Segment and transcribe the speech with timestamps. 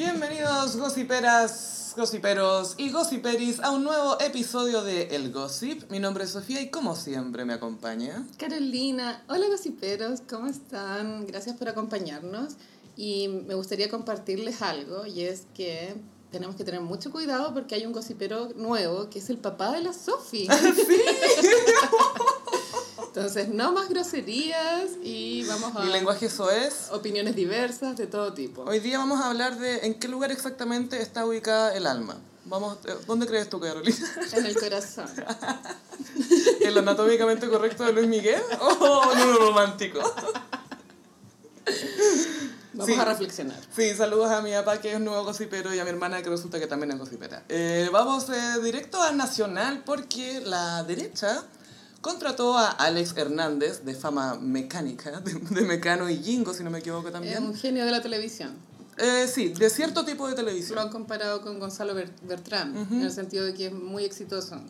[0.00, 5.90] Bienvenidos, gossiperas, gossiperos y gossiperis a un nuevo episodio de El Gossip.
[5.90, 8.26] Mi nombre es Sofía y como siempre me acompaña.
[8.38, 11.26] Carolina, hola gossiperos, ¿cómo están?
[11.26, 12.54] Gracias por acompañarnos
[12.96, 15.94] y me gustaría compartirles algo y es que
[16.32, 19.82] tenemos que tener mucho cuidado porque hay un gossipero nuevo que es el papá de
[19.82, 20.48] la Sofi.
[20.86, 21.02] sí.
[23.14, 25.80] Entonces, no más groserías y vamos a...
[25.80, 26.90] Mi lenguaje eso es.
[26.92, 28.62] Opiniones diversas de todo tipo.
[28.62, 32.16] Hoy día vamos a hablar de en qué lugar exactamente está ubicada el alma.
[32.44, 33.96] Vamos, eh, ¿Dónde crees tú, Carolina?
[34.32, 35.08] En el corazón.
[36.60, 39.98] ¿En lo anatómicamente correcto de Luis Miguel o en lo romántico?
[42.72, 43.00] Vamos Sí.
[43.00, 43.58] a reflexionar.
[43.74, 46.60] Sí, saludos a mi papá que es nuevo gossipero y a mi hermana que resulta
[46.60, 47.42] que también es gossipera.
[47.48, 51.42] Eh, vamos eh, directo a Nacional porque la derecha
[52.00, 56.78] contrató a Alex Hernández de fama mecánica, de, de Mecano y Jingo, si no me
[56.78, 57.42] equivoco Es también.
[57.44, 58.54] un genio de la televisión.
[58.98, 60.78] Eh, sí, de cierto tipo de Lo televisión.
[60.78, 64.60] han comparado con Gonzalo Ber- Bertrán, en el sentido de que es muy exitoso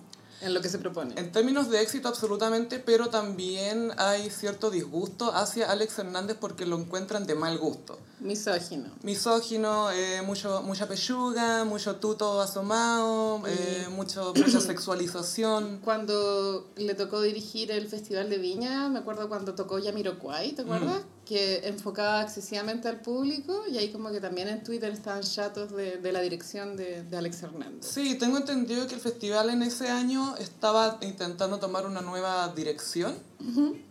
[0.40, 1.14] en lo que se propone.
[1.16, 6.78] En términos de éxito, absolutamente, pero también hay cierto disgusto hacia Alex Hernández porque lo
[6.78, 7.98] encuentran de mal gusto.
[8.20, 8.90] Misógino.
[9.02, 15.80] misógino, eh, mucho, mucha pechuga, mucho tuto asomado, eh, mucho, mucha sexualización.
[15.82, 21.02] Cuando le tocó dirigir el Festival de Viña, me acuerdo cuando tocó Yamiroquai, ¿te acuerdas?
[21.30, 25.98] Que enfocaba excesivamente al público y ahí como que también en Twitter estaban chatos de,
[25.98, 27.86] de la dirección de, de Alex Hernández.
[27.88, 33.14] Sí, tengo entendido que el festival en ese año estaba intentando tomar una nueva dirección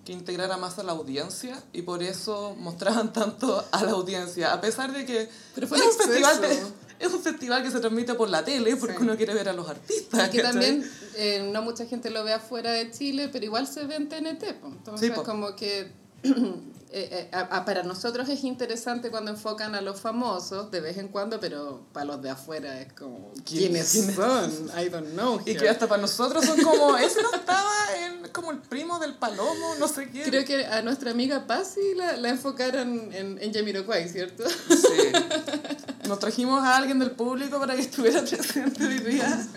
[0.05, 4.59] que integrara más a la audiencia y por eso mostraban tanto a la audiencia, a
[4.59, 6.59] pesar de que Pero fue es, un festival de-
[6.99, 9.03] es un festival que se transmite por la tele porque Sí.
[9.03, 10.27] uno quiere ver a los artistas.
[10.27, 10.83] Y que también
[11.15, 14.55] eh, no mucha gente lo ve afuera de Chile, pero igual se ve en TNT.
[14.59, 14.67] po.
[14.67, 15.89] Entonces, Sí, como que
[16.91, 20.97] eh, eh, a- a- para nosotros es interesante cuando enfocan a los famosos de vez
[20.97, 24.15] en cuando, pero para los de afuera es como, ¿quiénes ¿Quiénes?
[24.15, 24.69] son?
[24.79, 25.39] I don't know.
[25.45, 27.71] Y que hasta para nosotros son como, ese no estaba
[28.03, 30.23] en, como el primo del palomo, no sé qué.
[30.23, 34.43] Creo que a nuestra amiga Pasi la, la enfocaron en, en Jamiroquai, ¿cierto?
[34.49, 35.11] Sí.
[36.07, 39.47] Nos trajimos a alguien del público para que estuviera presente hoy día.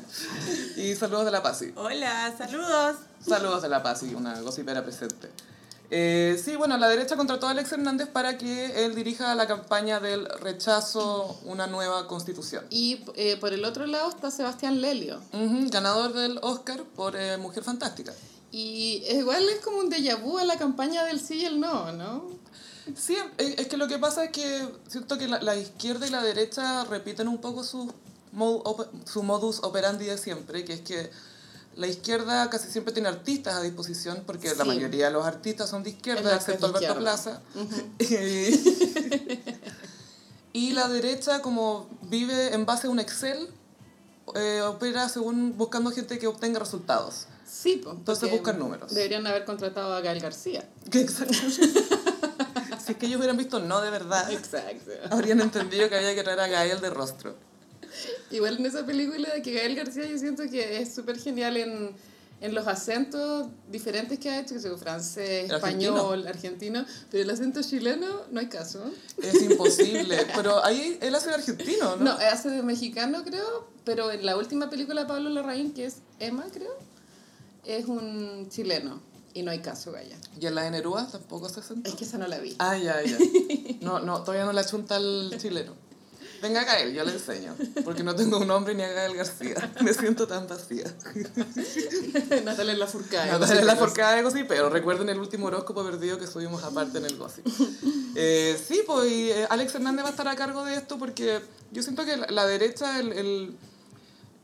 [0.76, 1.72] Y saludos de la Pasi.
[1.76, 2.97] Hola, saludos.
[3.26, 5.31] Saludos de la Pasi, una gossipera presente.
[5.94, 10.00] Eh, sí, bueno, la derecha contrató a Alex Hernández para que él dirija la campaña
[10.00, 12.64] del rechazo una nueva constitución.
[12.70, 15.20] Y eh, por el otro lado está Sebastián Lelio.
[15.34, 18.14] Ujú, ganador del Oscar por eh, Mujer Fantástica.
[18.50, 21.92] Y igual es como un déjà vu a la campaña del sí y el no,
[21.92, 22.26] ¿no?
[22.97, 26.22] Sí, es que lo que pasa es que siento que la, la izquierda y la
[26.22, 27.92] derecha repiten un poco su,
[28.34, 31.10] modu- op- su modus operandi de siempre, que es que
[31.77, 34.69] la izquierda casi siempre tiene artistas a disposición, porque la Sí.
[34.69, 36.99] mayoría de los artistas son de izquierda, excepto Alberto.
[36.99, 37.41] Plaza.
[40.53, 43.49] y la derecha, como vive en base a un Excel,
[44.34, 47.27] eh, opera según buscando gente que obtenga resultados.
[47.50, 47.97] Sí, pues.
[47.97, 48.93] Entonces buscan números.
[48.94, 50.69] Deberían haber contratado a Gael García.
[50.93, 51.34] Exacto.
[52.84, 54.91] si es que ellos hubieran visto no de verdad, Exacto.
[55.10, 57.34] habrían entendido que había que traer a Gael de rostro.
[58.30, 61.91] Igual en esa película de que Gael García yo siento que es súper genial en,
[62.41, 65.97] en los acentos diferentes que ha hecho, que sea francés, El argentino.
[65.97, 68.82] español, argentino, pero el acento chileno no hay caso.
[69.22, 70.26] Es imposible.
[70.34, 72.04] Pero ahí él hace de argentino, ¿no?
[72.04, 75.98] No, hace de mexicano creo, pero en la última película de Pablo Larraín, que es
[76.19, 76.72] Emma creo,
[77.64, 79.00] es un chileno
[79.34, 80.16] y no hay caso, Gaya.
[80.41, 81.88] Y en la de Neruda tampoco hace acento.
[81.88, 82.54] Es que esa no la vi.
[82.59, 83.16] Ah, ya, ya.
[83.80, 85.74] No, no, todavía no la chunta al chileno.
[86.42, 87.54] Venga Gael, yo le enseño.
[87.84, 89.72] Porque no tengo un nombre ni a Gael García.
[89.80, 90.92] Me siento tan vacía.
[92.44, 93.30] Natalia Lafourcade.
[93.38, 97.06] Natalia la forcada de Gossip, pero recuerden el último horóscopo perdido que subimos aparte en
[97.06, 97.47] el Gossip.
[98.16, 101.41] Eh, sí, pues y, eh, Alex Hernández va a estar a cargo de esto porque
[101.70, 103.56] yo siento que la, la derecha, el, el,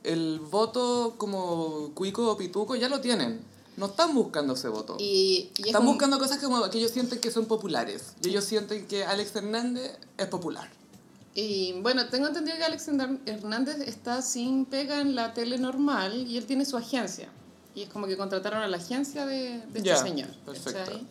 [0.04, 3.40] el voto como cuico o pituco ya lo tienen.
[3.76, 4.96] No están buscando ese voto.
[4.98, 8.12] Y, y es Están un- buscando cosas como que ellos sienten que son populares.
[8.22, 10.68] Y ellos sienten que Alex Hernández es popular.
[11.34, 12.88] Y bueno, tengo entendido que Alex
[13.26, 17.28] Hernández está sin pega en la tele normal y él tiene su agencia.
[17.74, 20.28] Y es como que contrataron a la agencia de, de Ya, este señor.
[20.44, 20.78] perfecto.
[20.80, 21.06] ¿cachai?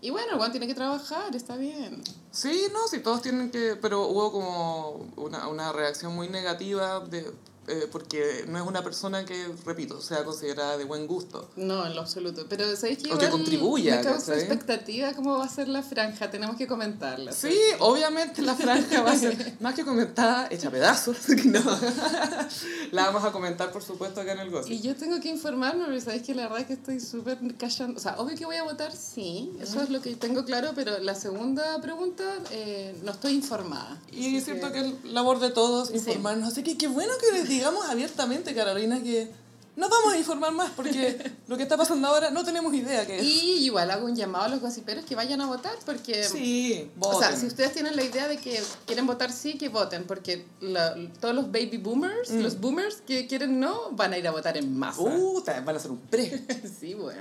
[0.00, 2.02] Y bueno, el tiene que trabajar, está bien.
[2.30, 3.76] Sí, no, sí, todos tienen que...
[3.82, 7.30] Pero hubo como una, una reacción muy negativa de...
[7.68, 11.50] eh, porque no es una persona que, repito, sea considerada de buen gusto.
[11.56, 12.46] No, en lo absoluto.
[12.48, 16.30] Pero ¿sabéis que O que contribuya, Me causa expectativa cómo va a ser la franja.
[16.30, 17.32] Tenemos que comentarla.
[17.32, 21.16] Sí, obviamente la franja va a ser más que comentada, hecha pedazos.
[21.26, 21.60] que no.
[22.92, 24.72] la vamos a comentar, por supuesto, acá en el Gossip.
[24.72, 27.98] Y yo tengo que informarme, porque sabéis que la verdad es que estoy súper callando.
[27.98, 30.98] O sea, obvio que voy a votar, sí, eso es lo que tengo claro, pero
[30.98, 34.00] la segunda pregunta, eh, no estoy informada.
[34.12, 35.94] Y Así siento que es labor de todos Sí.
[35.96, 36.48] informarnos.
[36.52, 39.30] Así que qué bueno que les digamos abiertamente, Carolina, que
[39.76, 43.18] nos vamos a informar más porque lo que está pasando ahora no tenemos idea qué
[43.18, 43.22] es.
[43.24, 46.24] Y igual hago un llamado a los gossiperos que vayan a votar, porque...
[46.24, 47.40] Sí, O sea, voten.
[47.40, 51.32] si ustedes tienen la idea de que quieren votar sí, que voten, porque la- todos
[51.34, 52.40] los baby boomers, Mm.
[52.42, 55.00] los boomers que quieren no, van a ir a votar en masa.
[55.00, 56.44] Uh, van a hacer un pre.
[56.80, 57.20] Sí, bueno.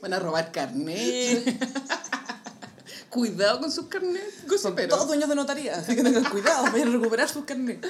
[0.00, 1.44] Van a robar carnet.
[3.10, 4.88] Cuidado con sus carnets, Son gossiperos.
[4.90, 7.86] todos dueños de notaría, así que tengan cuidado, vayan a recuperar sus carnets.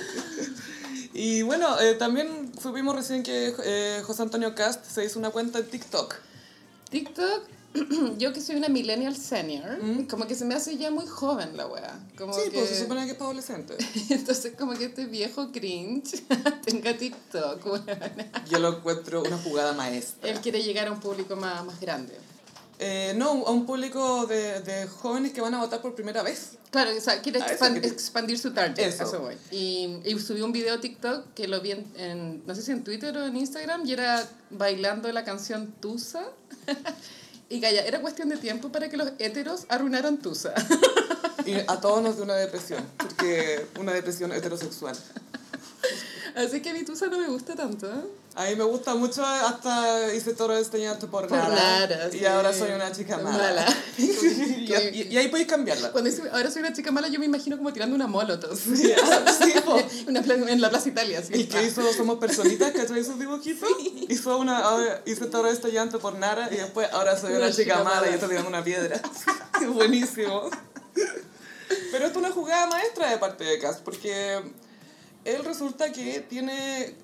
[1.18, 5.58] Y bueno, eh, también supimos recién que eh, José Antonio Cast se hizo una cuenta
[5.60, 6.14] en TikTok.
[6.90, 7.42] TikTok,
[8.18, 9.78] yo que soy una millennial senior,
[10.10, 11.98] como que se me hace ya muy joven la wea.
[12.18, 12.36] Como Mm.
[12.36, 12.58] sí, que...
[12.58, 13.78] pues se supone que es para adolescentes.
[14.10, 16.22] Entonces como que este viejo cringe
[16.66, 18.12] tenga TikTok, weona.
[18.50, 20.30] Yo lo encuentro una jugada maestra.
[20.30, 22.14] Él quiere llegar a un público más, más grande.
[22.78, 26.58] Eh, no, a un público de, de jóvenes que van a votar por primera vez.
[26.70, 28.87] Claro, o sea, quiere expandir su target.
[28.87, 29.05] Eso.
[29.05, 29.37] Eso voy.
[29.50, 32.84] Y, y subió un video TikTok que lo vi en, en, no sé si en
[32.84, 36.25] Twitter o en Instagram, y era bailando la canción Tusa.
[37.49, 40.52] y calla, era cuestión de tiempo para que los héteros arruinaran Tusa.
[41.46, 44.96] Y a todos nos dio una depresión, porque una depresión heterosexual.
[46.34, 47.87] Así que mi Tusa no me gusta tanto.
[47.87, 48.05] ¿eh?
[48.38, 51.86] A mí me gusta mucho, hasta hice todo este llanto por, Por nada.
[51.86, 52.26] nada, Y sí.
[52.26, 53.38] ahora soy una chica mala.
[53.38, 53.66] Mala.
[53.98, 55.90] y, y- y ahí podéis cambiarla.
[55.90, 58.54] Cuando dice, ahora soy una chica mala, yo me imagino como tirando una molotov.
[58.66, 58.92] Sí,
[59.64, 59.78] po.
[60.08, 61.20] una en la Plaza Italia.
[61.20, 61.32] Así.
[61.32, 63.00] El que hizo Somos Personitas, ¿cachai?
[63.00, 63.68] Esos dibujitos.
[64.10, 67.50] Hizo una, ahora hice todo este llanto por nada y después ahora soy una, Una
[67.50, 68.10] chica, chica mala mala.
[68.10, 69.00] y estoy tirando una piedra.
[69.72, 70.50] Buenísimo.
[71.90, 74.42] Pero esto es una jugada maestra de parte de Cass, porque
[75.24, 76.94] él resulta que tiene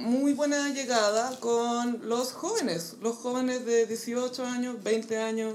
[0.00, 5.54] muy buena llegada con los jóvenes, los jóvenes de 18 años, 20 años,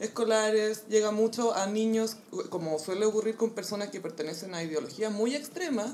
[0.00, 2.16] escolares, llega mucho a niños,
[2.50, 5.92] como suele ocurrir con personas que pertenecen a ideologías muy extremas,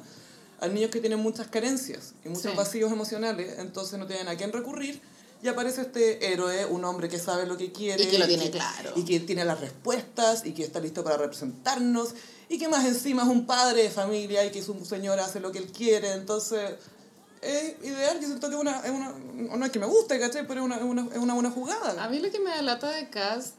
[0.61, 2.57] a niños que tienen muchas carencias y muchos Sí.
[2.57, 5.01] vacíos emocionales, entonces no tienen a quién recurrir.
[5.43, 8.03] Y aparece este héroe, un hombre que sabe lo que quiere.
[8.05, 8.93] Y que lo tiene claro.
[8.95, 12.11] Y que tiene las respuestas y que está listo para representarnos.
[12.51, 15.51] Y que más encima es un padre de familia y que su señor hace lo
[15.51, 16.13] que él quiere.
[16.13, 16.73] Entonces,
[17.43, 18.21] es ideal.
[18.21, 19.15] Yo siento que una, es una,
[19.57, 20.47] no es que me guste, ¿cachai?
[20.47, 22.03] Pero es una, una, es una buena jugada.
[22.03, 23.57] A mí lo que me da lata de Cast,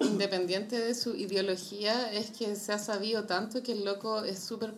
[0.00, 4.74] independiente de su ideología, es que se ha sabido tanto que el loco es súper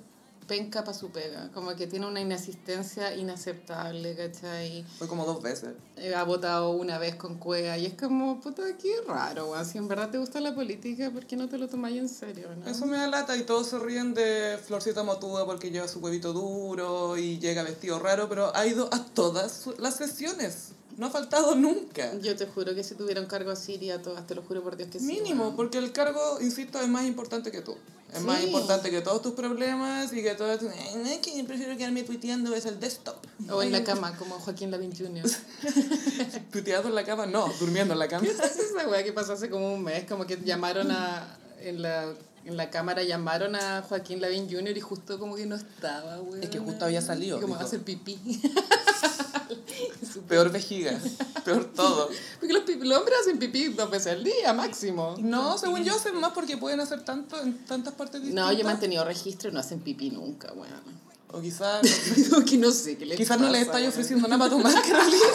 [0.46, 1.50] penca para su pega.
[1.52, 4.84] Como que tiene una inasistencia inaceptable, ¿cachai?
[4.98, 5.74] Fue como dos veces.
[5.96, 9.64] Eh, Ha votado una vez con cueva y es como, puta, qué raro, weón.
[9.64, 12.48] Si en verdad te gusta la política, ¿por qué no te lo tomáis en serio,
[12.56, 12.68] no?
[12.68, 16.32] Eso me da lata y todos se ríen de Florcita Motuda porque lleva su huevito
[16.32, 20.72] duro y llega vestido raro, pero ha ido a todas las sesiones.
[20.96, 22.12] No ha faltado nunca.
[22.20, 24.62] Yo te juro que si tuviera un cargo así iría a todas, te lo juro
[24.62, 25.06] por Dios que sí.
[25.06, 27.76] Mínimo, porque el cargo, insisto, es más importante que tú.
[28.14, 28.46] Es más Sí.
[28.48, 30.50] importante que todos tus problemas y que todo...
[30.50, 30.58] "Ay,
[30.96, 33.16] No es que yo prefiero quedarme tuiteando, es el desktop.
[33.50, 35.24] O en la cama, como Joaquín Lavín Jr.
[36.52, 38.22] Tuiteando en la cama, no, durmiendo en la cama.
[38.26, 40.04] ¿Qué es esa weá que pasó hace como un mes?
[40.06, 41.38] Como que llamaron a.
[41.62, 42.12] En la,
[42.44, 44.76] en la cámara llamaron a Joaquín Lavín Jr.
[44.76, 46.42] y justo como que no estaba, weón.
[46.42, 47.66] Es que justo había salido, Y como dijo.
[47.66, 48.18] hacer pipí.
[50.28, 50.98] Peor vejiga,
[51.44, 52.08] peor todo.
[52.40, 55.14] Porque los, los hombres hacen pipí dos veces al día, máximo.
[55.18, 58.46] No, según yo hacen más porque pueden hacer tanto en tantas partes distintas.
[58.46, 61.02] No, yo he mantenido registro y no hacen pipí nunca, weón.
[61.32, 61.80] O quizás...
[62.46, 63.92] Que no sé qué les Quizás no le pasa, estáis weón.
[63.92, 65.22] ofreciendo nada para tomar, Carolina.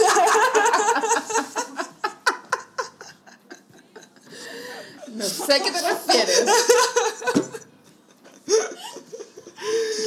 [5.07, 6.43] No sé a qué te refieres.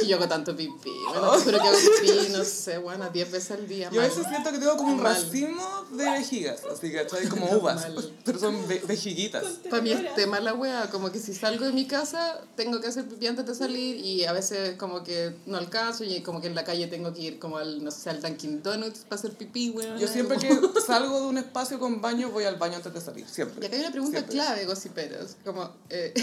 [0.11, 0.91] yo hago tanto pipí.
[1.09, 3.89] Bueno, te juro que hago pipí, no sé, bueno, 10 veces al día.
[3.91, 5.15] Yo a veces siento que tengo como un Mal.
[5.15, 8.13] racimo de vejigas, así que como uvas, Mal.
[8.25, 9.43] pero son ve- vejiguitas.
[9.69, 12.87] Para mí es tema la wea, como que si salgo de mi casa tengo que
[12.87, 16.47] hacer pipí antes de salir y a veces como que no alcanzo y como que
[16.47, 19.31] en la calle tengo que ir como al, no sé, al Dunkin' Donuts para hacer
[19.33, 19.97] pipí, weón.
[19.97, 20.49] Yo siempre que
[20.85, 23.65] salgo de un espacio con baño, voy al baño antes de salir, Y siempre.
[23.65, 24.35] acá hay una pregunta Siempre.
[24.35, 26.13] clave, gossiperos, como, eh,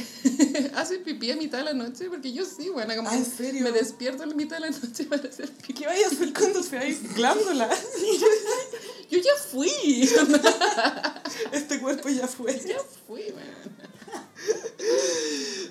[0.77, 2.09] ¿haces pipí a mitad de la noche?
[2.11, 3.63] Porque yo sí, bueno, como Ah, que ¿en serio?
[3.65, 5.75] me despierto a la mitad de la noche para hacer pipí.
[5.75, 7.69] ¿Qué vayas a hacer cuando seáis glándula?
[9.11, 9.71] Yo ya fui,
[11.53, 12.53] Este cuerpo ya fue.
[12.61, 13.79] ya fui, weón.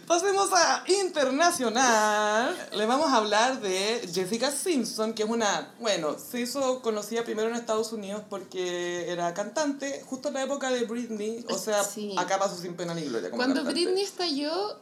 [0.07, 2.69] Pasemos a internacional.
[2.73, 7.49] Le vamos a hablar de Jessica Simpson, que es una, bueno, se hizo conocida primero
[7.49, 12.15] en Estados Unidos porque era cantante, justo en la época de Britney, o sea, Sí.
[12.17, 13.29] acá pasó sin pena ni gloria.
[13.29, 13.81] Como Cuando cantante.
[13.83, 14.79] Britney estalló,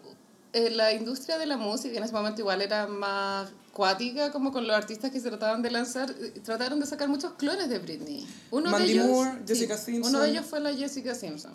[0.55, 4.65] eh, la industria de la música en ese momento igual era más cuática, como con
[4.65, 8.25] los artistas que se trataban de lanzar, eh, trataron de sacar muchos clones de Britney.
[8.51, 10.15] Uno Mandy de ellos, Moore, Jessica Simpson.
[10.15, 11.51] Uno de ellos fue la Jessica Simpson.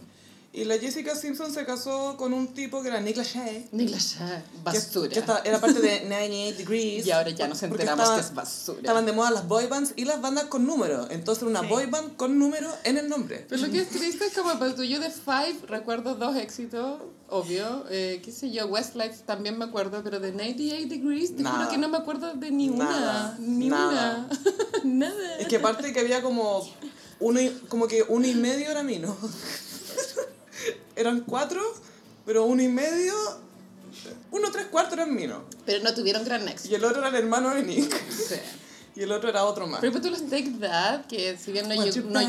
[0.52, 3.69] Y la Jessica Simpson se casó con un tipo que era Nick Lachey.
[3.71, 5.09] Nick Lachey, que- basura.
[5.09, 7.07] Que, estaba- era parte de 98 Degrees.
[7.07, 8.78] Y ahora ya nos enteramos estaba- que es basura.
[8.80, 11.09] Estaban de moda las boy bands y las bandas con número.
[11.09, 11.66] Entonces una Sí.
[11.69, 13.47] boy band con número en el nombre.
[13.49, 17.00] Pero lo que es triste es como para el tuyo de Five, recuerdo dos éxitos,
[17.28, 17.85] obvio.
[17.88, 21.59] Eh, qué sé yo, Westlife también me acuerdo, pero de 98 Degrees, te Nada.
[21.59, 22.87] juro que no me acuerdo de ni una.
[22.87, 24.26] Nada, Ni nada.
[24.83, 24.83] una.
[25.14, 25.38] Nada.
[25.38, 26.69] Es que aparte que había como
[27.21, 29.16] uno y, como que uno y medio era mino.
[30.97, 31.61] Eran cuatro,
[32.26, 33.14] pero uno y medio,
[34.31, 35.45] uno tres cuartos eran mino.
[35.67, 36.73] Pero no tuvieron gran éxito.
[36.73, 38.11] Y el otro era el hermano de Nick.
[38.11, 38.37] Sí.
[38.97, 39.81] Y el otro era otro más.
[39.81, 42.21] Pero tú los Take That, que si bien no llegó, no,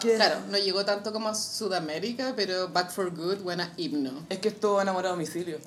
[0.00, 4.24] claro, no llegó tanto como a Sudamérica, pero Back for Good, buena himno.
[4.30, 5.58] Es que estuvo enamorado a domicilio.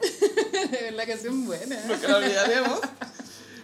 [0.94, 1.80] la canción buena.
[1.86, 2.80] Nunca lo olvidaremos.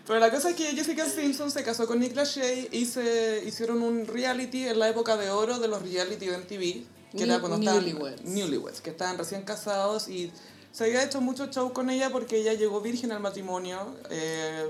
[0.06, 3.82] Pero la cosa es que Jessica Simpson se casó con Nick Lachey y se hicieron
[3.82, 6.95] un reality en la época de oro de los reality de MTV.
[7.17, 7.84] Que era cuando estaban...
[7.86, 8.22] Newlyweds.
[8.24, 10.31] Newlyweds, que estaban recién casados y
[10.72, 13.95] se había hecho mucho show con ella porque ella llegó virgen al matrimonio.
[14.10, 14.65] eh,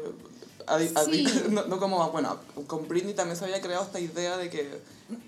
[0.67, 1.25] a- a- Sí.
[1.49, 4.79] no, no como, bueno, con Britney también se había creado esta idea de que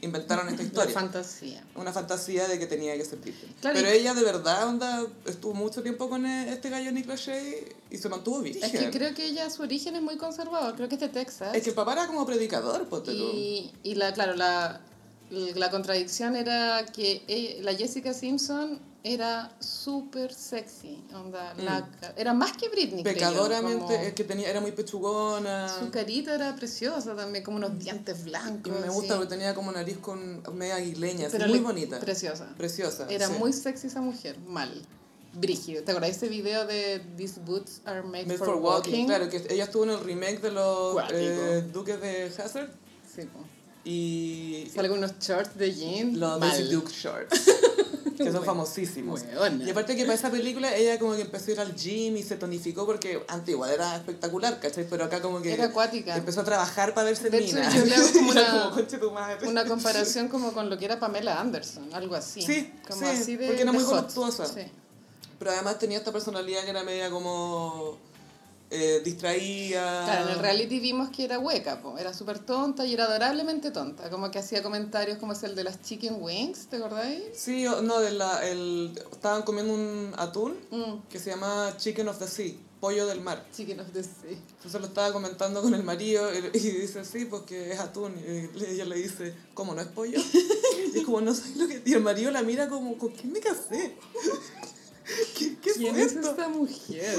[0.01, 0.91] inventaron esta historia.
[0.95, 1.63] fantasía.
[1.75, 3.53] una fantasía de que tenía que ser virgen.
[3.61, 7.67] Claro, Pero ella de verdad onda, estuvo mucho tiempo con e- este gallo Nick Lachey
[7.91, 8.63] y se mantuvo virgen.
[8.63, 11.53] Es que creo que ella, su origen es muy conservador, creo que es de Texas.
[11.55, 13.17] Es que el papá era como predicador, ponte tú.
[13.17, 14.81] Y, y la, claro, la,
[15.29, 21.01] la contradicción era que ella- la Jessica Simpson era súper sexy.
[21.13, 23.03] Onda, la, era más que Britney.
[23.03, 25.69] creo Pecadoramente, como- es que tenía, era muy pechugona.
[25.69, 28.73] Su carita era preciosa también, como unos dientes Y blancos.
[28.81, 29.19] me gusta así.
[29.23, 31.99] porque tenía como nariz con media aguileña, así, Pero muy le- bonita.
[31.99, 32.53] Preciosa.
[32.57, 33.07] Preciosa.
[33.09, 33.33] Era sí.
[33.39, 34.71] muy sexy esa mujer, mal.
[35.33, 35.83] Brígido.
[35.83, 38.91] ¿Te acuerdas de ese video de These Boots Are Made, Made for, for walking.
[38.91, 39.05] walking?
[39.05, 42.71] Claro, que ella estuvo en el remake de los eh, Duques de Hazard
[43.13, 43.39] Sí, po.
[43.89, 46.19] Y Sale con unos shorts de jean.
[46.19, 46.49] los mal.
[46.51, 47.45] Daisy Duke Shorts.
[48.17, 49.21] que son Bueno, famosísimos.
[49.63, 52.23] Y aparte que para esa película ella como que empezó a ir al gym y
[52.23, 54.87] se tonificó porque antes igual era espectacular, ¿cachai?
[54.89, 56.15] Pero acá como que Era acuática.
[56.17, 57.71] empezó a trabajar para verse De hecho, mina.
[57.75, 59.47] yo le hago como Era una- como, "Conche tu madre".
[59.47, 62.41] Una comparación como con lo que era Pamela Anderson, algo así.
[62.41, 63.91] Sí, como sí, así de, porque era muy hot.
[63.95, 64.45] voluptuosa.
[64.47, 64.61] Sí.
[65.37, 67.99] Pero además tenía esta personalidad que era media como
[68.69, 70.03] eh, distraída.
[70.05, 71.97] Claro, en el reality vimos que era hueca, po.
[71.97, 75.63] era súper tonta y era adorablemente tonta, como que hacía comentarios como es el de
[75.63, 77.23] las chicken wings, ¿te acordáis?
[77.33, 82.19] Sí, no, de la, el, estaban comiendo un atún Mm, que se llama Chicken of
[82.19, 83.45] the Sea, pollo del mar.
[83.55, 84.11] chicken of the sea.
[84.57, 88.15] Entonces lo estaba comentando con el marido y, y dice, sí, porque es atún.
[88.17, 90.19] Y ella le dice, ¿cómo no es pollo?
[90.93, 91.81] Y es como, no sé lo que...
[91.85, 93.95] Y el marido la mira como, ¿con quién me casé?
[95.37, 96.31] ¿Qué, qué ¿Quién es es esto?
[96.31, 97.17] esta mujer?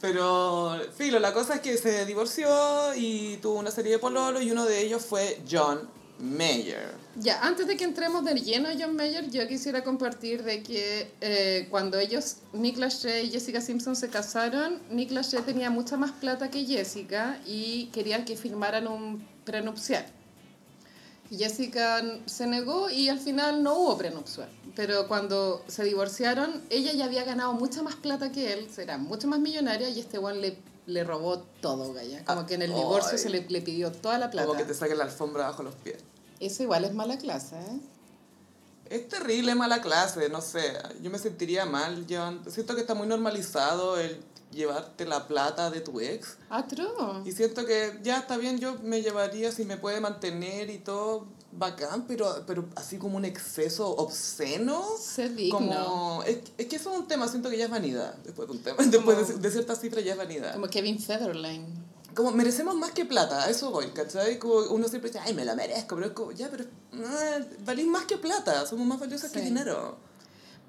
[0.00, 2.48] Pero, filo, la cosa es que se divorció
[2.94, 5.88] y tuvo una serie de pololos y uno de ellos fue John
[6.18, 6.94] Mayer.
[7.16, 11.12] Ya, antes de que entremos de lleno a John Mayer, yo quisiera compartir de que
[11.20, 16.12] eh, cuando ellos, Nick Lachey y Jessica Simpson se casaron, Nick Lachey tenía mucha más
[16.12, 20.06] plata que Jessica y querían que firmaran un prenupcial.
[21.30, 24.48] Jessica se negó y al final no hubo prenupcial.
[24.76, 29.26] Pero cuando se divorciaron, ella ya había ganado mucha más plata que él, era mucho
[29.28, 32.24] más millonaria y este one le, le robó todo, Gaya.
[32.24, 33.18] Como Ah, que en el divorcio ay.
[33.18, 34.46] se le, le pidió toda la plata.
[34.46, 35.98] Como que te saquen la alfombra bajo los pies.
[36.38, 37.80] Eso igual es mala clase, ¿eh?
[38.88, 40.72] Es terrible mala clase, no sé.
[41.00, 42.50] Yo me sentiría mal llevando...
[42.50, 46.38] Siento que está muy normalizado el llevarte la plata de tu ex.
[46.48, 47.22] Atro.
[47.24, 51.26] Y siento que ya está bien, yo me llevaría si me puede mantener y todo
[51.52, 54.84] bacán, pero, pero así como un exceso obsceno.
[54.98, 55.58] Ser digno.
[55.58, 58.14] Como, es, es que eso es un tema, siento que ya es vanidad.
[58.24, 60.54] Después de un tema, después de, de ciertas cifras ya es vanidad.
[60.54, 61.66] Como Kevin Federline.
[62.14, 64.38] Como merecemos más que plata, a eso voy, ¿cachai?
[64.38, 66.64] Como uno siempre dice, ay, me la merezco, pero es como, ya, pero
[67.04, 69.96] ah, valís más que plata, somos más valiosas que dinero.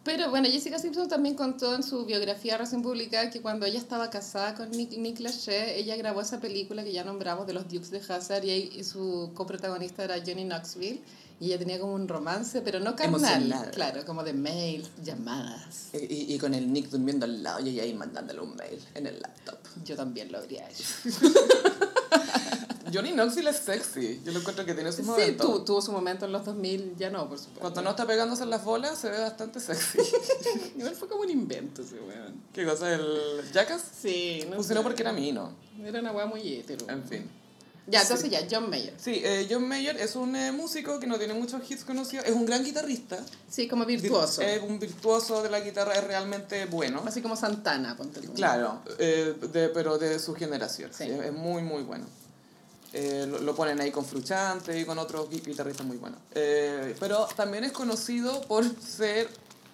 [0.04, 4.10] Pero bueno, Jessica Simpson también contó en su biografía recién publicada que cuando ella estaba
[4.10, 7.92] casada con Nick, Nick Lachey, ella grabó esa película que ya nombramos de los Dukes
[7.92, 11.02] de Hazzard y, y su coprotagonista era Johnny Knoxville
[11.40, 13.72] y ella tenía como un romance, pero no carnal, Emocional.
[13.72, 15.90] claro, como de mails, llamadas.
[15.94, 18.80] Y, y, y con el Nick durmiendo al lado y ella ahí mandándole un mail
[18.96, 19.58] en el laptop.
[19.84, 20.84] Yo también lo habría hecho.
[22.94, 24.22] Johnny Knoxville es sexy.
[24.26, 25.66] Yo lo encuentro que tiene sus Sí, momentos.
[25.66, 27.60] tuvo, su momento en los 2000, ya no, por supuesto.
[27.62, 30.00] Cuando no está pegándose en las bolas, se ve bastante sexy.
[30.78, 32.42] Igual fue como un invento ese weón.
[32.54, 32.94] ¿Qué cosa?
[32.94, 33.82] ¿El Jackass?
[34.02, 34.84] Sí, no Funcionó sé.
[34.84, 35.52] porque era mino.
[35.84, 36.86] Era una weá muy hétero.
[36.90, 37.30] En fin.
[37.88, 38.94] Ya, entonces ya, John Mayer.
[38.98, 42.26] Sí, eh, John Mayer es un eh, músico que no tiene muchos hits conocidos.
[42.26, 43.18] Es un gran guitarrista.
[43.50, 44.44] Sí, como virtuoso.
[44.44, 47.04] Es un virtuoso de la guitarra, es realmente bueno.
[47.06, 48.34] Así como Santana, ponte tú.
[48.34, 50.92] Claro, eh, de- pero de su generación.
[50.94, 51.06] Sí.
[51.06, 52.06] sí, es muy, muy bueno.
[52.94, 56.20] Eh, lo, lo ponen ahí con Fruchante y con otros gui- guitarristas muy buenos.
[56.36, 59.30] Eh, pero también es conocido por ser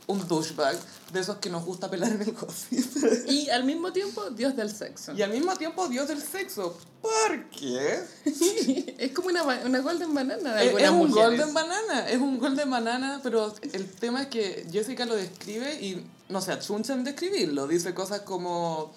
[0.06, 0.78] un douchebag,
[1.12, 2.80] de esos que nos gusta pelar en el gossip.
[3.28, 5.14] Y al mismo tiempo, Dios del sexo.
[5.14, 6.78] y al mismo tiempo, dios del sexo.
[7.02, 8.00] ¿Por qué?
[9.00, 11.14] es como una, una golden banana de Es, un mujeres.
[11.40, 16.06] golden banana, es un golden banana, pero el tema es que Jessica lo describe y
[16.30, 17.68] no se achuncha en describirlo.
[17.68, 18.94] Dice cosas como,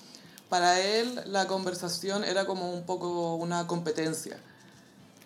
[0.51, 4.39] para él la conversación era como un poco una competencia.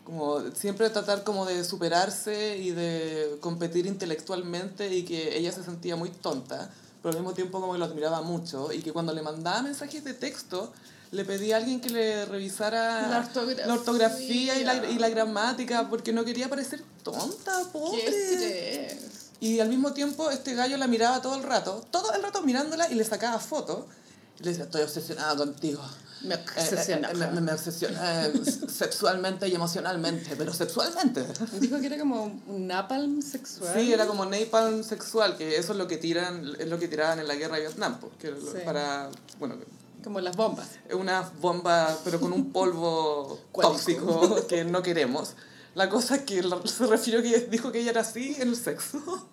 [0.04, 5.96] Como siempre tratar como de superarse y de competir intelectualmente y que ella se sentía
[5.96, 6.70] muy tonta,
[7.02, 10.04] pero al mismo tiempo como que lo admiraba mucho y que cuando le mandaba mensajes
[10.04, 10.72] de texto
[11.10, 13.66] le pedía a alguien que le revisara La ortografía.
[13.66, 18.00] la ortografía y la, y la gramática porque no quería parecer tonta, pobre.
[18.04, 19.30] ¡Qué estrés!
[19.40, 22.90] Y al mismo tiempo este gallo la miraba todo el rato, todo el rato mirándola
[22.90, 23.84] y le sacaba fotos.
[24.40, 25.82] Le decía, estoy obsesionado contigo.
[26.22, 27.10] Me Eh, eh, obsesiona.
[27.10, 28.32] eh, me, me obsesiona eh,
[28.68, 31.24] sexualmente y emocionalmente, pero sexualmente.
[31.60, 33.74] Dijo que era como un napalm sexual.
[33.76, 37.18] Sí, era como napalm sexual, que eso es lo que tiran, es lo que tiraban
[37.20, 38.58] en la guerra de Vietnam, pues, que Sí.
[38.64, 39.56] para, bueno,
[40.02, 40.68] Como las bombas.
[40.88, 45.34] es una bomba, pero con un polvo tóxico que no queremos.
[45.74, 49.28] La cosa es que se refirió que dijo que ella era así en el sexo,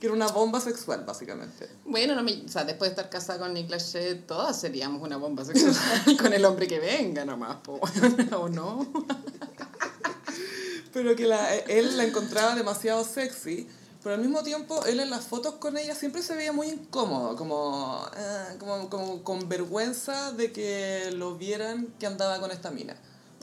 [0.00, 1.68] que era una bomba sexual, básicamente.
[1.84, 5.16] Bueno, no me, o sea, después de estar casada con Niklas Shedd, todas seríamos una
[5.16, 5.76] bomba sexual
[6.20, 7.80] con el hombre que venga nomás, po,
[8.38, 8.86] ¿o no?
[10.92, 13.68] Pero que la, él la encontraba demasiado sexy,
[14.00, 17.34] pero al mismo tiempo él en las fotos con ella siempre se veía muy incómodo,
[17.34, 22.94] como, ah, como, como con vergüenza de que lo vieran que andaba con esta mina.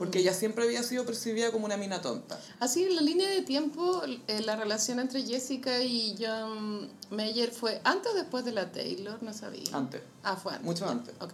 [0.02, 2.36] Porque ella siempre había sido percibida como una mina tonta.
[2.58, 7.80] Así, en la línea de tiempo, eh, la relación entre Jessica y John Mayer fue
[7.84, 9.62] antes o después de la Taylor, no sabía.
[9.72, 10.02] Antes.
[10.24, 10.66] Ah, fue antes.
[10.66, 11.14] Mucho antes.
[11.20, 11.30] ok.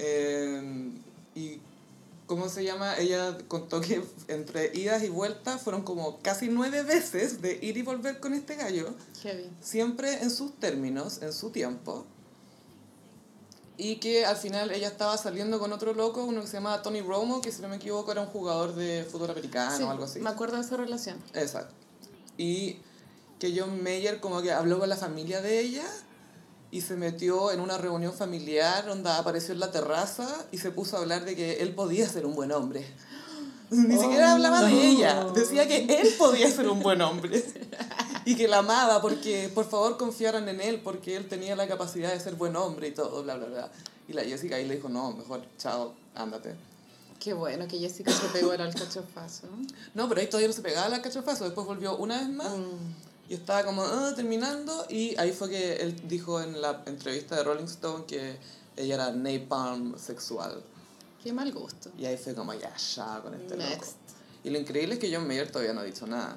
[0.00, 0.90] Eh,
[1.36, 1.60] y
[2.26, 2.96] ¿cómo se llama?
[2.96, 7.82] Ella contó que entre idas y vueltas fueron como casi nueve veces de ir y
[7.82, 8.92] volver con este gallo,
[9.22, 9.48] Heavy.
[9.60, 12.06] siempre en sus términos, en su tiempo.
[13.78, 17.00] Y que al final ella estaba saliendo con otro loco, uno que se llamaba Tony
[17.00, 20.04] Romo, que si no me equivoco era un jugador de fútbol americano Sí, o algo
[20.04, 20.20] así.
[20.20, 21.16] me acuerdo de esa relación.
[21.34, 21.72] Exacto.
[22.36, 22.78] Y
[23.38, 25.84] que John Mayer como que habló con la familia de ella
[26.70, 30.96] y se metió en una reunión familiar donde apareció en la terraza y se puso
[30.96, 32.86] a hablar de que él podía ser un buen hombre.
[33.88, 34.66] Ni siquiera hablaba no.
[34.66, 37.42] de ella, decía que él podía ser un buen hombre
[38.26, 42.12] y que la amaba porque por favor confiaran en él porque él tenía la capacidad
[42.12, 43.70] de ser buen hombre y todo, bla, bla, bla.
[44.08, 46.54] Y la Jessica ahí le dijo, no, mejor, chao, ándate.
[47.18, 49.46] Qué bueno que Jessica se pegó al cachofazo.
[49.94, 53.12] No, pero ahí todavía no se pegaba la cachofazo, después volvió una vez más Mm.
[53.30, 57.44] Y estaba como "Ah", terminando y ahí fue que él dijo en la entrevista de
[57.44, 58.36] Rolling Stone que
[58.76, 60.60] ella era napalm sexual.
[61.22, 61.90] Qué mal gusto.
[61.98, 63.68] Y ahí fue como ya, ya con este loco.
[63.68, 63.96] Next.
[64.44, 66.36] Y lo increíble es que John Mayer todavía no ha dicho nada.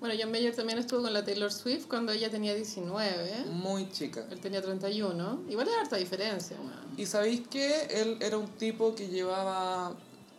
[0.00, 3.46] Bueno, John Mayer también estuvo con la Taylor Swift cuando ella tenía 19.
[3.46, 4.24] Muy chica.
[4.30, 5.44] Él tenía 31.
[5.48, 6.94] Igual hay harta diferencia, weón.
[6.96, 9.94] ¿Y sabéis que él era un tipo que llevaba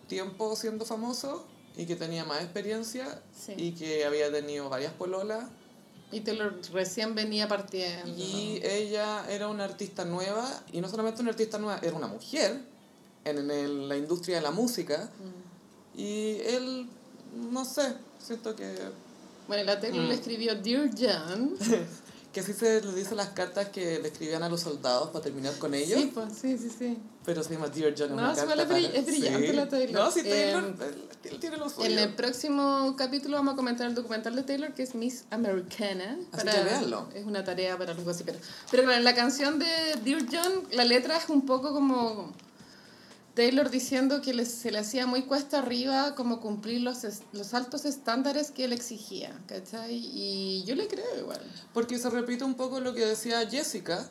[0.07, 3.53] tiempo siendo famoso y que tenía más experiencia Sí.
[3.57, 5.45] y que había tenido varias pololas?
[6.11, 8.07] Y Taylor recién venía partiendo.
[8.15, 12.61] Y ella era una artista nueva, y no solamente una artista nueva, era una mujer
[13.25, 15.09] en, en el- la industria de la música.
[15.97, 16.87] Y él,
[17.51, 18.73] no sé, siento que,
[19.47, 20.07] Bueno, la Taylor Mm.
[20.07, 21.55] le escribió Dear John.
[22.33, 25.57] que así se le dice las cartas que le escribían a los soldados para terminar
[25.57, 25.99] con ellos.
[26.01, 26.97] Sí, pues, sí, sí, sí.
[27.23, 28.09] Pero se llama Dear John.
[28.09, 29.93] No, una es carta es brill- para- es brillante la Taylor.
[30.03, 30.75] No, sí, Taylor, Em,
[31.31, 31.85] él- tiene lo suyo.
[31.85, 36.17] En el próximo capítulo vamos a comentar el documental de Taylor que es Miss Americana.
[36.33, 37.07] Así que véanlo.
[37.13, 38.41] Es una tarea para los gossiperos.
[38.69, 39.65] Pero claro, en la canción de
[40.03, 42.33] Dear John, la letra es un poco como
[43.35, 47.83] Taylor diciendo que se le hacía muy cuesta arriba como cumplir los, es- los altos
[47.85, 49.93] estándares que él exigía, ¿cachai?
[49.95, 51.41] Y yo le creo igual.
[51.73, 54.09] Porque se repite un poco lo que decía Jessica,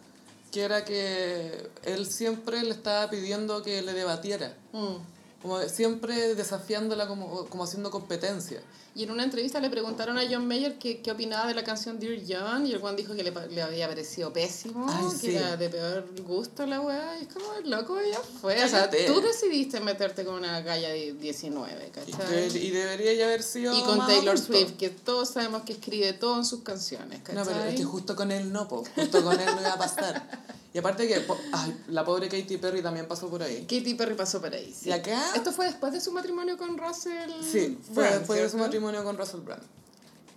[0.53, 4.57] que era que él siempre le estaba pidiendo que le debatiera.
[4.73, 4.97] Mm.
[5.43, 8.61] como siempre desafiándola como, como haciendo competencia.
[8.97, 11.99] Y en una entrevista le preguntaron a John Mayer qué, qué opinaba de la canción
[11.99, 15.37] Dear John y el Juan dijo que le, le había parecido pésimo, Ay, que sí.
[15.37, 17.19] era de peor gusto la weá.
[17.19, 18.63] Y es como, loco, ya fue.
[18.65, 22.57] O sea, tú decidiste meterte con una galla de 19, Y, ¿cachai?
[22.57, 24.53] y debería ya haber sido Y con más Taylor adulto.
[24.53, 27.35] Swift, que todos sabemos que escribe todo en sus canciones, ¿cachai?
[27.35, 28.85] No, pero es que justo con él no, po.
[28.95, 30.45] justo con él no iba a pasar.
[30.73, 33.61] Y aparte que, po- ay, la pobre Katy Perry también pasó por ahí.
[33.61, 34.75] Katy Perry pasó por ahí.
[34.77, 34.89] sí.
[34.89, 38.47] Y acá, Esto fue después de su matrimonio con Russell sí, fue Brand, después de
[38.47, 38.65] su ¿cierto?
[38.85, 39.63] Matrimonio con Russell Brand.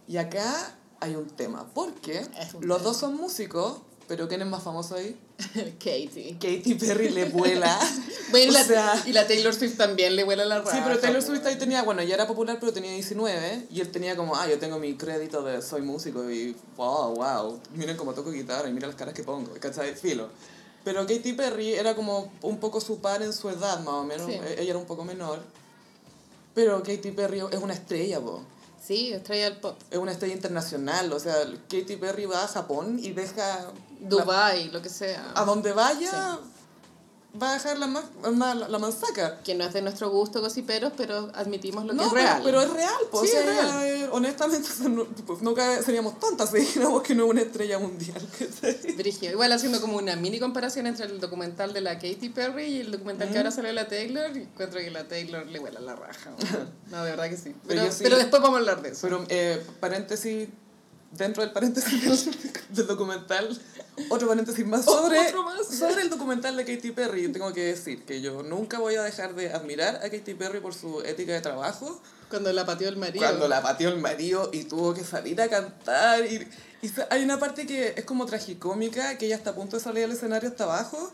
[0.08, 2.20] Y acá hay un tema, porque
[2.54, 2.90] un los tema.
[2.90, 5.20] dos son músicos, pero ¿quién es más famoso ahí?
[5.80, 6.38] Katy.
[6.40, 7.78] Katy Perry le vuela.
[8.30, 10.72] Bueno, y, O la, sea- y la Taylor Swift también le vuela la raja.
[10.76, 11.22] Sí, pero Taylor.
[11.22, 14.46] Swift ahí tenía, bueno, ya era popular, pero tenía 19, y él tenía como, ah,
[14.50, 18.74] yo tengo mi crédito de soy músico, y wow, wow, miren cómo toco guitarra, y
[18.74, 19.96] mira las caras que pongo, ¿cachai?
[19.96, 20.28] Filo.
[20.84, 24.28] Pero Katy Perry era como un poco su par en su edad, más o menos,
[24.28, 24.34] Sí.
[24.34, 25.40] e- ella era un poco menor,
[26.58, 28.42] pero Katy Perry es una estrella, po.
[28.84, 29.78] Sí, estrella del pop.
[29.92, 31.36] Es una estrella internacional, o sea,
[31.70, 33.36] Katy Perry va a Japón y deja...
[34.02, 35.34] la- Dubai, lo que sea.
[35.36, 36.40] a donde vaya,
[37.42, 39.40] va a dejar la, ma- ma- la, la manzaca.
[39.44, 42.42] Que no es de nuestro gusto, gossiperos, pero admitimos lo que No, es real.
[42.44, 43.30] Pero, es real, pues.
[43.30, 43.84] Sí, o es sea, real.
[43.84, 44.68] ella, eh, honestamente,
[45.28, 48.22] pues, nunca seríamos tontas si dijéramos que no es una estrella mundial.
[48.98, 49.32] Brigio.
[49.32, 52.92] Igual haciendo como una mini comparación entre el documental de la Katy Perry y el
[52.92, 55.96] documental que ahora salió de la Taylor, y encuentro que la Taylor le huele la
[55.96, 56.32] raja.
[56.90, 57.54] No, de verdad que sí.
[57.68, 59.00] Pero Pero, sí- pero después vamos a hablar de eso.
[59.02, 60.48] Pero, eh, paréntesis,
[61.12, 63.60] dentro del paréntesis del, del documental,
[64.10, 65.68] otro paréntesis más sobre, Otro más.
[65.68, 67.28] sobre el documental de Katy Perry.
[67.32, 70.74] Tengo que decir que yo nunca voy a dejar de admirar a Katy Perry por
[70.74, 72.00] su ética de trabajo.
[72.30, 73.26] Cuando la pateó el marido.
[73.26, 76.26] Cuando la pateó el marido y tuvo que salir a cantar.
[76.26, 76.48] Y,
[77.10, 80.12] hay una parte que es como tragicómica, que ella está a punto de salir al
[80.12, 81.12] escenario hasta abajo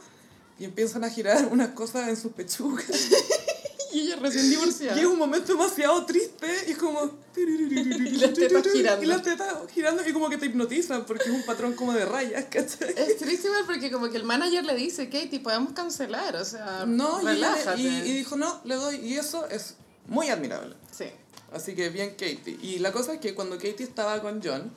[0.59, 2.85] y empiezan a girar unas cosas en sus pechugas.
[3.93, 4.97] Y ella recién divorciada.
[4.97, 7.11] Y es un momento demasiado triste y es como...
[7.35, 9.03] Y las tetas girando.
[9.03, 12.05] Y las tetas girando y como que te hipnotizan porque es un patrón como de
[12.05, 12.93] rayas, ¿cachai?
[12.97, 17.21] Es triste porque como que el manager le dice, Katy, podemos cancelar, o sea, No,
[17.21, 17.81] relájate.
[17.81, 18.95] y, y dijo no, le doy.
[18.97, 19.75] Y eso es
[20.07, 20.75] muy admirable.
[20.91, 21.05] Sí.
[21.51, 22.57] Así que bien Katie.
[22.61, 24.71] Y la cosa es que cuando Katie estaba con John,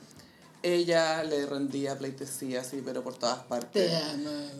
[0.63, 3.91] ella le rendía pleitesía así, pero por todas partes.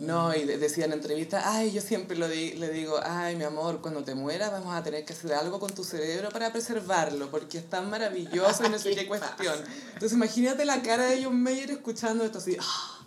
[0.00, 3.44] No, y de- decía en entrevistas, ay, yo siempre lo di- le digo, ay, mi
[3.44, 7.30] amor, cuando te mueras vamos a tener que hacer algo con tu cerebro para preservarlo,
[7.30, 9.58] porque es tan maravilloso y no sé ¿Qué qué cuestión.
[9.94, 13.00] Entonces imagínate la cara de John Mayer escuchando esto así, ah,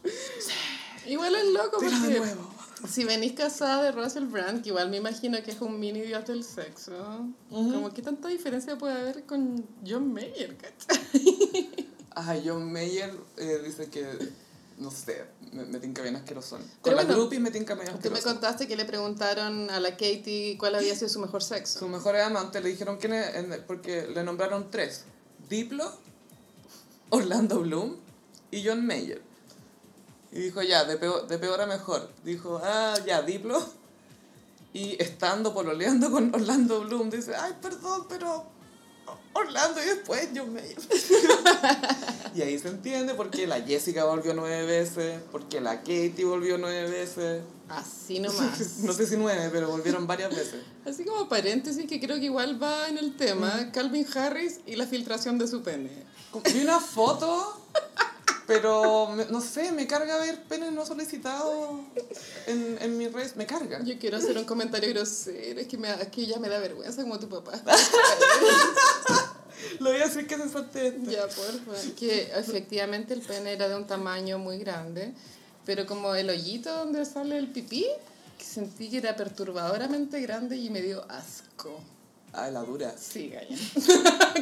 [1.08, 2.54] Igual es loco de porque nuevo.
[2.88, 6.25] si venís casada de Russell Brand, que igual me imagino que es un mini dios
[6.27, 11.81] del sexo, como que tanta diferencia puede haber con John Mayer, ¿cachai?
[12.15, 14.06] Ay, John Mayer eh, dice que,
[14.78, 16.62] no sé, me, me tinca bien asquerosón.
[16.62, 18.24] Con Pero las bueno, groupies me tinca bien Tú me asqueroso.
[18.30, 21.80] contaste que le preguntaron a la Katy cuál había sido su mejor sexo.
[21.80, 25.06] Su mejor amante le dijeron quién es, porque le nombraron tres.
[25.50, 25.89] Diplo,
[27.10, 27.95] Orlando Bloom
[28.52, 29.21] y John Mayer.
[30.34, 32.10] Y dijo, ya, de peor, de peor a mejor.
[32.24, 33.62] Dijo, ah, ya, Diplo.
[34.74, 38.45] Y estando pololeando con Orlando Bloom, dice, ay, perdón, pero
[39.33, 40.77] Orlando y después John Mayer.
[42.35, 46.25] y ahí se entiende por qué la Jessica volvió nueve veces, por qué la Katie
[46.25, 47.41] volvió nueve veces.
[47.69, 48.79] Así nomás.
[48.79, 50.61] No sé si nueve, pero volvieron varias veces.
[50.85, 54.85] Así como paréntesis que creo que igual va en el tema, Calvin Harris y la
[54.85, 55.89] filtración de su pene.
[56.53, 57.61] Vi una foto,
[58.51, 61.79] pero me- no sé, me carga ver penes no solicitados
[62.47, 63.35] en, en mis redes.
[63.35, 63.81] Me carga.
[63.83, 67.01] Yo quiero hacer un comentario grosero, es que, me, es que ya me da vergüenza
[67.01, 67.53] como tu papá.
[69.79, 71.71] Lo voy a decir que se salte ya, porfa.
[71.97, 75.13] Que efectivamente el pene era de un tamaño muy grande,
[75.65, 77.85] pero como el hoyito donde sale el pipí,
[78.37, 81.79] que sentí que era perturbadoramente grande y me dio asco.
[82.34, 82.96] Ay, la dura.
[82.98, 83.58] Sí, galla.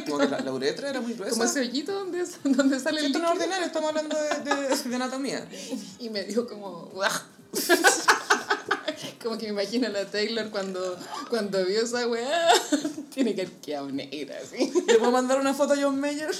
[0.06, 1.32] Como que la, la uretra era muy gruesa.
[1.32, 3.44] Como ese hoyito donde, donde sale el Esto no es líquido.
[3.44, 5.48] ordinario, estamos hablando de, de, de anatomía.
[5.98, 6.90] Y me dio como...
[9.22, 10.96] como que me imagino a la Taylor cuando,
[11.28, 12.48] cuando vio esa weá.
[13.12, 14.72] Tiene que haber quedado negra, así.
[14.86, 16.30] ¿Le puedo mandar una foto a John Mayer?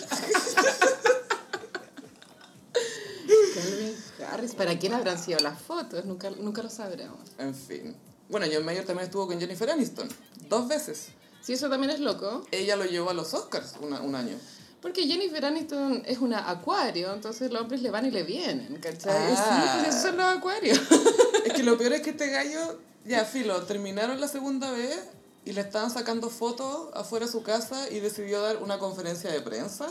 [3.55, 3.97] Calvin
[4.33, 6.05] Harris, ¿para quién habrán sido las fotos?
[6.05, 7.19] Nunca, nunca lo sabremos.
[7.39, 7.97] En fin.
[8.29, 10.09] Bueno, John Mayer también estuvo con Jennifer Aniston.
[10.49, 11.09] Dos veces.
[11.42, 12.44] Sí, eso también es loco.
[12.50, 14.37] Ella lo llevó a los Oscars una- un año.
[14.83, 19.35] Porque Jennifer Aniston es una acuario, entonces los hombres le van y le vienen, ¿cachai?
[19.37, 19.37] Ah.
[19.37, 20.79] Sí, pues esos son los acuarios.
[21.44, 24.98] Es que lo peor es que este gallo, ya filo, terminaron la segunda vez
[25.46, 29.40] y le estaban sacando fotos afuera de su casa y decidió dar una conferencia de
[29.40, 29.88] prensa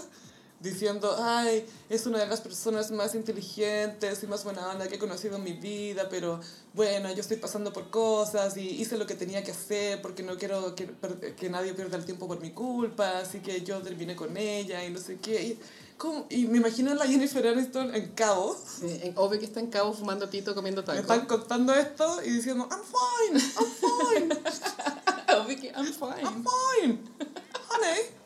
[0.60, 5.00] diciendo, ay, es una de las personas más inteligentes y más buena onda que he
[5.00, 6.40] conocido en mi vida, pero
[6.74, 10.38] bueno, yo estoy pasando por cosas y hice lo que tenía que hacer porque no
[10.38, 10.90] quiero que,
[11.38, 14.90] que nadie pierda el tiempo por mi culpa, así que yo terminé con ella y
[14.92, 15.42] no sé qué.
[15.44, 15.60] Y,
[15.98, 16.26] ¿cómo?
[16.30, 19.68] y me imagino a la Jennifer Aniston en Cabo, Sí, en- obvio que está en
[19.68, 21.00] cabo fumando pito, comiendo me taco.
[21.00, 24.42] están contando esto y diciendo, I'm fine, I'm fine,
[25.40, 26.24] obvio que I'm fine.
[26.26, 27.00] I'm fine,
[27.70, 28.19] honey.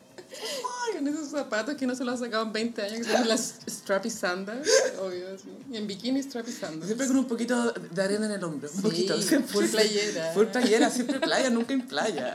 [0.92, 3.54] Con esos zapatos que no se los ha sacado en 20 años, que son las
[3.68, 4.68] strappy sandals,
[5.00, 5.48] obvio, sí.
[5.72, 6.86] Y en bikini strappy sandals.
[6.86, 9.20] Siempre con un poquito de arena en el hombro, un Sí, poquito.
[9.20, 9.52] Siempre.
[9.52, 10.32] full playera.
[10.32, 12.34] Full playera, siempre playa, nunca en playa.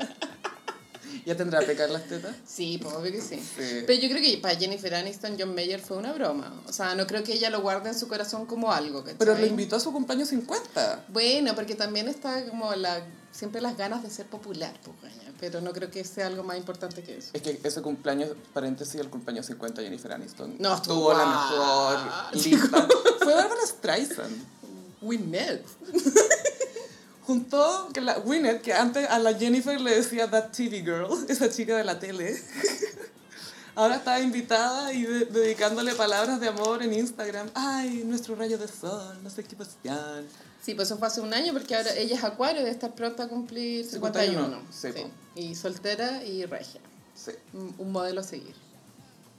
[1.26, 2.36] ¿Ya tendrá pecar las tetas?
[2.46, 3.36] Sí, pues obvio que sí.
[3.38, 3.84] Sí.
[3.86, 6.62] Pero yo creo que para Jennifer Aniston, John Mayer fue una broma.
[6.68, 9.18] O sea, no creo que ella lo guarde en su corazón como algo, ¿cachai?
[9.20, 11.06] Pero lo invitó a su cumpleaños 50.
[11.10, 15.72] Bueno, porque también está como la siempre las ganas de ser popular, pues, pero no
[15.72, 17.30] creo que sea algo más importante que eso.
[17.34, 20.56] Es que ese cumpleaños, paréntesis, el cumpleaños 50 de Jennifer Aniston.
[20.60, 22.88] No, estuvo tuvo la mejor lista.
[23.20, 24.60] Fue Barbara Streisand.
[25.02, 25.66] Winnet.
[27.26, 31.50] Juntó que la Winnet, que antes a la Jennifer le decía That TV Girl, esa
[31.50, 32.36] chica de la tele.
[33.80, 37.50] Ahora está invitada y de- dedicándole palabras de amor en Instagram.
[37.54, 40.26] Ay, nuestro rayo de sol, no sé qué cuestión.
[40.62, 43.24] Sí, pues eso fue hace un año porque ahora ella es acuario, debe estar pronta
[43.24, 44.60] a cumplir 51.
[44.60, 45.10] 51, sí, po.
[45.40, 46.82] Y soltera y regia.
[47.16, 47.32] Sí.
[47.54, 48.54] Un un modelo a seguir.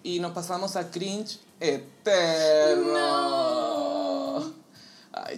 [0.02, 2.92] Y nos pasamos a cringe eterno.
[2.94, 3.59] No.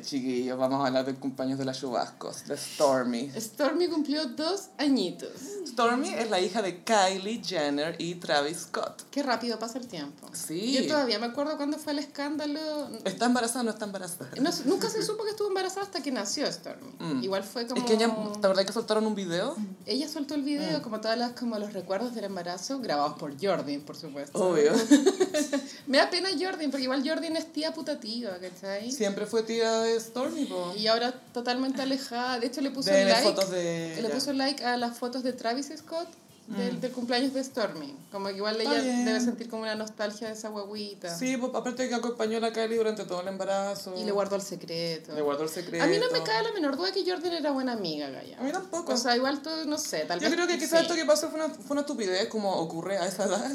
[0.03, 3.31] Chiquillos, vamos a hablar del cumpleaños de las chubascos, de Stormy.
[3.39, 5.31] Stormy cumplió dos añitos.
[5.69, 9.03] Stormy es la hija de Kylie Jenner y Travis Scott.
[9.11, 10.29] Qué rápido pasa el tiempo.
[10.33, 10.73] Sí.
[10.73, 12.61] Yo todavía me acuerdo cuando fue el escándalo.
[13.05, 14.31] ¿Está embarazada o no está embarazada?
[14.41, 16.93] No, nunca se supo que estuvo embarazada hasta que nació Stormy.
[16.99, 17.23] Mm.
[17.25, 17.81] Igual fue como...
[17.81, 18.09] Es que ella,
[18.41, 19.57] ¿la verdad que soltaron un video?
[19.87, 20.83] Ella soltó el video, Mm.
[20.83, 24.39] como todas las como los recuerdos del embarazo, grabados por Jordan, por supuesto.
[24.39, 24.73] Obvio.
[25.87, 28.91] Me da pena Jordan, porque igual Jordan es tía putativa, ¿cachai?
[28.93, 30.73] Siempre fue tía de Stormy, po.
[30.77, 32.39] Y ahora totalmente alejada.
[32.39, 33.23] De hecho, le puso De like.
[33.23, 36.09] fotos de Le puso like a las fotos de Travis Scott
[36.49, 37.95] del, del cumpleaños de Stormy.
[38.11, 41.17] Como que igual ella debe sentir como una nostalgia de esa guaguita.
[41.17, 43.95] Sí, pues, aparte que acompañó a la Kylie durante todo el embarazo.
[43.97, 45.15] Y le guardó el secreto.
[45.15, 45.83] Le guardó el secreto.
[45.85, 48.39] A mí no me cae la menor duda que Jordan era buena amiga, Gaya.
[48.39, 48.93] A mí tampoco.
[48.93, 50.35] O sea, igual todo, no sé, tal Yo vez.
[50.35, 50.85] creo que quizás sí.
[50.87, 53.51] esto que pasó fue una, fue una estupidez, como ocurre a esa edad.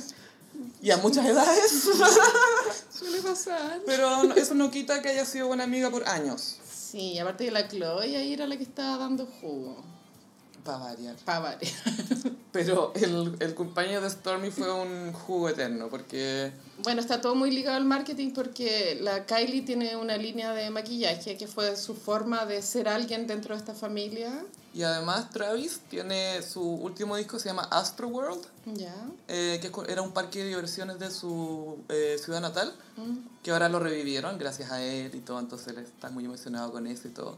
[0.82, 1.72] Y a muchas edades.
[2.98, 3.82] Suele pasar.
[3.86, 6.58] Pero no- eso no quita que haya sido buena amiga por años.
[6.72, 9.84] Sí, aparte de la Chloe, ahí era la que estaba dando jugo.
[10.68, 11.16] Para variar.
[11.26, 11.74] Pa' variar.
[12.52, 16.52] Pero el, el cumpleaños de Stormy fue un jugo eterno, porque
[16.84, 21.38] Bueno, está todo muy ligado al marketing porque la Kylie tiene una línea de maquillaje
[21.38, 24.32] que fue su forma de ser alguien dentro de esta familia.
[24.74, 28.94] Y además Travis tiene su último disco, se llama Astro World, Ya.
[29.28, 33.18] eh, que era un parque de diversiones de su eh, ciudad natal, Mm.
[33.44, 36.86] que ahora lo revivieron gracias a él y todo, entonces él está muy emocionado con
[36.88, 37.38] eso y todo.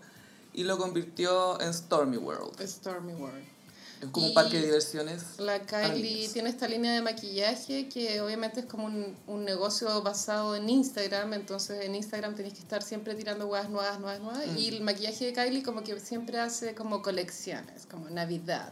[0.53, 2.59] Y lo convirtió en Stormy World.
[2.65, 3.59] Stormy World.
[4.01, 5.23] Es como Y un parque de diversiones.
[5.39, 10.55] La Kylie tiene esta línea de maquillaje que obviamente es como un, un negocio basado
[10.55, 14.47] en Instagram, entonces en Instagram tenéis que estar siempre tirando huevas nuevas, nuevas, nuevas.
[14.47, 14.57] Mm.
[14.57, 18.71] Y el maquillaje de Kylie como que siempre hace como colecciones, como Navidad,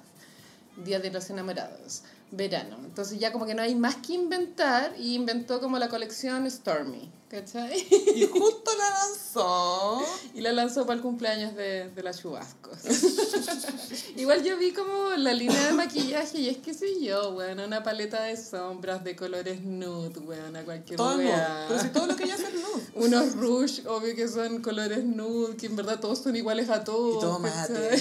[0.84, 2.78] Día de los Enamorados, verano.
[2.86, 7.12] Entonces ya como que no hay más que inventar y inventó como la colección Stormy,
[7.30, 7.86] ¿cachai?
[8.16, 10.02] Y justo la lanzó.
[10.34, 12.78] Y la lanzó para el cumpleaños de, de las chubascos.
[14.18, 17.82] Igual yo vi como la línea de maquillaje y es que sé yo, bueno, una
[17.84, 21.34] paleta de sombras de colores nude, weón, a cualquier Todo nude.
[21.68, 22.84] Pero si todo lo que ella hace es nude.
[23.08, 27.18] Unos rouge, obvio que son colores nude, que en verdad todos son iguales a todos.
[27.18, 27.98] Y todo mate.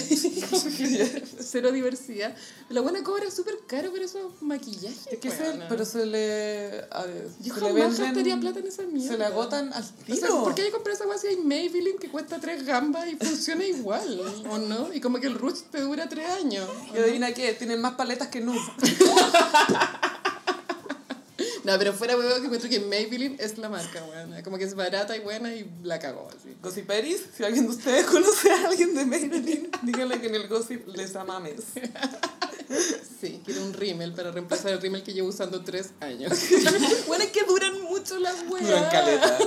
[1.39, 2.35] Cero diversidad.
[2.69, 5.07] La buena cobra súper caro por esos maquillajes.
[5.11, 6.81] Es que se, pero se le.
[6.91, 9.16] a ver, Yo se le jamás venden- gastaría plata en esa mierda.
[9.17, 10.17] Se le agotan al O tiro.
[10.17, 13.07] sea, ¿por qué hay que comprar esa guay si hay Maybelline que cuesta tres gambas
[13.07, 14.21] y funciona igual?
[14.49, 14.93] ¿O no?
[14.93, 16.69] Y como que el Rouge te dura tres años.
[16.93, 18.59] Y adivina qué, tienen más paletas que nude.
[21.63, 24.41] No, pero fuera huevo que encuentro que Maybelline es la marca, weón.
[24.41, 26.55] Como que es barata y buena y la cagó así.
[26.63, 30.87] Gossiperis, si alguien de ustedes conoce a alguien de Maybelline, díganle que en el gossip
[30.87, 31.63] les amames.
[33.19, 36.33] Sí, quiero un rímel para reemplazar el rímel que llevo usando tres años.
[37.07, 38.91] bueno, es que duran mucho las Duran weas.
[38.91, 39.37] caleta.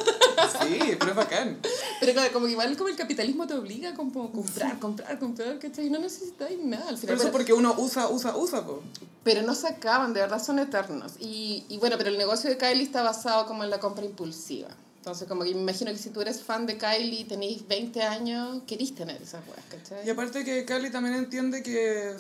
[0.63, 1.59] Sí, pero es bacán.
[2.01, 5.59] Pero como, como que igual como el capitalismo te obliga a como comprar, comprar, comprar,
[5.59, 5.87] ¿cachai?
[5.87, 8.83] Y no necesitáis nada al Pero eso Pero, porque uno usa, usa, usa, po.
[9.23, 11.13] pero no se acaban, de verdad son eternos.
[11.19, 14.69] Y, y bueno, pero el negocio de Kylie está basado como en la compra impulsiva.
[15.01, 18.03] Entonces, como que me imagino que si tú eres fan de Kylie y tenéis 20
[18.03, 20.07] años, querís tener esas weas, ¿cachai?
[20.07, 22.15] Y aparte que Kylie también entiende que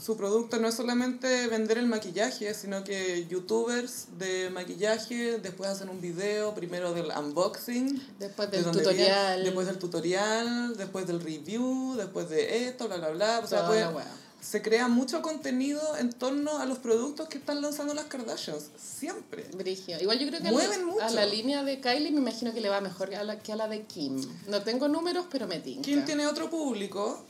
[0.00, 5.88] su producto no es solamente vender el maquillaje, sino que youtubers de maquillaje después hacen
[5.88, 9.34] un video, primero del unboxing, Después de del tutorial.
[9.34, 13.40] viene, después del tutorial, después del review, después de esto, bla, bla, bla.
[13.40, 14.06] O sea, Toda pues, la wea.
[14.40, 18.70] Se crea mucho contenido en torno a los productos que están lanzando las Kardashians.
[18.76, 19.44] Siempre.
[19.54, 20.00] Brigio.
[20.00, 21.04] Igual yo creo que a Mueven la, mucho.
[21.04, 23.52] a la línea de Kylie me imagino que le va mejor que a la, que
[23.52, 24.20] a la de Kim.
[24.48, 25.82] No tengo números, pero me tinca.
[25.82, 27.24] ¿Quién tiene otro público?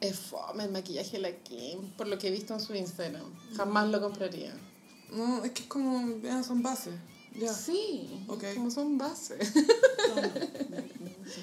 [0.00, 3.24] Es fome el maquillaje de la Kim, por lo que he visto en su Instagram.
[3.56, 4.54] Jamás lo compraría.
[5.12, 6.94] No, es que es como, son bases.
[7.40, 7.52] Ya.
[7.54, 8.44] Sí, Ok.
[8.54, 9.38] como son bases.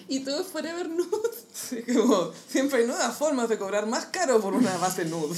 [0.08, 1.30] y todo es Forever Nude.
[1.54, 5.38] Sí, como siempre hay nuevas formas de cobrar más caro por una base nude.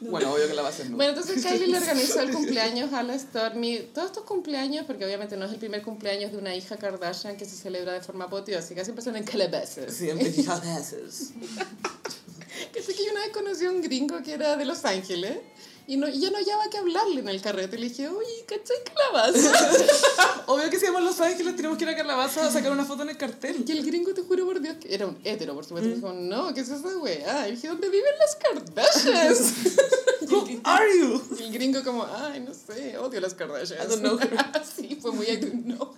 [0.00, 0.96] bueno, obvio que la base es nude.
[0.96, 3.78] Bueno, entonces Kylie le organizó el cumpleaños a la Stormy.
[3.94, 7.44] Todos estos cumpleaños, porque obviamente no es el primer cumpleaños de una hija Kardashian que
[7.44, 9.92] se celebra de forma apoteósica, siempre son en calabazas.
[9.94, 11.30] Siempre hija veces.
[12.72, 15.38] Que sé que yo una vez conocí a un gringo que era de Los Ángeles
[15.88, 17.78] y, no, y ya no hallaba que hablarle en el carrete.
[17.78, 20.44] Le dije, oye, ¿cachai calabaza?
[20.46, 22.84] Obvio que si vamos a Los Ángeles tenemos que ir a Calabaza a sacar una
[22.84, 23.64] foto en el cartel.
[23.66, 25.88] y el gringo, te juro por Dios, que era un hétero, por supuesto.
[25.88, 25.90] Mm.
[25.90, 27.48] Me dijo, no, ¿qué es esa weá?
[27.48, 29.52] Y dije, ¿dónde viven las Kardashians?
[30.30, 31.22] Who are you?
[31.38, 33.84] y el gringo como, ay, no sé, odio las Kardashians.
[33.84, 34.62] I don't know her.
[34.76, 35.94] sí, fue muy I don't know.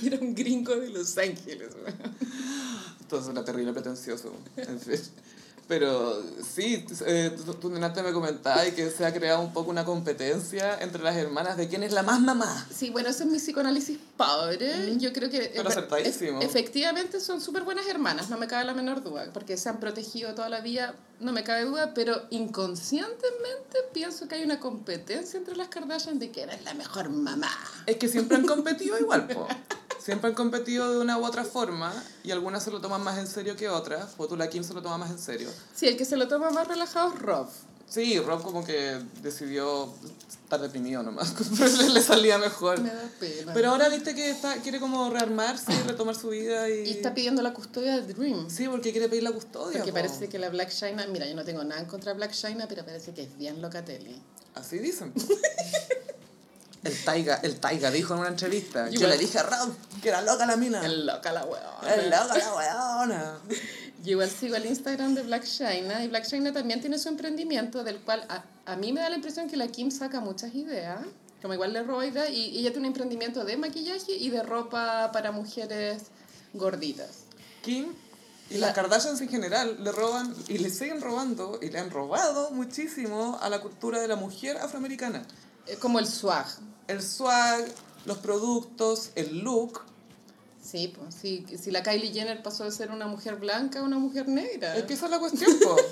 [0.00, 1.94] y era un gringo de Los Ángeles, weá.
[3.00, 4.32] Entonces era terrible pretencioso.
[4.56, 5.00] En fin.
[5.68, 6.22] Pero
[6.54, 11.02] sí, eh, tú, delante me comentabas que se ha creado un poco una competencia entre
[11.02, 12.68] las hermanas de quién es la más mamá.
[12.72, 14.96] Sí, bueno, ese es mi psicoanálisis pobre.
[14.98, 16.40] Yo creo que Pero acertadísimo.
[16.40, 19.80] ef- efectivamente son súper buenas hermanas, no me cabe la menor duda, porque se han
[19.80, 25.36] protegido toda la vida, no me cabe duda, pero inconscientemente pienso que hay una competencia
[25.38, 27.50] entre las Kardashian de quién es la mejor mamá.
[27.86, 29.48] Es que siempre han competido igual, po.
[30.06, 31.92] Siempre han competido de una u otra forma
[32.22, 34.12] y algunas se lo toman más en serio que otras.
[34.18, 35.50] O tú, la Kim, se lo toma más en serio.
[35.74, 37.48] Sí, el que se lo toma más relajado es Rob.
[37.88, 39.92] Sí, Rob como que decidió
[40.28, 41.34] estar deprimido nomás.
[41.80, 42.80] le, le salía mejor.
[42.80, 43.52] Me da pena.
[43.52, 46.84] Pero ahora viste que está, quiere como rearmarse y retomar su vida y...
[46.86, 48.48] y está pidiendo la custodia de Dream.
[48.48, 49.78] Sí, porque quiere pedir la custodia.
[49.78, 49.96] Porque po.
[49.96, 52.66] parece que la Black China, mira, yo no tengo nada en contra de Black China,
[52.68, 54.22] pero parece que es bien locatelli.
[54.54, 55.12] Así dicen.
[56.86, 58.88] El Taiga, el Taiga dijo en una entrevista.
[58.90, 60.84] Yo le dije a Rob que era loca la mina.
[60.84, 61.94] Es loca la weona.
[61.94, 63.38] Es loca la weona.
[64.04, 67.82] Yo igual sigo el Instagram de Black China y Black China también tiene su emprendimiento
[67.82, 71.00] del cual a, a mí me da la impresión que la Kim saca muchas ideas,
[71.42, 74.42] como igual le roba ideas, y, y ella tiene un emprendimiento de maquillaje y de
[74.44, 76.02] ropa para mujeres
[76.52, 77.24] gorditas.
[77.62, 77.92] Kim
[78.48, 81.90] y La- las Kardashians en general le roban y le siguen robando y le han
[81.90, 85.26] robado muchísimo a la cultura de la mujer afroamericana.
[85.66, 86.46] Eh, Como el swag.
[86.88, 87.64] El swag,
[88.04, 89.80] los productos, el look.
[90.62, 93.98] Sí, pues, si, si la Kylie Jenner pasó de ser una mujer blanca a una
[93.98, 94.76] mujer negra.
[94.76, 95.76] Es que esa es la cuestión, po.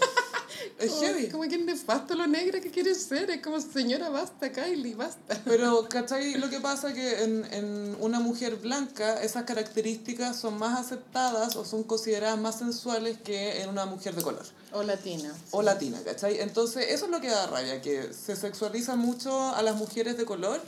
[0.78, 1.28] Es Como- heavy.
[1.28, 3.28] Como que nefasto lo negra que quiere ser.
[3.30, 5.40] Es como, señora, basta, Kylie, basta.
[5.44, 6.34] Pero, ¿cachai?
[6.34, 11.56] Lo que pasa es que en, en una mujer blanca esas características son más aceptadas
[11.56, 15.34] o son consideradas más sensuales que en una mujer de color O latina.
[15.50, 16.40] o latina, ¿cachai?
[16.40, 20.24] Entonces, eso es lo que da rabia, que se sexualiza mucho a las mujeres de
[20.24, 20.62] color,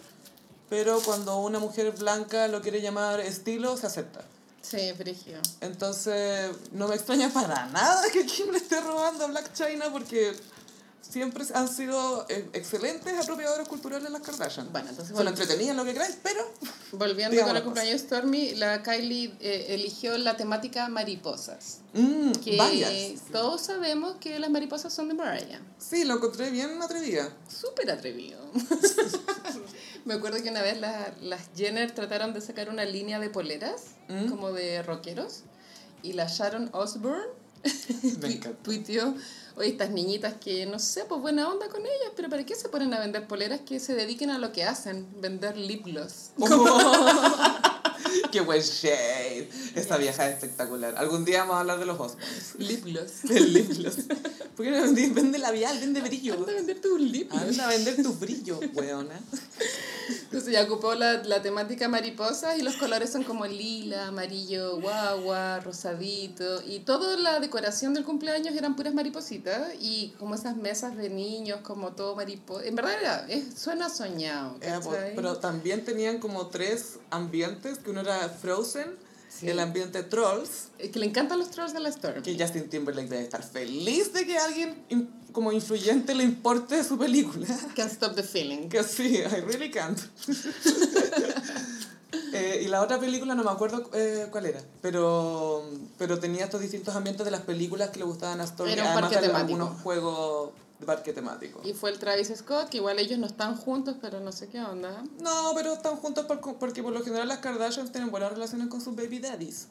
[0.68, 4.24] pero cuando una mujer blanca lo quiere llamar estilo, se acepta.
[4.62, 5.38] Sí, frigio.
[5.61, 10.35] Entonces, no me extraña para nada que Kim le esté robando a Black China porque
[11.09, 14.72] siempre han sido eh, excelentes apropiadores culturales las Kardashian.
[14.72, 16.40] Bueno, entonces Se lo entretenían lo que queráis, pero
[16.92, 21.79] Volviendo con el cumpleaños de Stormy, la Kylie eh, eligió la temática mariposas.
[21.94, 23.20] mm, Que varias.
[23.31, 25.61] todos sabemos que las mariposas son de Mariah.
[25.79, 27.33] Sí, lo encontré bien atrevida.
[27.48, 28.40] Súper atrevido.
[30.07, 33.97] Me acuerdo que una vez la- las Jenner trataron de sacar una línea de poleras,
[34.09, 34.29] ¿Mm?
[34.31, 35.42] como de rockeros,
[36.03, 37.25] y la Sharon Osbourne
[38.62, 39.14] tuiteó,
[39.57, 42.69] oye, estas niñitas que, no sé, pues buena onda con ellas, pero ¿para qué se
[42.69, 45.09] ponen a vender poleras que se dediquen a lo que hacen?
[45.21, 46.31] Vender lip gloss.
[48.33, 49.49] Qué buen shade.
[49.75, 50.95] Esta vieja es espectacular.
[50.97, 52.55] Algún día vamos a hablar de los Osmonds.
[52.59, 53.25] lip gloss.
[53.31, 53.97] El lip gloss.
[54.57, 54.81] ¿Por qué no
[55.15, 55.79] vende, labial?
[55.79, 56.35] Vende brillo.
[56.35, 57.43] Anda a vender tu lip gloss.
[57.43, 59.21] Anda a vender tu brillo, weona.
[60.09, 65.61] Entonces ya ocupó la, la temática mariposa y los colores son como lila, amarillo, guagua,
[65.61, 66.62] rosadito.
[66.62, 71.61] Y toda la decoración del cumpleaños eran puras maripositas y como esas mesas de niños,
[71.62, 72.65] como todo mariposa.
[72.67, 74.57] En verdad era, es- suena soñado.
[74.61, 74.81] Era
[75.15, 78.96] pero también tenían como tres ambientes, que uno era Frozen,
[79.29, 79.48] Sí.
[79.50, 82.22] el ambiente Trolls, Eh, Que le encantan los trolls de la Storm.
[82.22, 86.83] que Justin Timberlake debe estar feliz de que a alguien in- como influyente le importe
[86.85, 87.46] su película.
[87.74, 88.68] Can't stop the feeling.
[88.70, 89.98] Que sí, I really can't.
[92.57, 95.62] Eh, y la otra película no me acuerdo eh, cuál era, pero,
[95.99, 98.88] pero tenía estos distintos ambientes de las películas que le gustaban a Stormy, Era un
[98.88, 99.55] además parque de temático.
[99.62, 101.61] algunos juegos de parque temático.
[101.64, 104.61] Y fue el Travis Scott, que igual ellos no están juntos, pero no sé qué
[104.61, 105.03] onda.
[105.21, 108.81] No, pero están juntos por- porque por lo general las Kardashians tienen buenas relaciones con
[108.81, 109.69] sus baby daddies.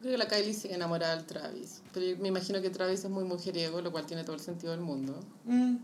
[0.00, 1.82] Creo que la Kylie sigue enamorada del Travis.
[1.92, 4.80] Pero me imagino que Travis es muy mujeriego, lo cual tiene todo el sentido del
[4.80, 5.20] mundo.
[5.44, 5.76] Mm,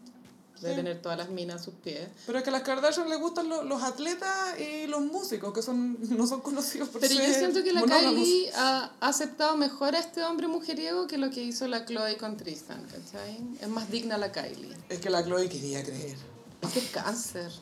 [0.61, 0.66] Sí.
[0.75, 2.09] tener todas las minas a sus pies.
[2.27, 5.63] Pero es que a las Kardashian les gustan lo- los atletas y los músicos, que
[5.63, 7.83] son no son conocidos por Pero yo siento que la.
[7.83, 12.17] Kylie ha ha aceptado mejor a este hombre mujeriego que lo que hizo la Chloe
[12.17, 13.38] con Tristan, ¿cachai?
[13.61, 14.77] Es más digna la Kylie.
[14.88, 16.17] Es que la Chloe quería creer.
[16.63, 17.52] Es que es cáncer.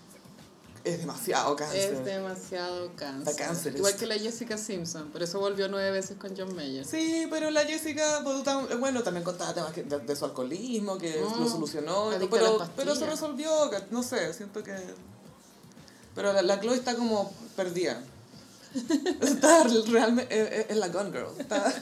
[0.84, 1.94] Es demasiado cáncer.
[1.94, 3.74] Es demasiado cáncer.
[3.74, 5.10] Igual que la Jessica Simpson.
[5.10, 6.84] Por eso volvió nueve veces con John Mayer.
[6.84, 8.22] Sí, pero la Jessica,
[8.78, 13.50] bueno, también contaba temas de, de su alcoholismo, que lo solucionó, pero, pero se resolvió,
[13.90, 14.76] no sé, siento que...
[16.14, 18.00] Pero la, la Chloe está como perdida.
[19.20, 21.28] Está realmente, es, es la Gone Girl.
[21.38, 21.72] Está,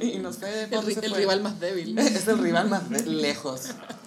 [0.00, 1.98] y no sé El, ri- el rival más débil.
[1.98, 3.62] Es el rival más de- lejos.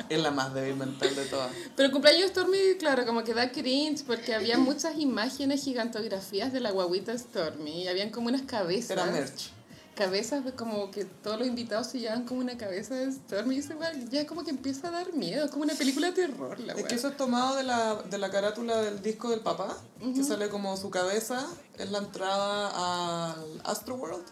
[0.10, 1.52] Es la más débil mental de todas.
[1.76, 6.54] Pero el cumpleaños de Stormy, claro, como que da cringe porque había muchas imágenes, gigantografías
[6.54, 8.92] de la guaguita Stormy y habían como unas cabezas.
[8.92, 9.50] Era merch.
[9.96, 13.76] Cabezas como que todos los invitados se llevan como una cabeza de Stormy y ese
[13.76, 16.74] weón ya como que empieza a dar miedo, es como una película de terror la
[16.74, 19.78] Es que eso es tomado de la, de la carátula del disco del papá,
[20.14, 24.26] que sale como su cabeza, es la entrada al Astroworld.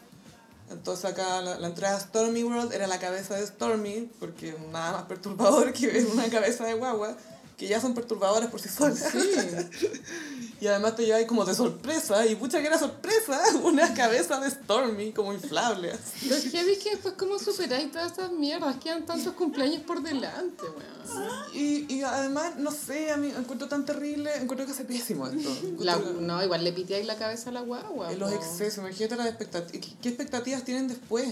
[0.69, 4.91] Entonces acá la, la entrada a Stormy World era la cabeza de Stormy, porque nada
[4.91, 7.15] más perturbador que ver una cabeza de guagua,
[7.57, 9.03] que ya son perturbadoras por sí solas.
[10.61, 14.39] Y además te lleva ahí como de sorpresa, y pucha que era sorpresa, una cabeza
[14.39, 15.91] de Stormy como inflable.
[15.91, 16.29] así.
[16.29, 20.63] Lo heavy es que después como superáis todas esas mierdas, quedan tantos cumpleaños por delante,
[20.63, 21.27] weón.
[21.53, 25.49] Y, y además, no sé, a mí encuentro tan terrible, encuentro que hace pésimo esto.
[25.79, 28.13] La- no, igual le piteáis la cabeza a la guagua.
[28.13, 29.85] En los excesos, imagínate las expectativas.
[30.01, 31.27] ¿Qué expectativas tienen después?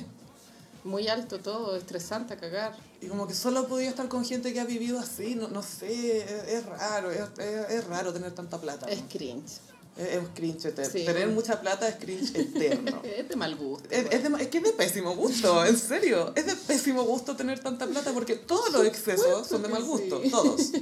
[0.84, 2.76] Muy alto todo, estresante a cagar.
[3.02, 6.18] Y como que solo podía estar con gente que ha vivido así, no, no sé,
[6.18, 8.88] es, es raro, es, es, es raro tener tanta plata.
[8.88, 8.92] ¿no?
[8.92, 9.60] Es cringe.
[9.98, 10.92] Es, es cringe eterno.
[10.92, 11.06] Sí.
[11.06, 13.02] Tener mucha plata es cringe eterno.
[13.04, 13.88] Es de mal gusto.
[13.90, 16.34] Es, es, de- es que es de pésimo gusto, en serio.
[16.36, 20.22] Es de pésimo gusto tener tanta plata porque todos los excesos son de mal gusto,
[20.24, 20.30] sí.
[20.30, 20.62] todos.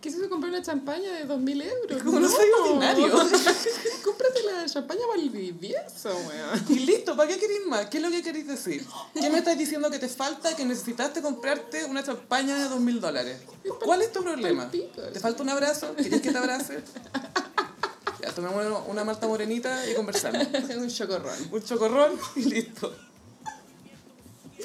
[0.00, 2.02] ¿Qué se comprar una champaña de 2.000 euros?
[2.02, 3.08] Como no soy ordinario.
[4.04, 6.64] Cómprate la champaña Valdivieso, weón.
[6.68, 7.86] Y listo, ¿para qué queréis más?
[7.86, 8.86] ¿Qué es lo que queréis decir?
[9.12, 13.00] ¿Qué me estás diciendo que te falta, que necesitaste comprarte una champaña de dos mil
[13.00, 13.40] dólares?
[13.84, 14.70] ¿Cuál es tu problema?
[14.70, 15.92] ¿Te falta un abrazo?
[15.96, 16.78] ¿Quieres que te abrace?
[18.28, 20.46] Ya, tomemos una malta morenita y conversamos.
[20.76, 21.34] un chocorrón.
[21.50, 22.94] Un chocorrón y listo.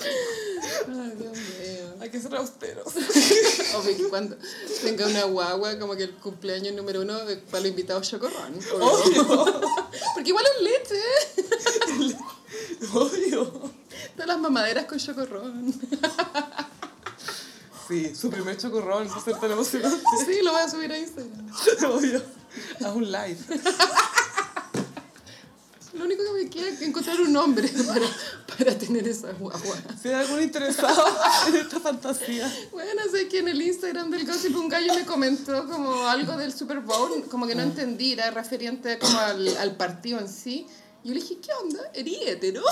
[0.01, 1.93] Ay, Dios mío.
[2.01, 2.87] Hay que ser austeros.
[3.75, 4.35] Obvio cuando
[4.83, 8.59] tenga una guagua, como que el cumpleaños número uno de- para los invitados chocorrón.
[8.81, 9.45] Obvio,
[10.13, 11.01] Porque igual es leche.
[12.93, 13.71] obvio.
[14.15, 15.73] Todas las mamaderas con chocorrón.
[17.87, 20.03] Sí, su primer chocorrón, va a ser tan emocionante.
[20.25, 21.47] Sí, lo voy a subir a Instagram.
[21.93, 22.21] Obvio.
[22.79, 23.37] Haz un live.
[25.93, 28.07] Lo único que me queda es encontrar un hombre para,
[28.57, 29.77] para tener esa guagua.
[30.01, 31.05] Si hay algún interesado
[31.47, 32.51] en esta fantasía.
[32.71, 36.51] Bueno, sé que en el Instagram del Gossip un gallo me comentó como algo del
[36.51, 40.65] Super Bowl, como que no entendí, era referente como al, al partido en sí.
[41.03, 41.91] Y yo le dije, ¿qué onda?
[41.93, 42.63] ¿Eres hetero?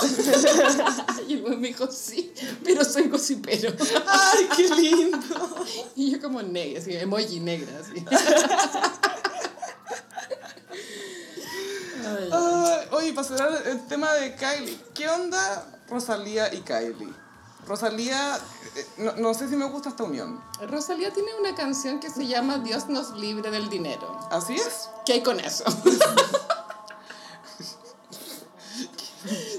[1.28, 2.32] y el güey me dijo, sí,
[2.64, 3.72] pero soy gossipero.
[4.06, 5.18] ¡Ay, qué lindo!
[5.94, 8.02] y yo como negra, así, emoji negra, así.
[12.04, 17.12] Ay, oye, para cerrar el tema de Kylie, ¿qué onda Rosalía y Kylie?
[17.66, 18.36] Rosalía,
[18.74, 20.42] eh, no, no sé si me gusta esta unión.
[20.68, 24.18] Rosalía tiene una canción que se llama Dios nos libre del dinero.
[24.30, 24.88] ¿Así es?
[25.06, 25.64] ¿Qué hay con eso?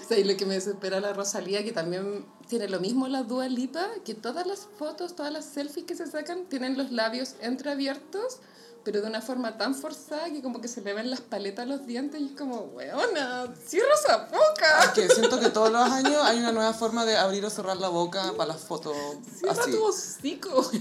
[0.10, 1.64] ¿Sabes lo que me desespera la Rosalía?
[1.64, 5.86] Que también tiene lo mismo la Dua Lipa, que todas las fotos, todas las selfies
[5.86, 8.40] que se sacan tienen los labios entreabiertos,
[8.84, 11.70] pero de una forma tan forzada que como que se le ven las paletas a
[11.70, 14.94] los dientes y es como, weona, cierra esa boca.
[14.94, 17.88] Que siento que todos los años hay una nueva forma de abrir o cerrar la
[17.88, 18.96] boca para las fotos
[19.38, 19.72] Cierra así.
[19.72, 20.72] tu hocico.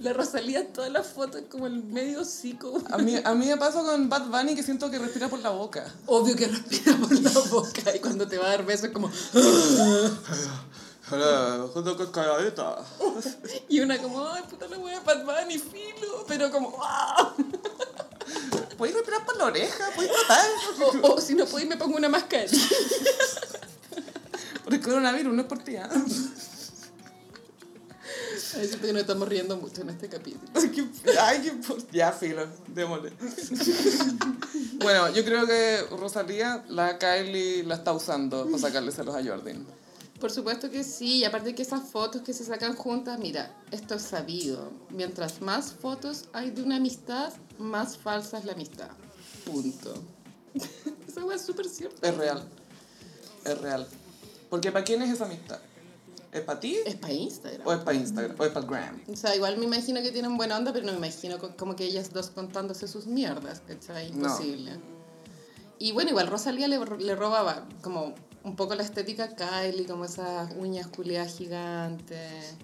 [0.00, 2.82] La Rosalía en todas las fotos es como el medio hocico.
[2.90, 5.50] A mí, a mí me pasa con Bad Bunny que siento que respira por la
[5.50, 5.86] boca.
[6.06, 9.10] Obvio que respira por la boca y cuando te va a dar besos es como...
[11.10, 12.78] Hola, junto con calladita.
[13.68, 17.32] Y una como, ay, puta la wea, Bad Bunny, filo, pero como, ¡ah!
[18.76, 19.84] ¿Puedes respirar por la oreja?
[19.94, 20.44] ¿Puedes tratar?
[21.02, 22.58] O, o si no puedo, me pongo una mascarilla.
[24.64, 25.76] Por el coronavirus, no es por ti.
[25.76, 25.88] ¿ah?
[25.92, 26.02] Ay,
[28.66, 30.50] siento que nos estamos riendo mucho en este capítulo.
[30.56, 30.84] Ay, qué,
[31.20, 33.12] ay, qué por- Ya, filo, démosle.
[34.80, 39.64] bueno, yo creo que Rosalía, la Kylie la está usando para sacarle celos a Jordan.
[40.20, 43.94] Por supuesto que sí, y aparte que esas fotos que se sacan juntas, mira, esto
[43.96, 44.70] es sabido.
[44.90, 48.88] Mientras más fotos hay de una amistad, más falsa es la amistad.
[49.44, 49.94] Punto.
[51.06, 52.08] Esa es súper cierta.
[52.08, 52.42] Es real.
[53.44, 53.86] Es real.
[54.48, 55.58] Porque ¿para quién es esa amistad?
[56.32, 56.76] ¿Es para ti?
[56.86, 57.66] Es para Instagram.
[57.66, 58.36] ¿O es para Instagram?
[58.38, 59.00] ¿O es para Gram?
[59.08, 61.76] O sea, igual me imagino que tienen buena onda, pero no me imagino co- como
[61.76, 64.10] que ellas dos contándose sus mierdas, ¿cachai?
[64.12, 64.28] No.
[64.28, 64.72] Imposible.
[65.78, 68.14] Y bueno, igual Rosalía le, le robaba como
[68.46, 72.54] un poco la estética Kylie, como esas uñas culeadas gigantes,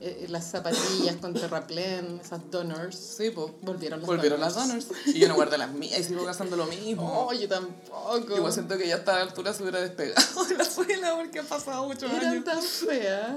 [0.00, 2.96] eh, las zapatillas con terraplén, esas donors.
[2.96, 3.52] Sí, pues.
[3.60, 4.86] Volvieron las Volvieron las donors.
[5.04, 7.26] Y yo no guardé las mías y sigo gastando lo mismo.
[7.28, 8.34] Oh, yo tampoco.
[8.34, 11.46] Igual siento que ya a esta altura se hubiera despegado de la suela porque han
[11.46, 12.44] pasado muchos Eran años.
[12.46, 13.36] tan feas.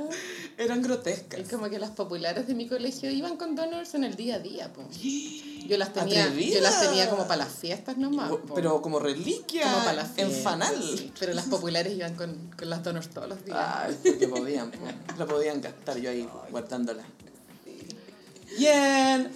[0.57, 1.41] Eran grotescas.
[1.41, 4.39] Es como que las populares de mi colegio iban con donors en el día a
[4.39, 4.83] día, po.
[5.67, 8.29] Yo las tenía, yo las tenía como para las fiestas nomás.
[8.29, 8.53] po.
[8.55, 10.75] Pero como reliquia como para las en fiestas, fanal.
[10.81, 11.11] sí.
[11.19, 13.57] Pero las populares iban con, con las donors todos los días.
[13.59, 14.77] Ay, porque podían, po.
[15.17, 17.03] la podían gastar yo ahí guardándola.
[18.57, 19.31] Bien,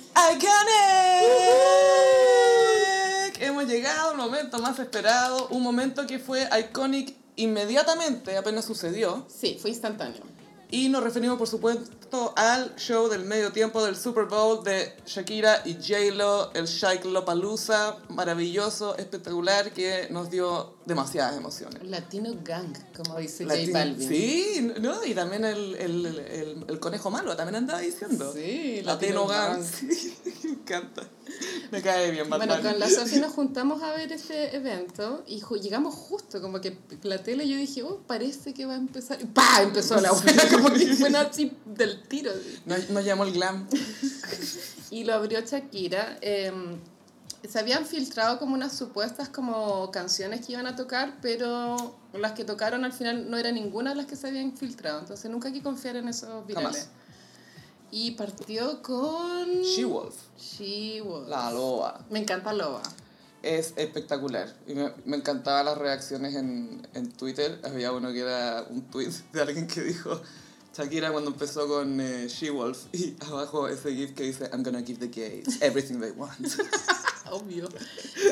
[2.38, 3.42] iconic.
[3.42, 9.26] Hemos llegado al momento más esperado, un momento que fue iconic inmediatamente, apenas sucedió.
[9.34, 10.22] Sí, fue instantáneo.
[10.70, 15.62] Y nos referimos, por supuesto, al show del medio tiempo del Super Bowl de Shakira
[15.64, 21.84] y J-Lo, el Shake Lollapalooza, maravilloso, espectacular, que nos dio demasiadas emociones.
[21.84, 24.10] Latino Gang, como dice Latin- J Balvin.
[24.10, 25.06] Sí, ¿no?
[25.06, 28.34] y también el, el, el, el conejo malo también andaba diciendo.
[28.34, 29.62] Sí, Latino Latino Gang.
[29.62, 29.64] Gang.
[29.90, 31.04] Sí, me encanta.
[31.72, 32.48] Me cae bien, Batman.
[32.48, 36.62] Bueno, con la Sofi nos juntamos a ver este evento y ju- llegamos justo, como
[36.62, 39.22] que la tele yo dije, oh, parece que va a empezar.
[39.22, 39.62] Y ¡pa!
[39.62, 42.32] Empezó la buena, como que fue así del tiro.
[42.66, 43.68] Nos, nos llamó el glam.
[44.90, 46.18] Y lo abrió Shakira.
[46.22, 46.52] eh,
[47.48, 52.44] se habían filtrado como unas supuestas como canciones que iban a tocar, pero las que
[52.44, 55.00] tocaron al final no era ninguna de las que se habían filtrado.
[55.00, 56.72] Entonces nunca hay que confiar en esos virales.
[56.72, 56.90] Jamás.
[57.92, 59.62] Y partió con...
[59.62, 61.30] She-Wolf, She-Wolf.
[61.30, 62.06] la loba.
[62.10, 62.82] Me encanta Loba.
[63.44, 64.54] Es espectacular.
[64.68, 67.60] Y me, me encantaban las reacciones en, en Twitter.
[67.64, 70.20] Había uno que era un tweet de alguien que dijo
[70.78, 75.00] Shakira cuando empezó con eh, She-Wolf y abajo ese gif que dice I'm gonna give
[75.00, 76.38] the gays everything they want.
[77.32, 77.68] Obvio.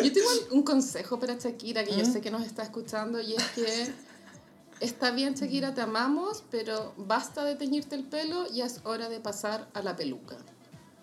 [0.03, 3.43] Yo tengo un consejo para Shakira que yo sé que nos está escuchando y es
[3.55, 3.93] que
[4.79, 9.19] está bien Shakira, te amamos, pero basta de teñirte el pelo, ya es hora de
[9.19, 10.37] pasar a la peluca.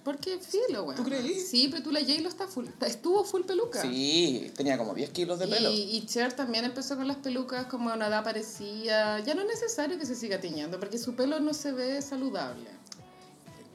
[0.04, 0.96] Porque filo, güey.
[0.96, 1.38] ¿Tú creí?
[1.38, 3.80] Sí, pero tú la J-Lo está full, estuvo full peluca.
[3.82, 5.70] Sí, tenía como 10 kilos de pelo.
[5.70, 9.20] Y, y Cher también empezó con las pelucas como a una edad parecida.
[9.20, 12.68] Ya no es necesario que se siga tiñendo porque su pelo no se ve saludable.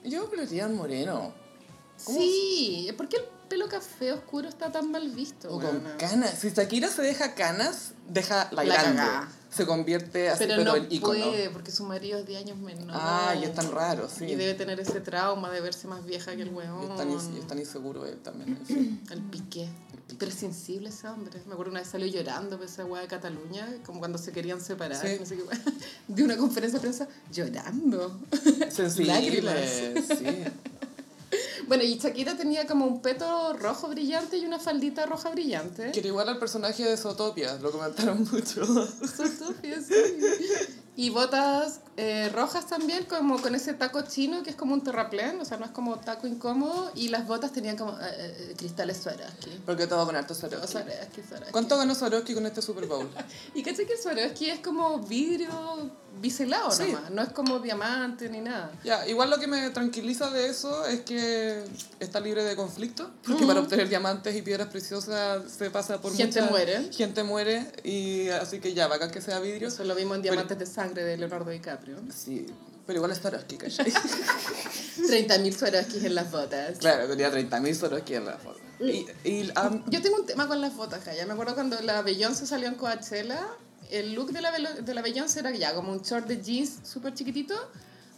[0.03, 1.33] Yo creería moreno.
[2.03, 5.49] ¿Cómo Sí, ¿por qué el pelo café oscuro está tan mal visto?
[5.49, 6.37] O con canas.
[6.37, 9.01] Si Shakira se deja canas, deja la, La grande.
[9.01, 9.29] cagá.
[9.49, 11.19] Se convierte así, Pero, pero, no ícono.
[11.23, 12.89] puede, porque su marido es 10 años menor.
[12.91, 14.25] Ah, y es tan raro, sí.
[14.25, 16.91] Y debe tener ese trauma de verse más vieja que el Y weón.
[16.91, 18.57] es tan, ins- y es tan inseguro él también.
[19.11, 19.69] El piqué.
[20.19, 21.39] Pero es sensible ese hombre.
[21.47, 24.61] Me acuerdo una vez salió llorando por esa weá de Cataluña, como cuando se querían
[24.61, 24.97] separar.
[25.05, 25.17] Sí.
[25.19, 25.59] No sé qué weá.
[26.07, 28.17] De una conferencia de prensa llorando.
[28.71, 29.55] Sensible, Lágrimas.
[30.07, 30.43] sí.
[31.67, 35.91] Bueno, y Shakira tenía como un peto rojo brillante y una faldita roja brillante.
[35.91, 38.65] Que era igual al personaje de Zootopia, lo comentaron mucho.
[38.65, 39.93] Zootopia, sí.
[40.95, 45.39] Y botas eh, rojas también, como con ese taco chino que es como un terraplén,
[45.41, 46.91] o sea, no es como taco incómodo.
[46.95, 49.61] Y las botas tenían como eh, eh, cristales Swarovski.
[49.65, 50.71] Porque todo con harto Swarovski.
[50.71, 51.51] Swarovski, Swarovski.
[51.51, 53.09] ¿Cuánto ganó Swarovski con este Super Bowl?
[53.55, 55.49] Y caché que el Swarovski es como vidrio
[56.21, 56.91] biselado Sí.
[56.91, 58.71] nomás, no es como diamante ni nada.
[58.83, 61.63] Ya, igual lo que me tranquiliza de eso es que
[61.99, 66.41] está libre de conflicto, porque para obtener diamantes y piedras preciosas se pasa por Gente
[66.41, 66.89] mucha- muere.
[66.91, 69.67] Gente muere, y así que ya, bacán que sea vidrio.
[69.67, 71.86] Eso lo vimos en Diamantes de Sangre de Leonardo DiCaprio.
[72.13, 72.45] Sí,
[72.85, 73.91] pero igual es Swarovski, ¿cachai?
[73.91, 76.77] 30.000 Swarovskis en las botas.
[76.79, 78.59] claro, tenía 30.000 Swarovski en la foto.
[78.79, 82.01] Y, y am, Yo tengo un tema con las botas, ya me acuerdo cuando la
[82.01, 83.47] Beyoncé salió en Coachella,
[83.89, 87.13] el look de la, de la Beyoncé era ya como un short de jeans súper
[87.15, 87.55] chiquitito,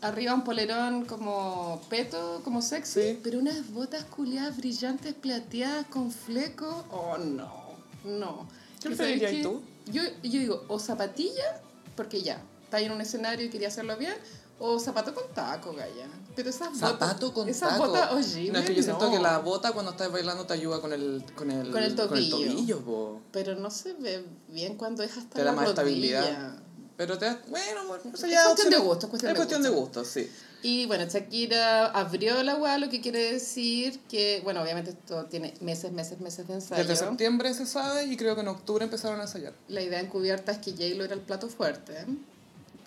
[0.02, 3.20] arriba un polerón como peto, como sexy, Sí.
[3.24, 8.48] pero unas botas culiadas brillantes, plateadas, con fleco, oh no, no.
[8.82, 9.62] ¿Qué ¿Y sabes preferirías tú?
[9.88, 11.62] Yo, yo digo, o zapatilla,
[11.96, 14.14] porque ya, está ahí en un escenario y quería hacerlo bien,
[14.60, 16.08] o zapato con taco, gaya.
[16.36, 16.80] Pero esas botas...
[16.92, 17.88] zapato con esas taco.
[17.88, 19.12] botas horribles, no, es que yo siento no.
[19.12, 22.38] que la bota cuando estás bailando te ayuda con el, con el, Con el tobillo.
[22.38, 23.22] tobillo, po.
[23.32, 26.20] Pero no se ve bien cuando es hasta Te da la más rodilla.
[26.20, 26.60] estabilidad.
[26.96, 29.70] Pero te bueno, eso Es ya cuestión de gusto, es cuestión es de cuestión de
[29.70, 30.02] gusto.
[30.02, 30.30] gusto, sí.
[30.62, 35.54] Y bueno, Shakira abrió la weá, lo que quiere decir que, bueno, obviamente esto tiene
[35.62, 36.84] meses, meses, meses de ensayo.
[36.86, 39.54] Desde septiembre se sabe y creo que en octubre empezaron a ensayar.
[39.70, 42.06] La idea encubierta es que J-Lo era el plato fuerte.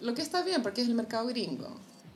[0.02, 1.68] Lo que está bien, porque es el mercado gringo.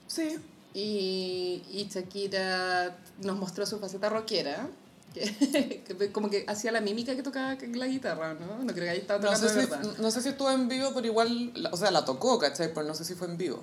[0.06, 0.36] Sí.
[0.74, 4.68] Y, y Shakira nos mostró su faceta rockera,
[5.14, 8.62] que, que como que hacía la mímica que tocaba la guitarra, ¿no?
[8.62, 10.68] No creo que ahí estaba No tocando sé, de si, no sé si estuvo en
[10.68, 12.74] vivo, pero igual, o sea, la tocó, ¿cachai?
[12.74, 13.62] Pero no sé si fue en vivo.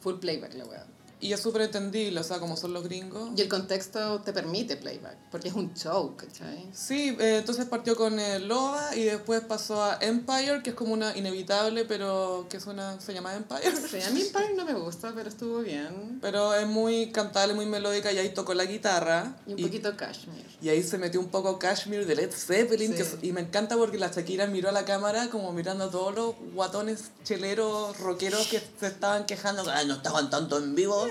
[0.00, 0.86] Full playback la weá.
[1.22, 3.30] Y es súper entendible, o sea, como son los gringos.
[3.36, 6.68] Y el contexto te permite playback, porque es un show, ¿cachai?
[6.72, 10.94] Sí, eh, entonces partió con eh, Loba y después pasó a Empire, que es como
[10.94, 13.60] una inevitable, pero que es una, se llama Empire.
[13.90, 16.18] Sí, a mí Empire no me gusta, pero estuvo bien.
[16.22, 19.36] Pero es muy cantable, muy melódica y ahí tocó la guitarra.
[19.46, 20.44] Y un y, poquito Cashmere.
[20.62, 22.92] y ahí se metió un poco Kashmir de Led Zeppelin.
[22.94, 23.16] que Sí.
[23.18, 26.14] es- y me encanta porque la Shakira miró a la cámara como mirando a todos
[26.14, 29.62] los guatones cheleros, rockeros que se estaban quejando.
[29.70, 31.06] Ay, no estaban tanto en vivo.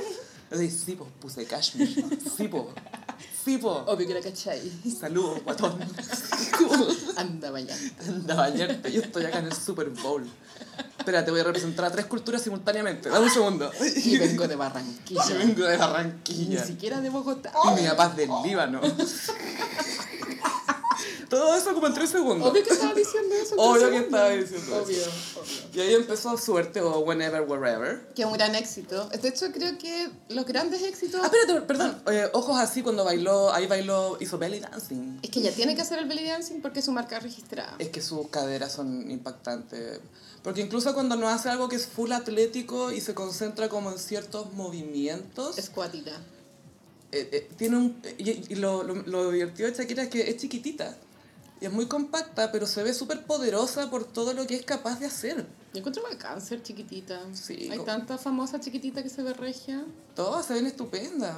[0.51, 1.87] Dije, sí, pues puse Kashmir.
[2.35, 2.63] Sí, pues.
[3.45, 3.77] Sí, pues.
[3.85, 4.61] Obvio que era cachai.
[4.99, 5.79] Saludos, guatón.
[7.17, 7.75] Anda, vaya.
[8.07, 10.27] Anda a bañarte, yo estoy acá en el Super Bowl.
[10.97, 13.09] Espérate, voy a representar a tres culturas simultáneamente.
[13.09, 13.71] Dame un segundo.
[14.03, 15.23] Y vengo de Barranquilla.
[15.27, 16.65] Yo vengo de Ni Barranquilla.
[16.65, 17.51] siquiera de Bogotá.
[17.65, 18.81] Y mi papá es del Líbano.
[21.29, 22.49] Todo eso como en tres segundos.
[22.49, 23.53] Obvio que estaba diciendo eso.
[23.53, 24.05] en Obvio que segundos.
[24.05, 24.83] estaba diciendo eso.
[24.83, 25.03] Obvio,
[25.41, 25.53] obvio.
[25.73, 28.07] Y ahí empezó Suerte o Whenever, Wherever.
[28.15, 29.07] Que es un gran éxito.
[29.09, 31.21] De hecho, creo que los grandes éxitos...
[31.23, 32.01] Ah, espérate, perdón.
[32.11, 35.19] Eh, ojos así cuando bailó, ahí bailó, hizo belly dancing.
[35.21, 37.75] Es que ella tiene que hacer el belly dancing porque es su marca registrada.
[37.77, 39.99] Es que sus caderas son impactantes.
[40.41, 43.99] Porque incluso cuando no hace algo que es full atlético y se concentra como en
[43.99, 45.69] ciertos movimientos, Es
[47.11, 48.01] eh, eh, tiene un...
[48.17, 50.95] Y, y lo, lo, lo divertido de Shakira es que es chiquitita.
[51.61, 54.99] Y es muy compacta, pero se ve súper poderosa por todo lo que es capaz
[54.99, 55.45] de hacer.
[55.73, 57.21] Yo encuentro bacán ser chiquitita.
[57.33, 59.83] Sí, Hay tanta famosa chiquitita que se ve regia.
[60.15, 61.35] Todas se ven estupendas.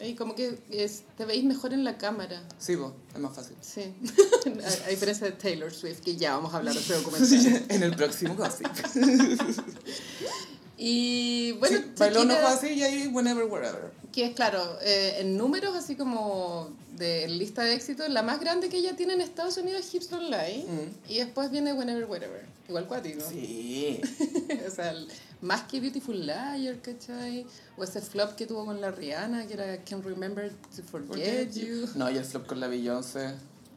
[0.00, 2.42] Y como que es, te veis mejor en la cámara.
[2.58, 3.56] Sí, vos, es más fácil.
[3.60, 3.82] Sí.
[3.84, 7.64] a, a diferencia de Taylor Swift, que ya vamos a hablar de ese documental.
[7.68, 8.66] en el próximo gossip.
[10.84, 13.92] Y bueno, sí, bailó así y ahí whenever, wherever.
[14.10, 18.68] que es claro, eh, en números así como de lista de éxitos, la más grande
[18.68, 20.64] que ella tiene en Estados Unidos es Hips Don't Lie.
[20.66, 21.12] Mm.
[21.12, 22.44] Y después viene Whenever, Wherever.
[22.68, 23.20] Igual cuático.
[23.30, 24.00] Sí.
[24.66, 24.92] o sea,
[25.40, 27.46] más que Beautiful Liar, ¿cachai?
[27.76, 31.90] O ese flop que tuvo con la Rihanna, que era Can't Remember to Forget, You.
[31.94, 33.34] No, y el flop con la Beyoncé.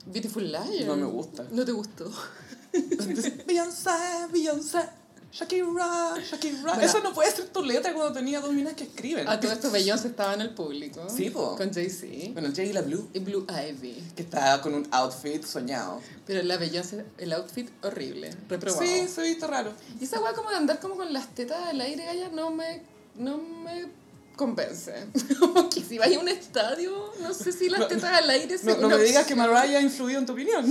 [0.07, 0.87] Beautiful Liar.
[0.87, 1.45] No me gusta.
[1.51, 2.11] ¿No te gustó?
[3.45, 3.91] Beyoncé,
[4.33, 5.04] Beyoncé.
[5.38, 6.61] Shakira, Shakira.
[6.61, 6.81] Bueno.
[6.81, 9.27] Eso no puede ser tu letra cuando tenía dos minas que escriben.
[9.27, 11.05] A todo esto Beyoncé estaba en el público.
[11.13, 11.57] Sí, po.
[11.57, 12.31] Con Jay-Z.
[12.31, 14.01] Bueno, Jay y la Blue, Y Blue Ivy.
[14.15, 15.99] que está con un outfit soñado.
[16.25, 18.33] Pero la Beyoncé, el outfit horrible.
[18.47, 18.81] Reprobado.
[18.81, 19.73] Sí, se viste raro.
[19.99, 22.81] Y esa weá como de andar como con las tetas al aire, Gaya, no me,
[23.15, 23.88] no me
[24.38, 25.07] convence.
[25.69, 28.67] Que si vais a un estadio, no sé si las No, tetas al aire se
[28.67, 30.65] No, no me digas que Mariah ha influido en tu opinión.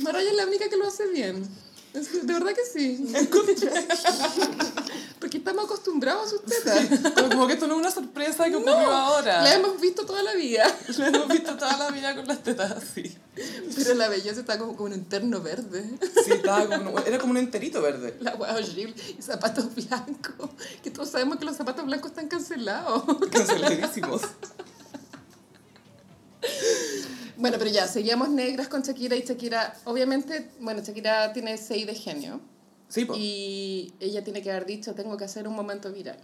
[0.00, 1.48] Mariah es la única que lo hace bien.
[1.92, 3.12] De verdad que sí.
[5.18, 7.12] Porque estamos acostumbrados a sus tetas.
[7.14, 9.42] Pero como que esto no es una sorpresa que ocurrió ahora.
[9.42, 10.64] La hemos visto toda la vida.
[10.96, 13.16] La hemos visto toda la vida con las tetas así.
[13.76, 15.98] Pero la belleza está como con un terno verde.
[16.24, 18.16] Sí, estaba como era como un enterito verde.
[18.20, 18.94] La weá horrible.
[19.18, 20.50] Y zapatos blancos.
[20.82, 23.02] Que todos sabemos que los zapatos blancos están cancelados.
[23.30, 24.22] Canceladísimos.
[27.38, 31.94] Bueno, pero ya, seguíamos negras con Shakira y Shakira, obviamente, bueno, Shakira tiene 6 de
[31.94, 32.40] genio
[32.88, 33.14] Sí, po.
[33.16, 36.18] y ella tiene que haber dicho, tengo que hacer un momento viral.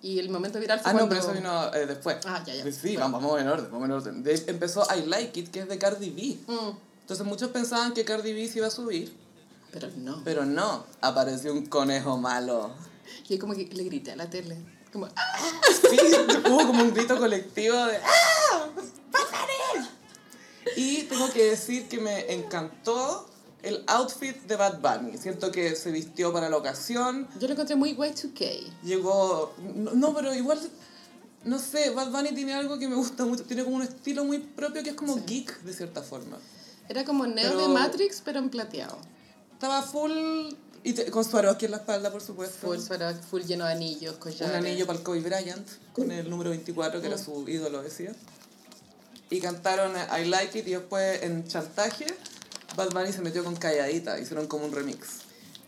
[0.00, 1.16] Y el momento viral fue Ah, no, cuando...
[1.16, 2.16] pero eso vino eh, después.
[2.26, 2.62] Ah, ya, ya.
[2.72, 3.00] Sí, Bueno.
[3.00, 4.22] vamos, vamos en orden, vamos en orden.
[4.22, 6.52] De- empezó I Like It, que es de Cardi B.
[6.52, 9.14] Mm, Entonces muchos pensaban que Cardi B se iba a subir,
[9.72, 10.22] pero no.
[10.24, 12.70] pero no, apareció un conejo malo.
[13.28, 14.56] Y como que le grité a la tele.
[14.92, 15.38] Como, ¡ah!
[15.90, 15.98] Sí,
[16.48, 18.68] hubo como un grito colectivo de ¡Ah!
[19.10, 19.88] ¡Pásale!
[20.76, 23.28] Y tengo que decir que me encantó
[23.62, 25.16] el outfit de Bad Bunny.
[25.18, 28.82] Siento que se vistió para la ocasión, Yo lo encontré muy Y2K.
[28.82, 29.54] llegó...
[29.74, 30.60] No, no, pero igual...
[31.44, 34.38] No sé, Bad Bunny tiene algo que me gusta mucho, tiene como un estilo muy
[34.38, 36.38] propio que es como geek de cierta forma.
[36.88, 38.96] Era como Neo Pero- de Matrix, pero en plateado.
[39.52, 40.10] Estaba full
[40.82, 42.66] y te- con su aquí en la espalda, por supuesto.
[42.66, 44.56] Full, fuera- full lleno de anillos, Un collares.
[44.56, 48.14] anillo para el Kobe Bryant, con el número 24, que era su ídolo, decía.
[49.34, 52.06] Y cantaron I Like It, y después en Chantaje,
[52.76, 55.22] Bad Bunny se metió con Calladita, hicieron como un remix.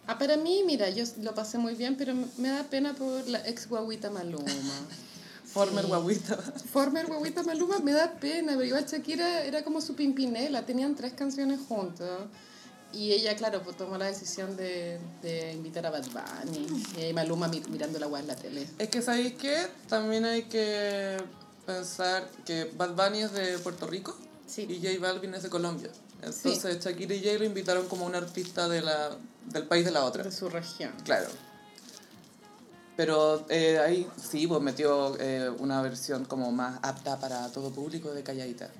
[0.06, 3.40] Ah, para mí, mira, yo lo pasé muy bien, pero me- da pena por la
[3.48, 4.44] ex guaguita Maluma.
[5.52, 5.88] Former Sí.
[5.90, 6.36] guaguita.
[6.72, 11.12] Former guaguita Maluma me da pena, pero igual Shakira era como su pimpinela, tenían tres
[11.14, 12.08] canciones juntos.
[12.92, 16.84] Y ella, claro, pues tomó la decisión de, de invitar a Bad Bunny.
[17.08, 18.64] Y Maluma mi- mirando la weá en la tele.
[18.78, 19.66] Es que, ¿sabéis qué?
[19.88, 21.16] También hay que
[21.66, 24.66] pensar que Bad Bunny es de Puerto Rico Sí.
[24.68, 25.90] y J Balvin es de Colombia.
[26.22, 30.04] Entonces Shakira y J lo invitaron como un artista de la, del país de la
[30.04, 30.22] otra.
[30.22, 30.92] De su región.
[31.04, 31.26] Claro.
[32.96, 38.12] Pero eh, ahí sí, pues metió eh, una versión como más apta para todo público
[38.14, 38.70] de Calladita.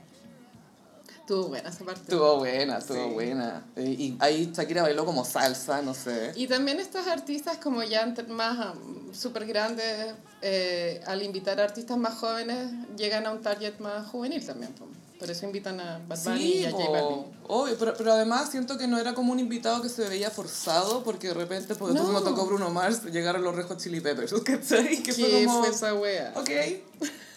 [1.27, 2.03] Estuvo buena esa parte.
[2.03, 3.15] Estuvo buena, estuvo Sí.
[3.15, 3.65] buena.
[3.75, 6.31] Eh, y ahí Shakira bailó como salsa, no sé.
[6.37, 8.77] Y también estas artistas como ya más
[9.13, 14.47] súper grandes, eh, al invitar a artistas más jóvenes, llegan a un target más juvenil
[14.47, 14.73] también.
[14.75, 14.87] po.
[15.19, 17.25] Por eso invitan a Bad Bunny Sí, y a J Balvin.
[17.49, 21.03] obvio, pero, pero además siento que no era como un invitado que se veía forzado
[21.03, 22.03] porque de repente, porque No.
[22.03, 24.99] tú como tocó Bruno Mars, llegaron los Red Hot Chili Peppers, ¿cachai?
[25.03, 26.33] Que ¿Qué fue como, fue esa wea?
[26.37, 26.51] ok,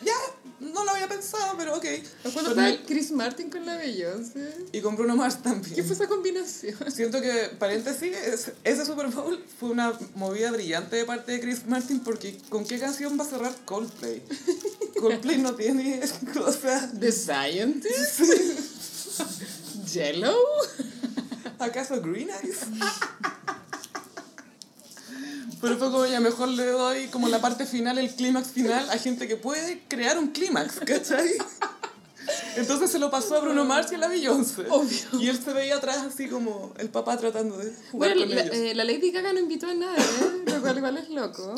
[0.01, 0.13] ya,
[0.59, 1.85] no lo había pensado, pero ok.
[2.33, 4.53] Cuando estaba Chris Martin con la Beyoncé.
[4.71, 5.75] Y con Bruno Mars también.
[5.75, 6.75] ¿Qué fue esa combinación?
[6.91, 11.65] Siento que, paréntesis, es- ese Super Bowl fue una movida brillante de parte de Chris
[11.67, 14.21] Martin porque ¿con qué canción va a cerrar Coldplay?
[14.99, 16.01] Coldplay no tiene,
[16.45, 18.21] o sea, The Scientist.
[19.91, 20.35] Jello.
[21.59, 22.59] ¿acaso Green Eyes?
[25.61, 28.97] Pero fue como ya mejor le doy como la parte final, el clímax final, a
[28.97, 31.29] gente que puede crear un clímax, ¿cachai?
[32.55, 34.65] Entonces se lo pasó a Bruno Mars y a la Beyoncé.
[34.69, 34.99] Obvio.
[35.19, 38.41] Y él se veía atrás así como el papá tratando de jugar Bueno, con la,
[38.43, 38.55] ellos.
[38.55, 40.43] eh, la Lady Gaga no invitó a nadie, ¿eh?
[40.45, 41.55] lo cual igual es loco.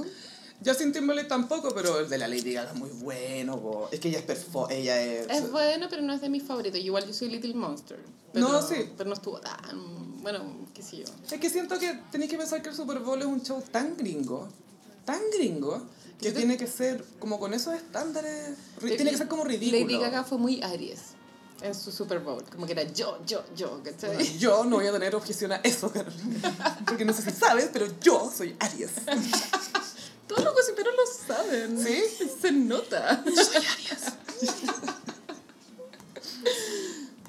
[0.66, 3.90] Justin Timberlake tampoco, pero el de la Lady Gaga es muy bueno, po.
[3.92, 5.28] es que ella es perfo, ella es...
[5.30, 6.80] Es bueno, pero no es de mis favoritos.
[6.80, 8.00] Igual yo soy Little Monster.
[8.32, 8.76] Pero, No, sí.
[8.98, 10.22] Pero no estuvo tan.
[10.22, 10.40] Bueno,
[10.74, 11.06] qué sé yo.
[11.32, 13.98] Es que siento que tenéis que pensar que el Super Bowl es un show tan
[13.98, 14.48] gringo,
[15.04, 15.82] tan gringo,
[16.20, 18.52] que Yo te- tiene que ser como con esos estándares,
[18.82, 19.80] ri- tiene que ser como ridículo.
[19.84, 21.00] Lady Gaga fue muy Aries
[21.64, 22.44] en su Super Bowl.
[22.52, 24.38] Como que era yo, yo, yo, ¿cachai?
[24.38, 26.84] Yo no voy a tener objeción a eso, Carolina.
[26.86, 28.92] Porque no sé si sabes, pero yo soy Aries.
[30.32, 31.84] Todos los gossiperos lo saben.
[31.84, 32.04] ¿Sí?
[32.42, 33.24] Se nota.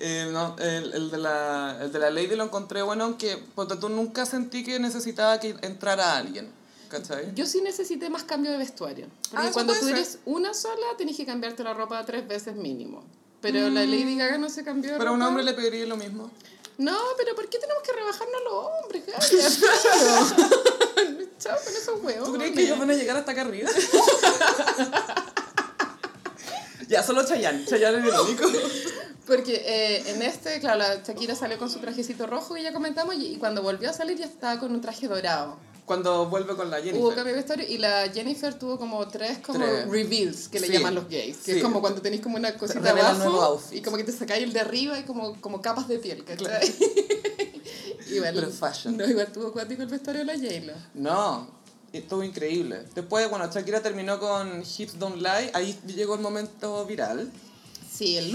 [0.04, 3.76] Eh, no, el, el, de la, el de la Lady lo encontré bueno, aunque porque
[3.76, 6.50] tú nunca sentí que necesitaba que entrara alguien.
[6.88, 7.32] ¿Cachai?
[7.36, 9.06] Yo sí necesité más cambio de vestuario.
[9.30, 9.94] Porque Ah, cuando tú ser.
[9.96, 13.04] eres una sola, tenés que cambiarte la ropa tres veces mínimo.
[13.40, 15.96] Pero la Lady Gaga no se cambió de Pero a un hombre le pediría lo
[15.96, 16.32] mismo.
[16.78, 19.20] No, pero ¿por qué tenemos que rebajarnos los hombres, Gaga?
[21.42, 22.28] Chao con esos huevos.
[22.28, 23.68] ¿Tú crees que ellos van a llegar hasta acá arriba?
[26.88, 27.64] ya, solo Chayanne.
[27.64, 28.44] Chayanne es el único.
[29.26, 33.16] Porque eh, en este, claro, la Shakira salió con su trajecito rojo que ya comentamos
[33.16, 35.58] y, y cuando volvió a salir ya estaba con un traje dorado.
[35.92, 37.14] Cuando vuelve con la Hubo Jennifer.
[37.14, 39.86] cambio de vestuario y la Jennifer tuvo como tres como Tres.
[39.88, 40.72] reveals que le Sí.
[40.72, 41.36] llaman los gays.
[41.38, 41.58] Que Sí.
[41.58, 44.60] es como cuando tenéis como una cosita abajo y como que te sacáis el de
[44.60, 46.74] arriba y como, como capas de piel, ¿cachai?
[48.10, 48.96] igual, Pero fashion.
[48.96, 50.72] No, igual tuvo cuático el vestuario de la J-Lo.
[50.94, 51.46] No,
[51.92, 52.84] estuvo increíble.
[52.94, 55.50] Después, bueno, Shakira terminó con Hips Don't Lie.
[55.52, 57.30] Ahí llegó el momento viral.
[57.92, 58.34] Sí, el...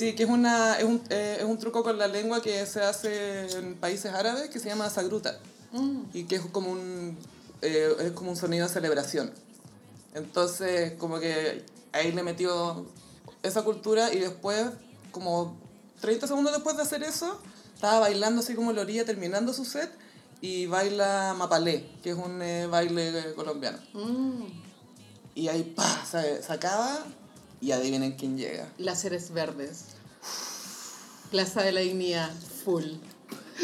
[0.00, 2.80] Sí, que es, una, es, un, eh, es un truco con la lengua que se
[2.80, 5.38] hace en países árabes que se llama sagruta.
[5.72, 6.02] Mm.
[6.12, 7.16] Y que es como un,
[7.62, 9.32] eh, es como un sonido de celebración.
[10.14, 12.86] Entonces, como que ahí le metió
[13.42, 14.66] esa cultura y después,
[15.10, 15.56] como
[16.00, 17.40] 30 segundos después de hacer eso,
[17.74, 19.90] estaba bailando así como en la orilla terminando su set
[20.40, 23.78] y baila mapalé, que es un eh, baile colombiano.
[23.94, 24.44] Mm.
[25.34, 27.04] Y ahí, pa, se, se acaba
[27.60, 28.68] y adivinen quién llega.
[28.76, 29.84] Láseres verdes.
[31.30, 32.30] Plaza de la Dignidad,
[32.64, 32.84] full.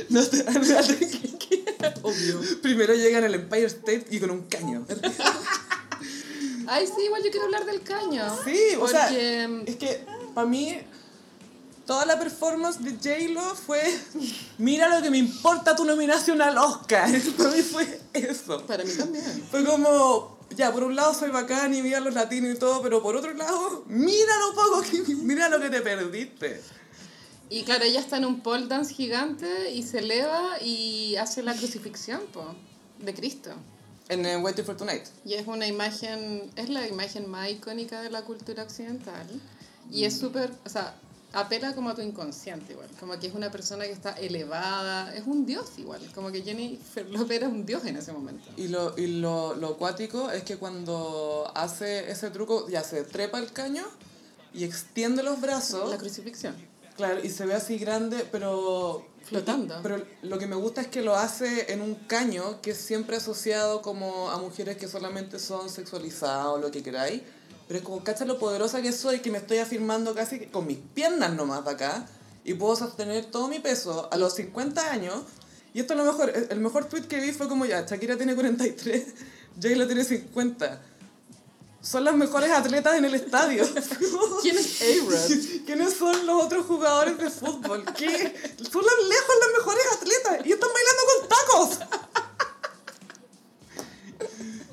[0.09, 0.43] No te
[2.03, 2.41] Obvio.
[2.63, 4.87] Primero llega en el Empire State y con un caño.
[6.67, 8.25] Ay, sí, igual yo quiero hablar del caño.
[8.45, 10.79] Sí, o sea, Porque, es que para mí
[11.87, 13.83] toda la performance de J-Lo fue
[14.59, 17.11] mira lo que me importa tu nominación al Oscar.
[17.39, 18.67] Para mí fue eso.
[18.67, 19.25] para mí también.
[19.51, 22.83] Fue como, ya, por un lado soy bacán y vi a los latinos y todo,
[22.83, 26.61] pero por otro lado, mira lo poco que, mira lo que te perdiste.
[27.51, 31.55] Y claro, ella está en un pole dance gigante y se eleva y hace la
[31.55, 32.55] crucifixión po,
[32.99, 33.51] de Cristo.
[34.09, 35.05] En eh, Waiting for Tonight.
[35.25, 39.27] Y es una imagen, es la imagen más icónica de la cultura occidental.
[39.91, 40.95] Y es súper, o sea,
[41.33, 42.89] apela como a tu inconsciente igual.
[43.01, 46.01] Como que es una persona que está elevada, es un dios igual.
[46.15, 48.49] Como que Jennifer Lopez era un dios en ese momento.
[48.57, 53.39] Y lo, y lo, lo acuático es que cuando hace ese truco, ya se trepa
[53.39, 53.85] el caño
[54.55, 55.91] y extiende los brazos.
[55.91, 56.55] La crucifixión.
[56.99, 59.07] Claro, y se ve así grande, pero...
[59.23, 59.79] Flotando.
[59.83, 63.17] Pero lo que me gusta es que lo hace en un caño que es siempre
[63.17, 67.23] asociado como a mujeres que solamente son sexualizadas o lo que queráis.
[67.69, 70.79] Pero es como, cacha lo poderosa que soy, que me estoy afirmando casi con mis
[70.79, 72.07] piernas nomás de acá.
[72.43, 75.23] y puedo sostener todo mi peso a los 50 años.
[75.75, 78.35] Y esto es lo mejor, el mejor tweet que vi fue como ya, Shakira tiene
[78.35, 79.07] 43,
[79.63, 80.81] J-Lo tiene 50.
[81.81, 83.65] Son las mejores atletas en el estadio.
[84.43, 85.63] ¿Quién es A-Rod?
[85.67, 87.85] ¿Quiénes son los otros jugadores de fútbol?
[87.97, 88.09] ¿Qué?
[88.71, 91.89] Son las lejos las mejores atletas y están bailando con tacos.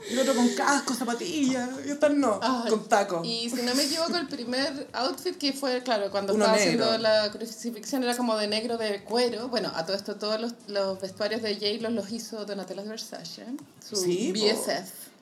[0.07, 2.39] Y el otro con casco, zapatillas, y están no,
[2.69, 3.25] con tacos.
[3.25, 6.85] Y si no me equivoco, el primer outfit que fue, claro, cuando Uno estaba negro.
[6.85, 9.47] haciendo la crucifixión era como de negro de cuero.
[9.47, 13.47] Bueno, a todo esto, todos los, los vestuarios de J los, los hizo Donatella Versace,
[13.87, 14.71] su Sí, po.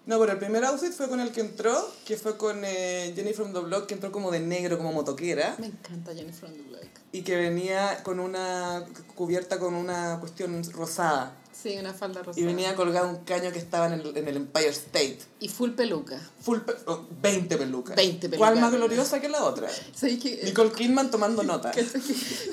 [0.06, 1.74] No, pero el primer outfit fue con el que entró,
[2.06, 5.56] que fue con eh, Jenny from the Block, que entró como de negro, como motoquera,
[5.60, 6.84] Me encanta Jennifer on the Block.
[7.14, 8.84] y que venía con una
[9.16, 11.38] cubierta con una cuestión rosada.
[11.64, 12.42] Sí, una falda rosada.
[12.44, 15.20] Y venía colgado un caño que estaba en el, en el Empire State.
[15.40, 16.20] Y full peluca.
[16.42, 17.96] Full pe- oh, 20 pelucas.
[17.96, 18.62] 20 ¿Cuál pelucas.
[18.62, 19.70] más gloriosa que la otra?
[19.96, 20.42] ¿Sabes qué?
[20.44, 21.72] Nicole Kidman tomando nota.
[21.72, 21.88] Que-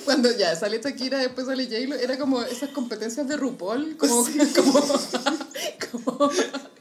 [0.04, 4.82] Cuando ya sale Shakira, después sale J-Lo, era como esas competencias de RuPaul, como, como,
[5.90, 6.30] como,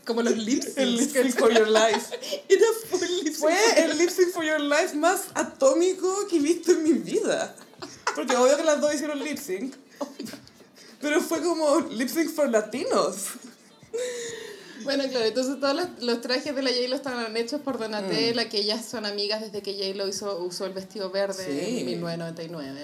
[0.06, 0.78] como los lip syncs.
[0.78, 2.16] El lip sync for your life.
[2.48, 3.34] Era full lip.
[3.36, 7.56] Fue el lip sync for your life más atómico que he visto en mi vida.
[8.16, 9.74] Porque obvio que las dos hicieron lip sync.
[11.02, 13.26] Pero fue como lip sync for latinos.
[14.84, 18.60] Bueno, claro, entonces todos los, los trajes de la J-Lo estaban hechos por Donatella, que
[18.60, 21.80] ellas son amigas desde que J-Lo hizo, usó el vestido verde Sí.
[21.80, 22.80] en 1999.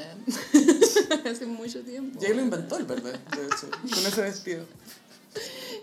[1.29, 2.19] Hace mucho tiempo.
[2.21, 4.65] Jay lo inventó el verde, de hecho, con ese vestido.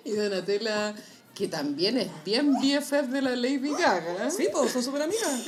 [0.05, 0.95] Y Donatella,
[1.35, 4.31] que también es bien BFF de la Lady Gaga.
[4.31, 5.41] Sí, pues son súper amigas.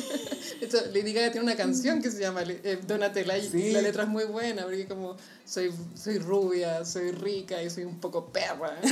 [0.95, 3.71] Lady Gaga tiene una canción que se llama eh, Donatella y Sí.
[3.73, 8.01] la letra es muy buena porque como soy, soy rubia, soy rica y soy un
[8.01, 8.79] poco perra.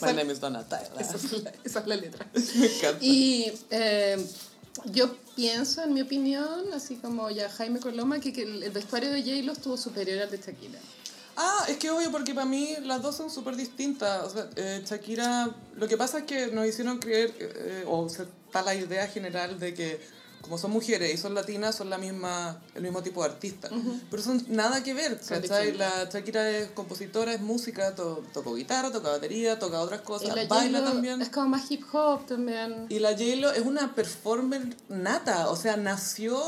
[0.00, 0.90] Que My name is Donatella.
[0.98, 2.26] esa, es la, esa es la letra.
[2.34, 2.98] Me encanta.
[3.04, 4.26] Y eh,
[4.86, 9.10] yo pienso, en mi opinión, así como ya Jaime Coloma, que, que el el vestuario
[9.10, 10.78] de J-Lo estuvo superior al de Shakira.
[11.42, 14.24] Ah, es que obvio, porque para mí las dos son súper distintas.
[14.24, 18.24] O sea, eh, Shakira, lo que pasa es que nos hicieron creer, eh, o se
[18.24, 20.00] está la idea general de que
[20.42, 23.70] como son mujeres y son latinas, son la misma, el mismo tipo de artista.
[24.10, 25.72] Pero son nada que ver, ¿cachai?
[25.72, 30.36] La Shakira es compositora, es música, to, toca guitarra, toca batería, toca otras Y cosas,
[30.36, 31.22] la baila también.
[31.22, 32.84] es como más hip hop también.
[32.90, 36.42] Y la J-Lo es una performer nata, o sea, nació,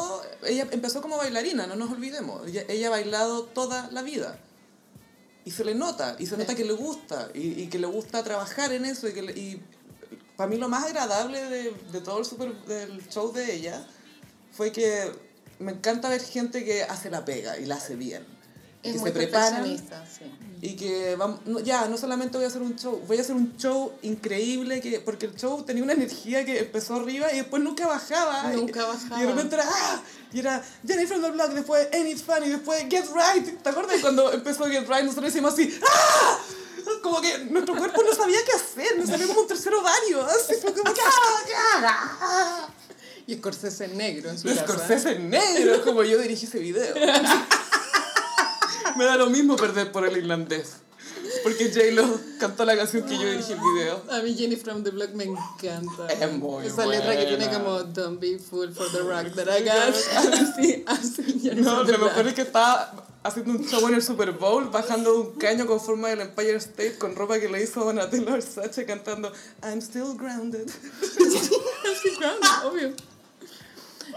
[0.45, 4.38] ella empezó como bailarina, no nos olvidemos, ella, ella ha bailado toda la vida.
[5.45, 8.22] Y se le nota, y se nota que le gusta, y, y que le gusta
[8.22, 9.61] trabajar en eso, y, que le- y
[10.36, 13.84] para mí lo más agradable de, de todo el, super, del show de ella
[14.53, 15.11] fue que
[15.59, 18.24] me encanta ver gente que hace la pega y la hace bien.
[18.84, 19.84] Y Es que muy se preparan sí.
[20.61, 23.36] y que vamos, no, ya, no solamente voy a hacer un show, voy a hacer
[23.36, 27.62] un show increíble, que, porque el show tenía una energía que empezó arriba y después
[27.62, 28.53] nunca bajaba.
[28.53, 29.18] Nunca y, bajaba.
[29.22, 30.03] Y de repente era, ¡ah!
[30.33, 33.62] Y era Jenny from the Block, después Ain't It Funny, después Get Right.
[33.62, 35.03] ¿Te acuerdas cuando empezó Get Right?
[35.03, 36.39] Nosotros decimos así, ¡ah!
[37.03, 40.24] Como que nuestro cuerpo no sabía qué hacer, nos salió como un tercer ovario.
[40.24, 42.16] Así fue como, ¡ah!
[42.20, 42.68] ¡ah!
[43.26, 44.66] Y Scorsese negro en su casa.
[44.66, 46.95] Scorsese negro, es como yo dirigí ese video.
[48.97, 50.72] Me da lo mismo perder por el irlandés.
[51.43, 54.03] Porque J-Lo cantó la canción que yo dirigí el video.
[54.11, 56.07] A mí Jenny from the Block me encanta.
[56.09, 59.62] Es muy Esa letra que tiene como Don't be fool for the rock that I
[59.64, 59.95] got.
[59.95, 61.40] Así, así.
[61.40, 65.14] Jenny No, lo mejor es que estaba haciendo un show en el Super Bowl, bajando
[65.20, 69.32] un caño con forma del Empire State con ropa que le hizo Donatella Versace cantando
[69.62, 70.68] I'm still grounded.
[71.03, 72.93] Así, grounded, obvio.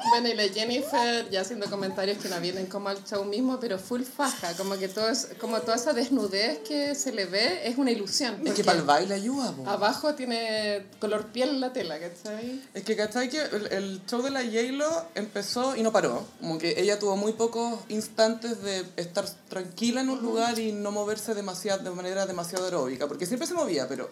[0.09, 3.79] Bueno, y la Jennifer, ya haciendo comentarios que no vienen como al show mismo, pero
[3.79, 7.77] full faja, como que todo es, como toda esa desnudez que se le ve es
[7.77, 8.45] una ilusión.
[8.45, 9.67] Es que para el baile ayuda, po.
[9.67, 12.61] Abajo tiene color piel la tela, ¿cachai?
[12.73, 13.29] Es que, ¿cachai?
[13.29, 16.25] Que el, el show de la J-Lo empezó y no paró.
[16.39, 20.91] Como que ella tuvo muy pocos instantes de estar tranquila en un lugar y no
[20.91, 23.07] moverse demasiado, de manera demasiado aeróbica.
[23.07, 24.09] Porque siempre se movía, pero,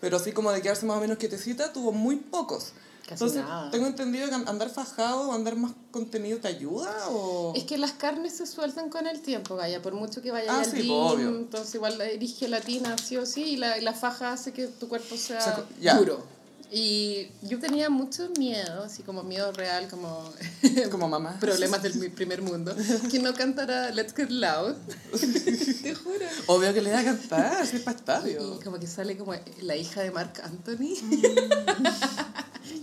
[0.00, 2.72] pero así como de quedarse más o menos quietecita, tuvo muy pocos.
[3.06, 3.70] Casi Entonces, nada.
[3.70, 7.52] tengo entendido que andar fajado o andar más contenido te ayuda o...
[7.54, 10.58] Es que las carnes se sueltan con el tiempo, Gaya, por mucho que vayas Ah,
[10.60, 11.28] al sí, gym, obvio.
[11.28, 14.66] entonces igual la eres gelatina sí o sí, y la, y la faja hace que
[14.66, 15.42] tu cuerpo sea O
[15.80, 16.35] sea, duro.
[16.70, 20.32] Y yo tenía mucho miedo, así como miedo real, como
[20.90, 21.36] Como mamá.
[21.40, 22.74] problemas del primer mundo,
[23.10, 24.74] que no cantara Let's Get Loud.
[25.82, 26.26] Te juro.
[26.46, 28.56] Obvio que le da a cantar, es para estadio.
[28.60, 30.96] Y como que sale como la hija de Marc Anthony.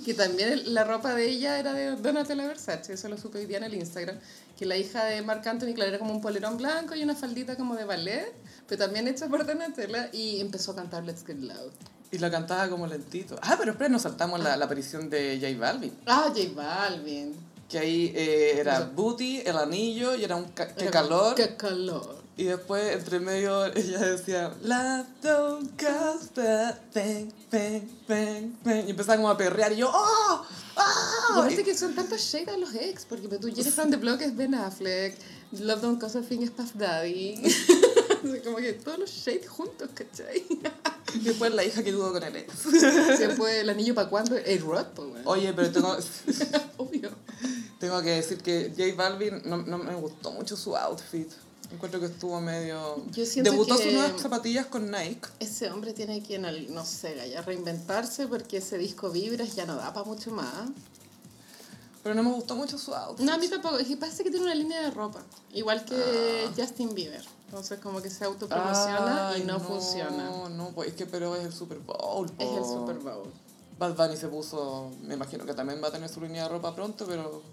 [0.05, 3.57] que también la ropa de ella era de Donatella Versace, eso lo supe hoy día
[3.57, 4.17] en el Instagram.
[4.57, 7.57] Que la hija de Marc Anthony, claro, era como un polerón blanco y una faldita
[7.57, 8.33] como de ballet,
[8.67, 11.73] pero también hecha por Donatella y empezó a cantar Let's Get Loud.
[12.13, 13.37] Y la cantaba como lentito.
[13.41, 15.91] Ah, pero espera, nos saltamos la, la aparición de J Balvin.
[16.05, 17.35] Ah, J Balvin.
[17.67, 21.33] Que ahí eh, era booty, el anillo y era un ca- qué Era calor.
[21.35, 22.21] Qué calor.
[22.37, 28.83] Y después, entre medio, ella decía, Love don't cost a thing, thing, thing, thing.
[28.87, 30.45] Y empezaba como a perrear y yo, ¡oh!
[30.45, 31.27] Y ¡ah!
[31.31, 34.35] aparte que son tantos shade a los ex, porque tú Jennifer from the Block es
[34.35, 35.15] Ben Affleck,
[35.53, 37.41] Love Don't Cost a Thing es Puff Daddy.
[38.43, 40.45] Como que todos los shade juntos, ¿cachai?
[41.15, 42.71] Y después la hija que tuvo con el ex.
[43.19, 45.29] Después el anillo para cuando, A-Rod, pues bueno.
[45.29, 45.95] Oye, pero tengo,
[46.77, 47.11] Obvio.
[47.79, 51.29] tengo que decir que J Balvin no, no me gustó mucho su outfit.
[51.71, 53.03] Encuentro que estuvo medio...
[53.11, 55.27] Yo siento Debutó que- sus nuevas zapatillas con Nike.
[55.39, 59.75] Ese hombre tiene que, el- no sé, ya reinventarse porque ese disco Vibras ya no
[59.75, 60.69] da para mucho más.
[62.01, 63.23] Pero no me gustó mucho su outfit.
[63.23, 63.77] No, a mí tampoco.
[63.77, 65.21] Que parece que tiene una línea de ropa.
[65.53, 66.51] Igual que Ah.
[66.57, 67.23] Justin Bieber.
[67.53, 70.09] Entonces como que se autopromociona y Ay, no, funciona.
[70.23, 72.25] No, no, pues es que pero es el Super Bowl.
[72.39, 72.65] Es el po.
[72.79, 73.31] Super Bowl.
[73.77, 76.73] Bad Bunny se puso, me imagino que también va a tener su línea de ropa
[76.73, 77.43] pronto, pero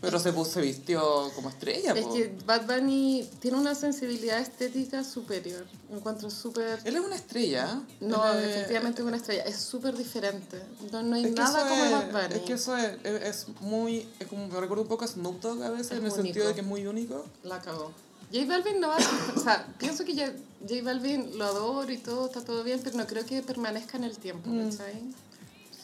[0.00, 2.12] pero se puso, se vistió como estrella, Es po.
[2.14, 5.64] que Bad Bunny tiene una sensibilidad estética superior.
[5.90, 6.80] Encuentro súper...
[6.84, 7.80] Él es una estrella.
[8.00, 9.44] No, es- efectivamente es una estrella.
[9.44, 10.60] Es súper diferente.
[10.92, 12.34] No, no hay Es nada como es, Bad Bunny.
[12.34, 15.62] es que eso es, es, muy, es como, me recuerda un poco a Snoop Dogg
[15.62, 16.48] a veces, Es en el sentido único.
[16.48, 17.24] de que es muy único.
[17.44, 17.92] La cagó.
[18.36, 19.32] J Balvin no va a...
[19.36, 20.26] O sea, pienso que ya
[20.68, 24.04] J Balvin lo adoro y todo, está todo bien, pero no creo que permanezca en
[24.04, 24.70] el tiempo, Mm.
[24.70, 25.02] ¿cachai?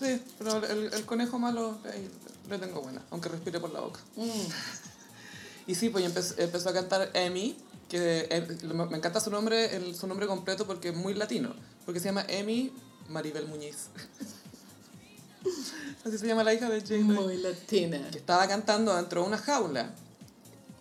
[0.00, 1.78] Sí, pero el, el conejo malo
[2.50, 4.00] le tengo buena, aunque respire por la boca.
[4.16, 4.30] Mm.
[5.68, 7.56] Y sí, pues empezó, empezó a cantar Emi,
[7.88, 11.54] que eh, me encanta su nombre, el, su nombre completo porque es muy latino,
[11.86, 12.72] porque se llama Emi
[13.08, 13.86] Maribel Muñiz.
[16.04, 17.22] Así se llama la hija de J-Lo.
[17.22, 18.08] Muy latina.
[18.10, 19.94] Que estaba cantando dentro de una jaula.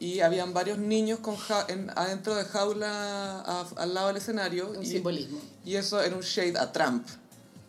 [0.01, 4.71] Y habían varios niños con ja- en, adentro de jaula a- al lado del escenario.
[4.71, 5.39] Un y, simbolismo.
[5.63, 7.05] y eso era un shade a Trump.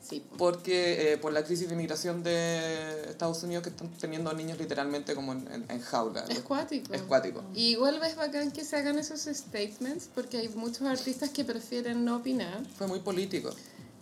[0.08, 0.24] Sí.
[0.38, 5.14] Porque eh, por la crisis de inmigración de Estados Unidos que están teniendo niños literalmente
[5.14, 6.24] como en, en, en jaula.
[6.30, 6.92] Es cuático.
[6.94, 7.44] Es cuático.
[7.54, 12.02] Y igual ves bacán que se hagan esos statements porque hay muchos artistas que prefieren
[12.04, 12.62] no opinar.
[12.78, 13.50] Fue muy político.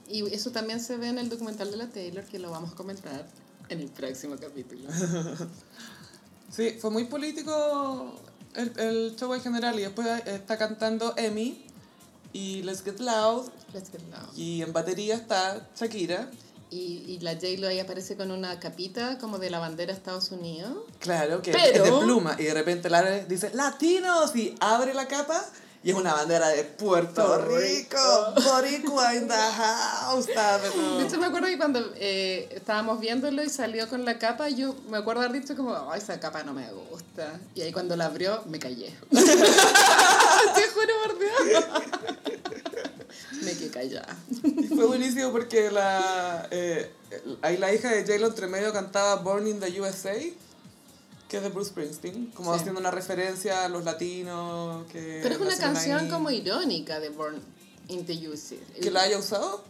[0.08, 2.74] Y eso también se ve en el documental de la Taylor que lo vamos a
[2.76, 3.26] comentar
[3.68, 4.88] en el próximo capítulo.
[6.60, 8.12] Sí, fue muy político
[8.54, 11.64] el, el show en general y después está cantando Emi
[12.34, 14.36] y Let's Get Loud Let's get loud.
[14.36, 16.30] y en batería está Shakira.
[16.72, 20.30] Y, y la J-Lo ahí aparece con una capita como de la bandera de Estados
[20.30, 20.72] Unidos.
[21.00, 24.36] Claro, que Pero- es de pluma y de repente la dice ¡Latinos!
[24.36, 25.44] y abre la capa
[25.82, 27.98] y es una bandera de Puerto Rico.
[28.44, 30.26] Boricua in the house.
[30.26, 34.74] De hecho, me acuerdo que cuando eh, estábamos viéndolo y salió con la capa, yo
[34.90, 37.40] me acuerdo haber dicho como, "Ay, esa capa no me gusta.
[37.54, 38.94] Y ahí cuando la abrió, me callé.
[39.10, 41.64] Te juro por Dios.
[43.42, 44.16] me quedé callada.
[44.42, 46.90] Y fue buenísimo porque la, eh,
[47.42, 50.14] ahí la hija de J-Lo entre medio cantaba Born in the USA,
[51.30, 52.60] que es de Bruce Springsteen, como Sí.
[52.60, 56.08] haciendo una referencia a los latinos que Pero es una canción ahí.
[56.10, 57.40] como irónica de Born
[57.88, 58.56] into USA.
[58.82, 59.62] ¿Que la haya usado?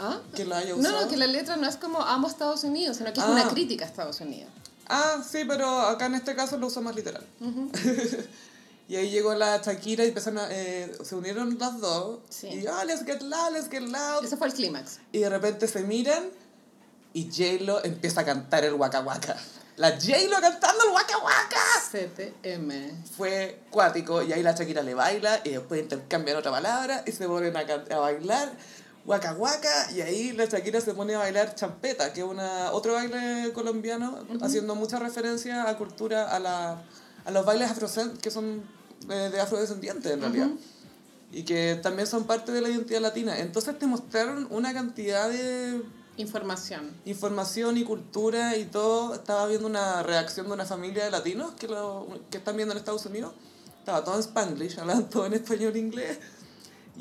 [0.00, 0.20] ¿Ah?
[0.34, 1.02] ¿Que la haya No, usado?
[1.02, 3.30] no, que la letra no es como amo Estados Unidos, sino que es Ah.
[3.30, 4.50] una crítica a Estados Unidos.
[4.88, 7.24] Ah, sí, pero acá en este caso lo usa más literal.
[8.88, 12.18] y ahí llegó la Shakira y empezaron a, eh, se unieron las dos.
[12.28, 12.48] Sí.
[12.48, 14.24] Y, ah, let's get loud, let's get loud.
[14.24, 14.98] Ese fue el clímax.
[15.12, 16.24] Y de repente se miran
[17.14, 19.36] y J-Lo empieza a cantar el Waka Waka.
[19.76, 21.60] La J-Lo cantando el Waka Waka.
[21.90, 23.04] CTM.
[23.16, 27.26] Fue cuático y ahí la Shakira le baila y después intercambian otra palabra y se
[27.26, 28.52] ponen a, a bailar
[29.04, 32.92] Waka Waka y ahí la Shakira se pone a bailar champeta, que es una, otro
[32.92, 36.82] baile colombiano, haciendo mucha referencia a cultura, a, la,
[37.24, 38.62] a los bailes afrocen que son
[39.06, 40.48] de, de afrodescendientes en realidad.
[41.32, 43.38] Y que también son parte de la identidad latina.
[43.38, 45.82] Entonces te mostraron una cantidad de
[46.22, 46.96] Información.
[47.04, 49.14] información y cultura y todo.
[49.14, 52.78] Estaba viendo una reacción de una familia de latinos que, lo, que están viendo en
[52.78, 53.32] Estados Unidos.
[53.80, 56.18] Estaba todo en Spanglish, hablaban todo en español e inglés.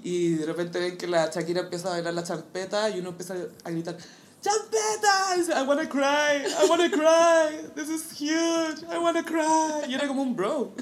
[0.04, 3.36] Y de repente ven que la Shakira empieza a bailar la champeta y uno empieza
[3.64, 3.98] a gritar
[4.42, 5.62] ¡Champeta!
[5.62, 9.86] I wanna cry, I wanna cry, this is huge, I wanna cry.
[9.88, 10.74] Y era como un bro.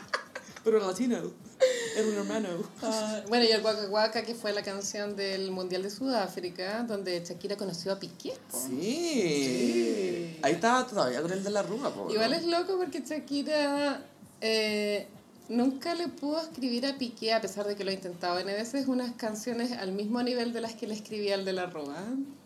[0.64, 1.18] Pero latino.
[1.96, 2.48] Era un hermano.
[2.82, 7.22] Ah, bueno, y el Waka Waka, que fue la canción del Mundial de Sudáfrica, donde
[7.24, 8.34] Shakira conoció a Piqué.
[8.50, 8.58] po.
[8.66, 10.38] Sí.
[10.42, 12.36] Ahí estaba todavía con el de la Rúa, po, Igual ¿no?
[12.36, 14.02] es loco porque Shakira
[14.40, 15.06] eh,
[15.48, 18.86] nunca le pudo escribir a Piqué, a pesar de que lo ha intentado N veces,
[18.88, 21.96] unas canciones al mismo nivel de las que le escribía al de la Rúa.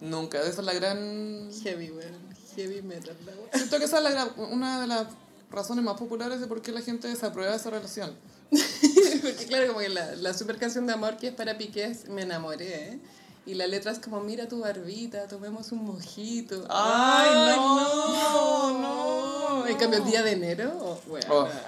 [0.00, 1.50] Nunca, esa es la gran...
[1.62, 2.36] Heavy, weón.
[2.56, 3.16] Heavy metal.
[3.54, 5.06] Siento que esa es la gran- una de las
[5.50, 8.14] razones más populares de por qué la gente desaprueba esa relación.
[9.22, 12.08] Porque claro, como que la, la super canción de amor que es para Piqué es
[12.08, 13.00] Me enamoré.
[13.46, 16.66] Y la letra es como, mira tu barbita, tomemos un mojito.
[16.68, 19.66] Ay, no, no.
[19.68, 21.26] En cambio, el día de enero, oh, bueno.
[21.30, 21.48] Oh.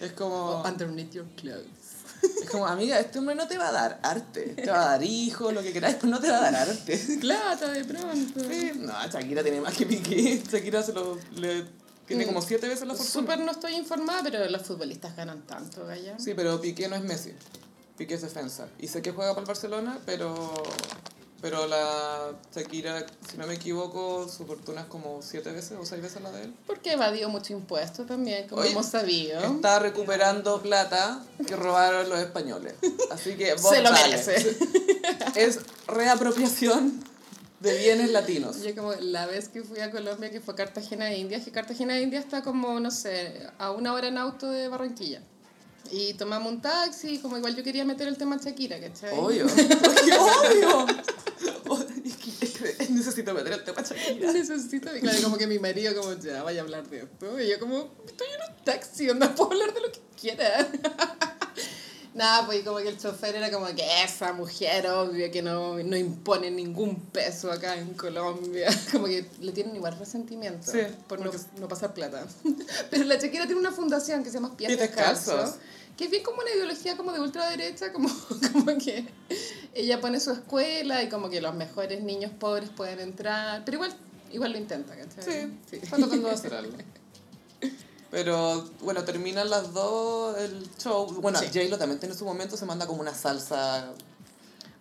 [0.00, 1.66] Es como, Underneath your clothes.
[2.22, 4.54] es como, amiga, este hombre no te va a dar arte.
[4.54, 6.96] Te va a dar hijos, lo que queráis, pero no te va a dar arte.
[7.20, 8.40] Plata de pronto.
[8.48, 10.40] Sí, no, Shakira tiene más que Piqué.
[10.48, 11.64] Shakira se lo, le,
[12.08, 13.10] tiene como siete veces la fortuna.
[13.10, 16.18] Súper no estoy informada, pero los futbolistas ganan tanto, Gaya.
[16.18, 17.32] Sí, pero Piqué no es Messi.
[17.96, 18.68] Piqué es defensa.
[18.78, 20.52] Y sé que juega para el Barcelona, pero,
[21.42, 26.00] pero la Shakira, si no me equivoco, su fortuna es como siete veces o seis
[26.00, 26.54] veces la de él.
[26.66, 29.40] Porque evadió mucho impuesto también, como Oye, hemos sabido.
[29.40, 32.74] Está recuperando plata que robaron los españoles.
[33.10, 34.16] Así que vos Se lo dale.
[34.16, 34.56] merece.
[35.34, 37.02] Es reapropiación
[37.60, 38.62] de bienes latinos.
[38.62, 41.94] Yo como la vez que fui a Colombia, que fue Cartagena de Indias, que Cartagena
[41.94, 45.22] de Indias está como, no sé, a una hora en auto de Barranquilla.
[45.90, 49.16] Y tomamos un taxi, como igual yo quería meter el tema Shakira, ¿cachai?
[49.18, 49.46] Obvio.
[49.46, 50.86] Obvio.
[52.90, 54.32] Necesito meter el tema Shakira.
[54.32, 57.40] Necesito, y claro, como que mi marido como, ya, vaya a hablar de esto.
[57.40, 60.68] Y yo como, estoy en un taxi, onda, puedo hablar de lo que quiera.
[62.18, 65.96] Nada, pues como que el chofer era como que esa mujer, obvio, que no, no
[65.96, 68.68] impone ningún peso acá en Colombia.
[68.90, 72.26] Como que le tienen igual resentimiento Sí, por no, no pasar plata.
[72.90, 75.58] Pero la Shakira tiene una fundación que se llama Pies Descalzos.
[75.96, 78.08] Que es bien como una ideología como de ultraderecha, como,
[78.52, 79.06] como que
[79.72, 83.96] ella pone su escuela y como que los mejores niños pobres pueden entrar, pero igual,
[84.32, 85.52] igual lo intenta, ¿cachai?
[85.70, 86.76] Sí, está tratando de hacer algo.
[88.10, 91.06] Pero bueno, terminan las dos el show.
[91.20, 91.46] Bueno, Sí.
[91.52, 93.92] J-Lo también tiene su momento, se manda como una salsa.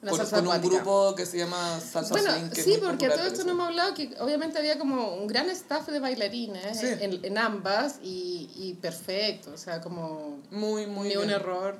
[0.01, 2.49] Una con, salsa con un grupo que se llama Salsa Bueno, Swing.
[2.51, 5.15] que es sí, muy porque popular, todo esto no hemos hablado que obviamente había como
[5.15, 6.85] un gran staff de bailarines Sí.
[6.99, 11.09] en, en ambas y, y perfecto, o sea, como Muy, muy.
[11.09, 11.31] ni un bien.
[11.41, 11.77] error,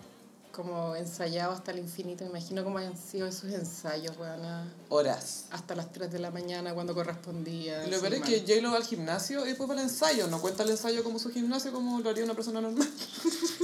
[0.58, 2.24] como ensayado hasta el infinito.
[2.26, 5.46] Me imagino cómo han sido esos ensayos, weona, Horas.
[5.52, 7.86] hasta las 3 de la mañana cuando correspondía.
[7.86, 10.28] Y lo peor es que J-Lo va al gimnasio y después va al ensayo.
[10.28, 12.90] No cuenta el ensayo como su gimnasio como lo haría una persona normal.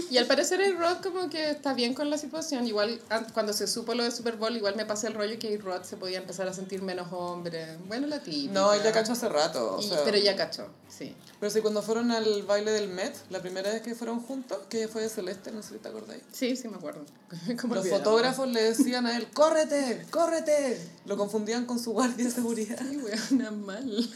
[0.10, 2.68] Y al parecer el Rod como que está bien con la situación.
[2.68, 5.58] Igual an- cuando se supo lo de Super Bowl, igual me pasé el rollo que
[5.58, 7.78] Rod se podía empezar a sentir menos hombre.
[7.88, 8.54] Bueno, la típica.
[8.54, 9.78] No, ella cachó hace rato.
[9.78, 11.16] O Y- sea, pero ya cachó, sí.
[11.40, 14.88] Pero sí, cuando fueron al baile del Met, la primera vez que fueron juntos, que
[14.88, 16.22] fue de Celeste, no sé si te acordáis.
[16.32, 17.06] Sí, sí me acuerdo.
[17.62, 20.06] ¿Cómo Los fotógrafos le decían a él, ¡córrete!
[20.12, 20.80] ¡córrete!
[21.06, 22.78] Lo confundían con su guardia de seguridad.
[22.82, 24.10] Ay, weona, mal.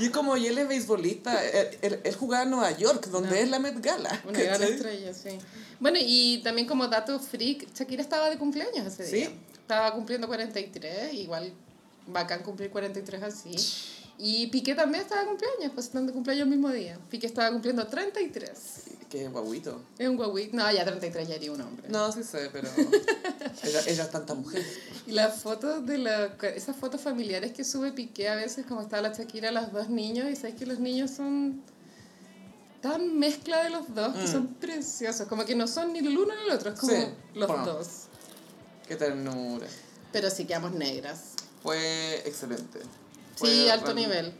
[0.00, 3.28] Y es como, y él es beisbolista, él, él- él jugaba en Nueva York, donde
[3.30, 3.34] No.
[3.36, 4.22] es la Met Gala.
[4.26, 5.38] Una gran estrella, sí.
[5.78, 9.16] Bueno, y también como dato freak, Shakira estaba de cumpleaños ese ¿Sí?
[9.16, 9.30] día.
[9.60, 11.52] Estaba cumpliendo 43, igual
[12.06, 13.54] bacán cumplir 43 así.
[14.18, 16.98] Y Piqué también estaba de cumpleaños, pues están de cumpleaños el mismo día.
[17.10, 18.50] Piqué estaba cumpliendo 33.
[19.10, 19.82] Qué guaguito.
[19.98, 20.56] Es un guaguito.
[20.56, 21.88] No, ya 33 ya haría un hombre.
[21.88, 22.68] No, sí sé, pero
[23.64, 24.64] ella, ella es tanta mujer.
[25.06, 29.00] Y las fotos de la, esas fotos familiares que sube Piqué a veces, como está
[29.02, 31.62] la Shakira, los dos niños, y sabes que los niños son
[32.80, 34.32] tan mezcla de los dos, que Mm.
[34.32, 37.04] son preciosos, como que no son ni el uno ni el otro, es como Sí,
[37.34, 37.64] los bueno.
[37.66, 37.88] dos.
[38.88, 39.66] Qué ternura.
[40.12, 41.34] Pero sí quedamos negras.
[41.62, 42.80] Fue excelente.
[43.34, 44.32] Sí, Fue alto nivel.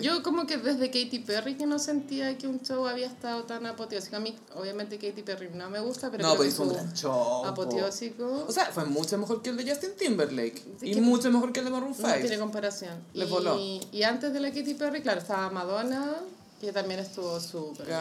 [0.00, 3.64] Yo como que desde Katy Perry que no sentía que un show había estado tan
[3.64, 4.16] apoteósico.
[4.16, 7.12] A mí, obviamente, Katy Perry no me gusta, pero No, pero hizo un gran show.
[7.12, 7.46] po.
[7.46, 10.62] apoteósico O sea, fue mucho mejor que el de Justin Timberlake.
[10.82, 12.18] Y que- mucho mejor que el de Maroon no 5.
[12.22, 12.94] tiene comparación.
[13.12, 13.56] Le y, voló.
[13.58, 16.16] y antes de la Katy Perry, claro, estaba Madonna,
[16.60, 17.98] que también estuvo súper bien.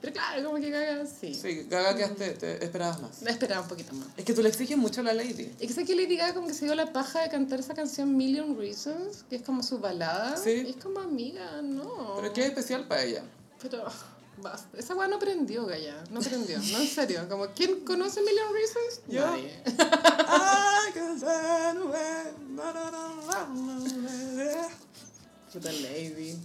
[0.00, 1.34] Pero claro, como que Gaga, sí.
[1.34, 3.22] Sí, Gaga que te, te esperabas más.
[3.22, 4.08] La esperaba un poquito más.
[4.16, 5.52] Es que tú le exiges mucho a la Lady.
[5.58, 7.74] Es que sé que Lady Gaga como que se dio la paja de cantar esa
[7.74, 10.36] canción Million Reasons, que es como su balada.
[10.36, 10.64] Sí.
[10.66, 12.16] Y es como amiga, no.
[12.20, 13.22] Pero qué especial para ella.
[13.60, 13.84] Pero
[14.38, 14.78] basta.
[14.78, 16.04] Esa weá no prendió, Gaya.
[16.10, 16.58] No prendió.
[16.58, 17.26] No, en serio.
[17.28, 19.00] Como, ¿quién conoce Million Reasons?
[19.08, 19.26] Yo.
[19.26, 19.62] Nadie.
[25.52, 26.38] Puta Lady.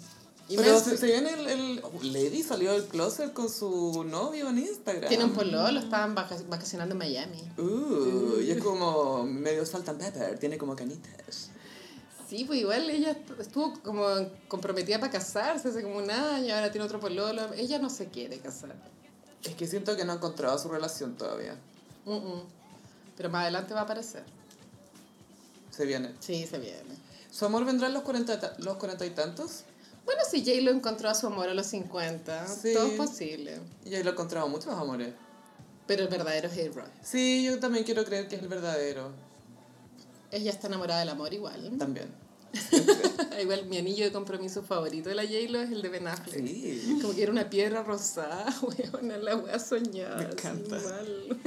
[0.51, 4.49] Y Pero se, se viene el, el- oh, Lady salió del closet con su novio
[4.49, 5.07] en Instagram.
[5.07, 7.41] tiene un pololo, estaban vaca- vacacionando en Miami.
[7.57, 11.49] Uh, y es como medio salt and pepper, tiene como canitas.
[12.29, 14.05] Sí, pues igual ella est- estuvo como
[14.47, 17.53] comprometida para casarse hace como un año, ahora tiene otro pololo.
[17.53, 18.75] Ella no se quiere casar.
[19.43, 21.55] Es que siento que no ha encontrado su relación todavía.
[22.05, 22.43] Mm, mm.
[23.17, 24.23] Pero más adelante va a aparecer.
[25.71, 26.13] Se viene.
[26.19, 26.95] Sí, se viene.
[27.31, 29.63] ¿Su amor vendrá en los cuarenta, ta- los cuarenta y tantos?
[30.05, 32.73] Bueno, si Jay lo encontró a su amor a los 50, Sí.
[32.73, 33.59] todo es posible.
[33.85, 35.13] Y ahí lo he encontrado muchos amores.
[35.87, 36.87] Pero el verdadero es A-Rod.
[37.01, 39.11] Sí, yo también quiero creer que es el verdadero.
[40.31, 41.77] Ella está enamorada del amor igual.
[41.77, 42.09] También.
[43.41, 46.45] igual mi anillo de compromiso favorito de la J-Lo es el de Ben Affleck.
[46.45, 46.99] Sí.
[47.01, 50.17] Como que era una piedra rosada, weona, la wea soñada.
[50.17, 50.79] Me encanta.
[50.79, 51.39] mal.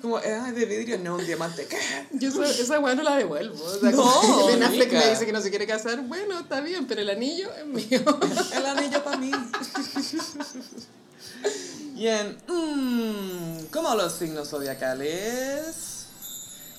[0.00, 1.66] Como, ay, de vidrio, no, un diamante.
[1.66, 1.76] ¿Qué?
[2.12, 3.62] Yo esa, esa no la devuelvo.
[3.62, 6.86] O sea, No, Ben Affleck me dice que no se quiere casar, bueno, está bien,
[6.86, 8.00] pero el anillo es mío.
[8.54, 9.30] El anillo para mí.
[11.94, 15.89] Bien, mm, ¿cómo los signos zodiacales?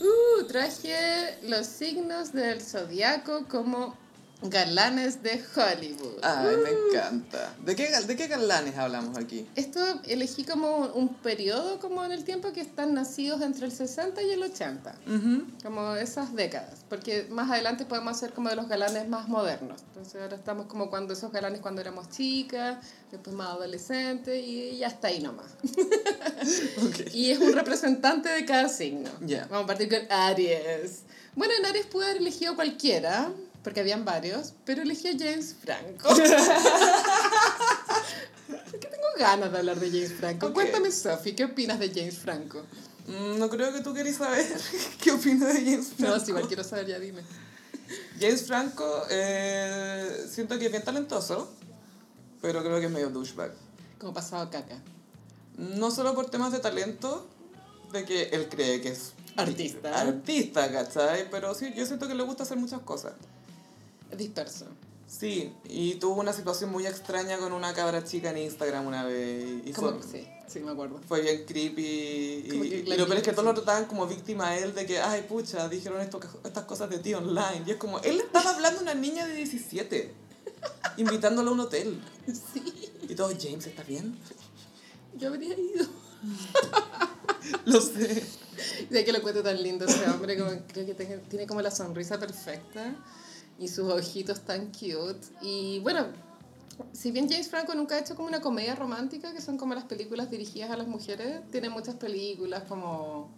[0.02, 3.96] Uh, traje los signos del zodiaco como
[4.42, 6.20] galanes de Hollywood.
[6.24, 7.54] Ay, me encanta.
[7.64, 9.48] ¿De qué, ¿De qué galanes hablamos aquí?
[9.56, 14.22] Esto elegí como un periodo como en el tiempo que están nacidos entre el 60
[14.24, 14.96] y el 80.
[15.64, 19.82] Como esas décadas, porque más adelante podemos hacer como de los galanes más modernos.
[19.90, 22.78] Entonces ahora estamos como cuando esos galanes cuando éramos chicas,
[23.12, 25.48] después más adolescentes y ya está ahí nomás.
[26.84, 27.14] Ok.
[27.14, 29.10] Y es un representante de cada signo.
[29.22, 29.46] Ya.
[29.50, 31.04] Vamos a partir con Aries.
[31.36, 33.32] Bueno, en Aries pude haber elegido cualquiera,
[33.64, 36.10] porque habían varios, pero elegí a James Franco.
[38.70, 40.48] Porque tengo ganas de hablar de James Franco.
[40.48, 40.54] Ok.
[40.54, 42.64] Cuéntame, Sophie, ¿qué opinas de James Franco?
[43.08, 44.46] Mm, No creo que tú querés saber
[45.02, 46.16] qué opinas de James Franco.
[46.18, 47.22] No, si igual quiero saber, ya dime.
[48.20, 51.52] James Franco, eh, siento que es bien talentoso,
[52.42, 53.52] pero creo que es medio douchebag.
[54.00, 54.78] Como pasado caca.
[55.58, 57.28] No solo por temas de talento,
[57.92, 60.00] de que él cree que es Artista.
[60.00, 61.30] artista, ¿cachai?
[61.30, 63.14] Pero sí, yo siento que le gusta hacer muchas cosas.
[64.18, 64.66] Disperso.
[65.12, 69.62] Sí, y tuvo una situación muy extraña con una cabra chica en Instagram una vez.
[69.66, 71.02] Y fue, sí, sí, me acuerdo.
[71.06, 71.82] fue bien creepy.
[71.84, 75.00] Y, y lo peor es que todos lo trataban como víctima a él de que,
[75.00, 77.64] ay, pucha, dijeron esto, estas cosas de ti online.
[77.68, 80.14] Y es como, él estaba hablando a una niña de 17,
[80.98, 82.02] invitándola a un hotel.
[82.28, 82.64] Sí,
[83.10, 84.18] Y todo, James, ¿estás bien?
[85.18, 85.86] yo habría ido.
[87.66, 88.24] Lo sé.
[88.90, 91.72] De que lo cuento tan lindo ese hombre, como, creo que tiene, tiene como la
[91.72, 92.96] sonrisa perfecta
[93.62, 95.28] y sus ojitos tan cute.
[95.42, 96.08] Y bueno,
[96.92, 99.84] si bien James Franco nunca ha hecho como una comedia romántica, que son como las
[99.84, 103.30] películas dirigidas a las mujeres, tiene muchas películas como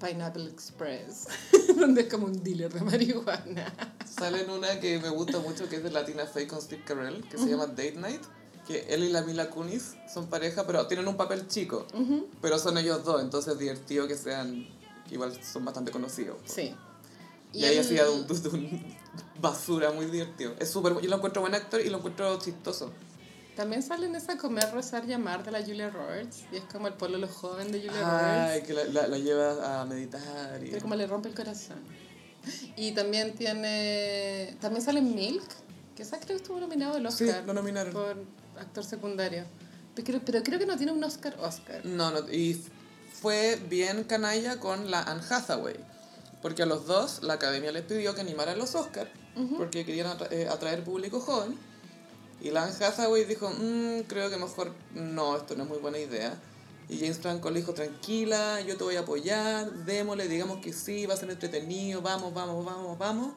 [0.00, 1.28] Pineapple Express,
[1.76, 3.72] donde es como un dealer de marihuana.
[4.18, 7.22] Sale en una que me gusta mucho, que es de Latina Fake con Steve Carell,
[7.28, 8.22] que se llama Date Night.
[8.66, 11.86] Que él y la Mila Kunis son pareja, pero tienen un papel chico.
[12.42, 14.66] Pero son ellos dos, entonces es divertido que sean,
[15.06, 16.38] que igual son bastante conocidos.
[16.46, 16.74] Sí.
[17.52, 18.96] Y, ahí él- hacía de un, un
[19.40, 20.54] basura muy divertido.
[20.58, 22.92] Es súper, yo lo encuentro buen actor y lo encuentro chistoso.
[23.56, 26.88] También sale en esa Comer, Rezar y Amar de la Julia Roberts, y es como
[26.88, 28.66] el pololo joven de Julia Ay, Roberts.
[28.66, 30.68] que la, la, la lleva a meditar y...
[30.70, 31.78] Pero como le rompe el corazón.
[32.76, 34.56] Y también tiene.
[34.60, 35.42] También sale Milk,
[35.96, 37.44] que esa creo que estuvo nominado al Sí, Oscar.
[37.44, 37.92] lo nominaron.
[37.92, 38.16] Por
[38.60, 39.44] actor secundario.
[39.94, 41.84] Pero creo, pero creo que no tiene un Oscar Oscar.
[41.84, 42.62] No, no, y
[43.20, 45.76] fue bien canalla con la Anne Hathaway.
[46.42, 49.10] Porque a los dos la academia les pidió que animaran los Oscars,
[49.58, 51.58] porque querían atra- eh, atraer público joven.
[52.40, 55.98] Y la Anne Hathaway dijo, "Mm, creo que mejor no, esto no es muy buena
[55.98, 56.38] idea.
[56.88, 61.04] Y James Franco le dijo, tranquila, yo te voy a apoyar, démosle, digamos que sí,
[61.06, 63.32] va a ser entretenido, vamos, vamos, vamos, vamos.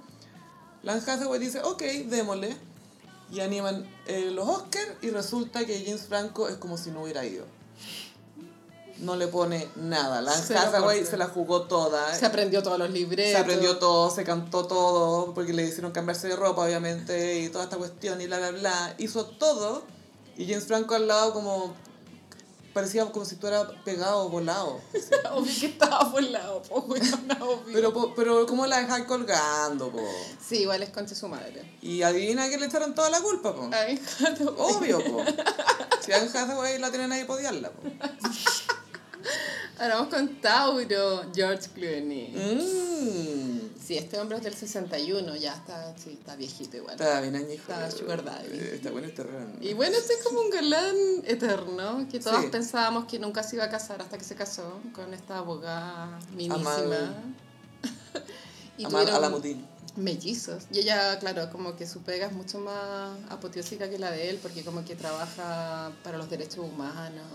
[0.84, 2.56] La Anne Hathaway dice, ok, démosle.
[3.32, 7.26] Y animan eh, los Oscars y resulta que James Franco es como si no hubiera
[7.26, 7.46] ido.
[9.00, 10.22] No le pone nada.
[10.22, 12.14] La Se Hathaway se la jugó toda.
[12.14, 13.32] Se aprendió todos los libretos.
[13.32, 17.64] Se aprendió todo, se cantó todo, porque le hicieron cambiarse de ropa, obviamente, y toda
[17.64, 18.96] esta cuestión, y bla, bla, bla.
[18.98, 19.84] Hizo todo,
[20.38, 21.74] y James Franco al lado como...
[22.74, 24.80] Parecía como si estuviera pegado o volado.
[25.34, 27.02] Obvio que estaba por lado, po, obvio.
[27.74, 30.00] Pero, po- pero ¿cómo la dejan colgando, po?
[30.46, 31.78] Sí, igual es concha su madre.
[31.82, 33.70] Y adivina que le echaron toda la culpa, po.
[33.74, 34.00] Ay.
[34.58, 35.24] Obvio, po.
[36.06, 37.82] Si Anne Hathaway la tiene nadie para odiarla, po.
[39.80, 42.34] Ahora vamos con Tauro, George Clooney.
[42.36, 43.60] Mmm.
[43.82, 46.94] Sí, este hombre es del 61, ya está, sí, está viejito igual.
[46.96, 47.72] Está bien añejo.
[47.72, 48.48] Está sugar daddy.
[48.58, 49.52] Eh, Está bueno este terreno.
[49.62, 50.96] Y bueno, este es como un galán
[51.26, 52.50] eterno, que todos Sí.
[52.52, 56.76] pensábamos que nunca se iba a casar hasta que se casó con esta abogada minísima.
[56.76, 57.36] Amal-
[58.78, 59.66] y Amal Alamuddin.
[59.96, 60.64] mellizos.
[60.72, 64.40] Y ella, claro, como que su pega es mucho más apoteósica que la de él,
[64.42, 67.26] porque como que trabaja para los derechos humanos.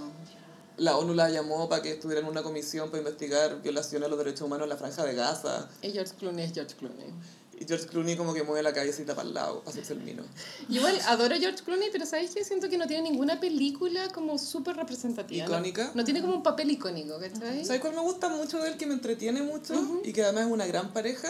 [0.76, 4.18] La ONU la llamó para que estuviera en una comisión para investigar violaciones a los
[4.18, 5.68] derechos humanos en la franja de Gaza.
[5.82, 7.12] Y George Clooney es George Clooney.
[7.60, 10.24] Y George Clooney como que mueve la cabecita para el lado, para hacerse el mino.
[10.68, 12.44] Igual adoro a George Clooney, pero ¿sabes qué?
[12.44, 15.46] Siento que no tiene ninguna película como súper representativa.
[15.46, 15.52] ¿no?
[15.52, 15.92] ¿Icónica?
[15.94, 17.64] No, tiene como un papel icónico, ¿cachai?
[17.64, 20.50] ¿Sabes cuál me gusta mucho de él, que me entretiene mucho y que además es
[20.52, 21.28] una gran pareja?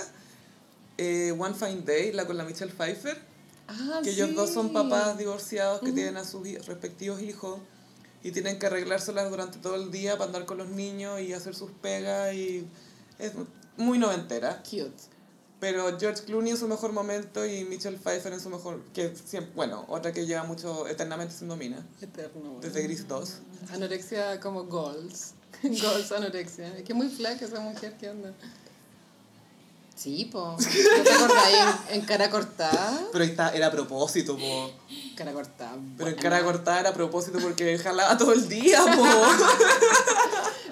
[0.96, 3.18] Eh, One Fine Day, la con la Michelle Pfeiffer.
[3.68, 4.74] Ah, Que ellos dos son sí.
[4.74, 7.60] papás divorciados que tienen a sus respectivos hijos
[8.24, 11.54] y tienen que arreglárselas durante todo el día para andar con los niños y hacer
[11.54, 12.66] sus pegas y
[13.18, 13.32] es
[13.76, 14.62] muy noventera.
[14.62, 14.90] Cute.
[15.60, 18.82] Pero George Clooney en su mejor momento y Michelle Pfeiffer en su mejor...
[18.94, 21.86] que siempre, Bueno, otra que lleva mucho eternamente siendo mina.
[22.00, 22.58] Eterno.
[22.60, 23.38] Desde Gris 2.
[23.72, 25.34] Anorexia como goals.
[25.62, 26.76] Goals, anorexia.
[26.76, 28.32] Es que muy flaca esa mujer, ¿qué onda?
[29.96, 30.56] Sí, po.
[30.58, 31.56] ¿No te acordáis
[31.90, 33.00] en, en cara cortada?
[33.12, 34.72] Pero ahí está, era a propósito, po.
[35.16, 35.76] Cara cortada.
[35.96, 39.04] Pero en cara cortada era a propósito porque jalaba todo el día, po.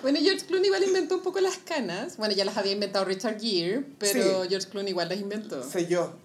[0.02, 2.16] Bueno, George Clooney igual inventó un poco las canas.
[2.16, 4.48] Bueno, ya las había inventado Richard Gere, pero Sí.
[4.48, 5.62] George Clooney igual las inventó.
[5.62, 6.16] Selló.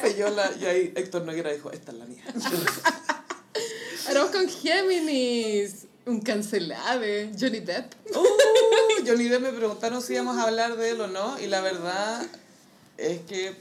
[0.00, 0.48] Selló la...
[0.60, 2.22] Y ahí Héctor Noguera dijo, esta es la mía.
[4.06, 5.86] Ahora con Géminis.
[6.06, 7.30] Un cancelade.
[7.38, 7.92] Johnny Depp.
[8.14, 11.38] Uh, Johnny Depp me preguntaron si íbamos a hablar de él o no.
[11.40, 12.26] Y la verdad
[12.98, 13.54] es que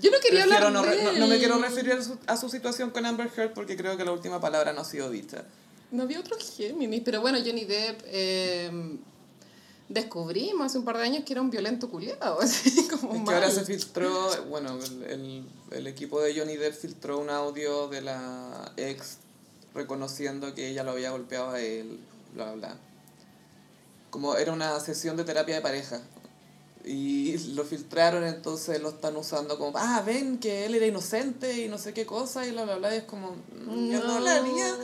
[0.00, 1.20] Yo no quería hablar no, de re- no, él.
[1.20, 4.04] no me quiero referir a su, a su situación con Amber Heard porque creo que
[4.04, 5.44] la última palabra no ha sido dicha.
[5.90, 8.96] No había otro Géminis, pero bueno, Johnny Depp eh,
[9.88, 13.34] descubrimos hace un par de años que era un violento culiado, así como Es que
[13.34, 18.00] ahora se filtró, bueno, el, el, el equipo de Johnny Depp filtró un audio de
[18.00, 19.18] la ex
[19.74, 21.98] reconociendo que ella lo había golpeado a él,
[22.34, 22.76] bla, bla, bla.
[24.10, 26.00] Como era una sesión de terapia de pareja.
[26.86, 31.68] Y lo filtraron, entonces lo están usando como, ah, ven que él era inocente y
[31.68, 32.94] no sé qué cosa, y bla, bla, bla.
[32.94, 33.34] Y es como,
[33.66, 34.06] yo no.
[34.06, 34.20] No.
[34.20, 34.76] lo haría.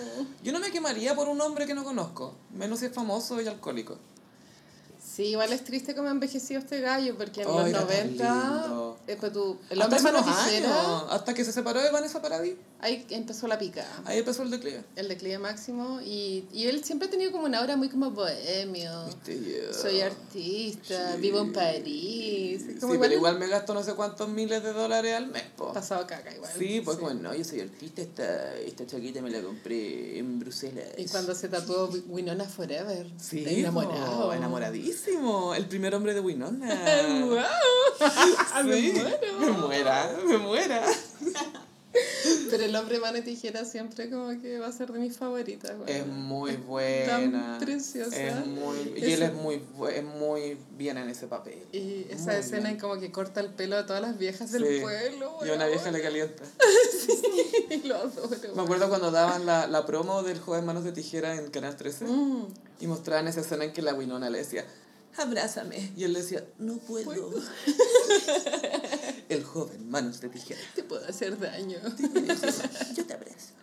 [0.43, 3.47] Yo no me quemaría por un hombre que no conozco, menos si es famoso y
[3.47, 3.99] alcohólico.
[5.13, 7.89] Sí, igual es triste cómo ha envejecido este gallo, porque en Ay, los era tan
[7.89, 8.99] 90, lindo.
[9.09, 12.55] eh, pues tú, el Hasta hombre tijera, años, hasta que se separó de Vanessa Paradis.
[12.81, 13.85] ahí empezó la pica.
[14.05, 14.85] Ahí empezó el declive.
[14.97, 18.93] El declive máximo, y, y él siempre ha tenido como una aura muy como bohemio.
[19.73, 21.21] Soy artista, Sí.
[21.21, 22.63] vivo en París.
[22.67, 25.73] Sí, Como pero igual me gasto no sé cuántos miles de dólares al mes, po.
[25.73, 26.51] pasado caca igual.
[26.57, 30.87] Sí, pues como, no, yo soy artista, esta, esta chaqueta me la compré en Bruselas.
[30.97, 33.07] Y cuando se tatuó Winona Forever.
[33.19, 34.23] Sí, enamorado.
[34.29, 34.33] po,
[35.09, 35.55] enamoradísimo.
[35.55, 36.69] El primer hombre de Winona.
[37.25, 38.65] ¡Wow!
[38.65, 39.39] Me Sí, muero.
[39.41, 40.83] Me muera, me muera.
[42.51, 45.77] Pero el hombre mano y tijera siempre como que va a ser de mis favoritas.
[45.77, 45.91] güey.
[45.99, 47.57] Es muy buena.
[47.59, 48.17] preciosa.
[48.17, 49.61] Es muy, y Es- él es muy,
[49.93, 51.59] es muy bien en ese papel.
[51.73, 52.75] Y esa Muy escena bien.
[52.75, 54.81] en como que corta el pelo a todas las viejas del Sí.
[54.81, 55.39] pueblo.
[55.45, 56.43] Y a una vieja le calienta.
[57.71, 58.55] Y lo adoro.
[58.57, 62.05] Me acuerdo cuando daban la, la promo del joven Manos de Tijera en Canal 13
[62.05, 62.47] Mm.
[62.81, 64.65] y mostraban esa escena en que la Winona le decía,
[65.17, 65.93] abrázame.
[65.97, 67.33] Y él le decía, no puedo.
[69.29, 70.61] El joven Manos de Tijera.
[70.75, 71.79] Te puedo hacer daño.
[72.97, 73.55] Yo te abrazo.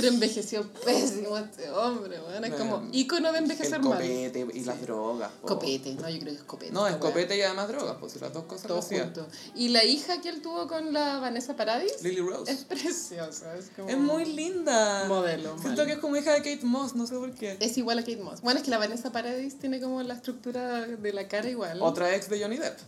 [0.00, 3.92] Pero envejeció pésimo este hombre, bueno, es como ícono de envejecer El mal.
[3.98, 5.30] copete y las drogas.
[5.40, 5.48] po.
[5.48, 6.72] Copete, no, yo creo que es copete.
[6.72, 9.26] No, es copete y además drogas, pues si las dos cosas Todo junto.
[9.56, 12.52] Y la hija que él tuvo con la Vanessa Paradis Lily Rose.
[12.52, 13.56] es preciosa.
[13.56, 15.06] Es, como Es muy linda.
[15.08, 15.86] Modelo, Siento mal.
[15.86, 17.56] que es como hija de Kate Moss, no sé por qué.
[17.58, 18.40] Es igual a Kate Moss.
[18.40, 21.82] Bueno, es que la Vanessa Paradis tiene como la estructura de la cara igual.
[21.82, 22.78] Otra ex de Johnny Depp.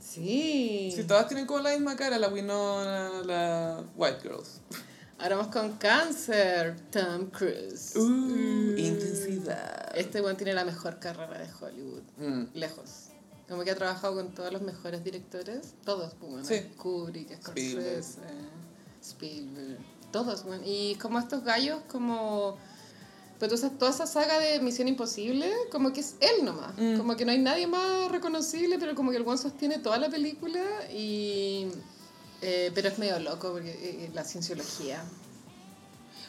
[0.00, 0.92] Sí.
[0.94, 4.60] Si todas tienen como la misma cara, la Winona, la White Girls.
[5.24, 6.76] Ahora vamos con cáncer.
[6.90, 7.96] Tom Cruise.
[7.96, 9.96] Uh, intensidad.
[9.96, 12.02] Este weón tiene la mejor carrera de Hollywood.
[12.18, 12.42] Mm.
[12.52, 13.06] Lejos.
[13.48, 15.72] Como que ha trabajado con todos los mejores directores.
[15.82, 16.46] Todos, pues, bueno.
[16.46, 16.60] Sí.
[16.76, 18.04] Kubrick, Spielberg.
[18.04, 18.20] Scorsese,
[19.02, 19.78] Spielberg.
[20.12, 20.62] Todos, bueno.
[20.66, 22.58] Y como estos gallos, como...
[23.38, 26.74] Pues tú sabes, toda esa saga de Misión Imposible, como que es él nomás.
[26.76, 26.98] Mm.
[26.98, 30.10] Como que no hay nadie más reconocible, pero como que el buen sostiene toda la
[30.10, 30.60] película
[30.92, 31.68] y...
[32.44, 35.02] eh, pero es medio loco porque eh, la cienciología.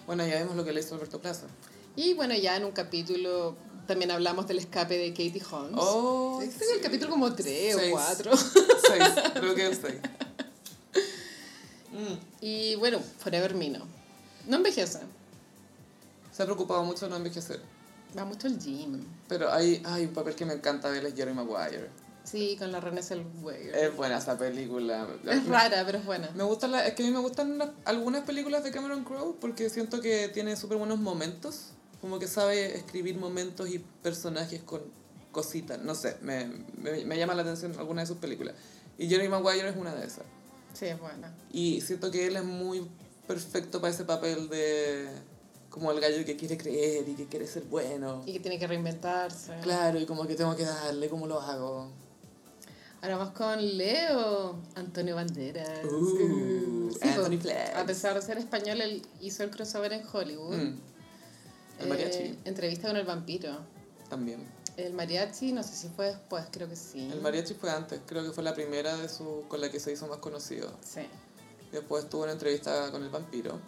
[0.08, 1.48] Bueno, ya vimos lo que le hizo Alberto Plaza.
[1.96, 3.56] Y bueno, ya en un capítulo
[3.88, 5.76] también hablamos del escape de Katie Holmes.
[5.78, 6.84] Oh, Este es el sí.
[6.84, 7.92] capítulo como 3 o Seis.
[7.92, 8.32] 4.
[8.38, 9.94] Seis, creo que el 6.
[12.42, 13.86] Y bueno, Forever Mino.
[14.48, 15.00] No envejece.
[16.32, 17.62] Se ha preocupado mucho de no envejecer.
[18.18, 19.04] Va mucho al gym.
[19.28, 21.90] Pero hay, hay un papel que me encanta de él, es Jerry Maguire.
[22.26, 23.76] Sí, con la Renée Zellweger.
[23.76, 25.08] Es buena esa película.
[25.30, 26.30] Es rara, pero es buena.
[26.36, 29.38] Me gusta la, es que a mí me gustan las- algunas películas de Cameron Crowe
[29.40, 31.72] porque siento que tiene súper buenos momentos.
[32.02, 34.82] Como que sabe escribir momentos y personajes con
[35.32, 35.80] cositas.
[35.80, 36.46] No sé, me,
[36.78, 38.56] me, me llama la atención alguna de sus películas.
[38.98, 40.26] Y Jerry Maguire es una de esas.
[40.74, 41.34] Sí, es buena.
[41.52, 42.88] Y siento que él es muy
[43.28, 45.08] perfecto para ese papel de
[45.70, 48.24] como el gallo que quiere creer y que quiere ser bueno.
[48.26, 49.54] Y que tiene que reinventarse.
[49.62, 51.92] Claro, y como que tengo que darle, ¿cómo lo hago?
[53.02, 55.86] Ahora vamos con Leo, Antonio Banderas.
[55.86, 57.76] Uh, Sí, Anthony pues.
[57.76, 60.56] A pesar de ser español, él hizo el crossover en Hollywood.
[60.56, 60.80] Mm,
[61.80, 62.18] el mariachi.
[62.20, 63.58] Eh, entrevista con el vampiro.
[64.10, 64.44] también.
[64.78, 67.10] El mariachi, no sé si fue después, creo que sí.
[67.12, 69.92] El mariachi fue antes, creo que fue la primera de su, con la que se
[69.94, 70.70] hizo más conocido.
[70.82, 71.02] Sí.
[71.72, 73.60] Después tuvo una entrevista con el vampiro,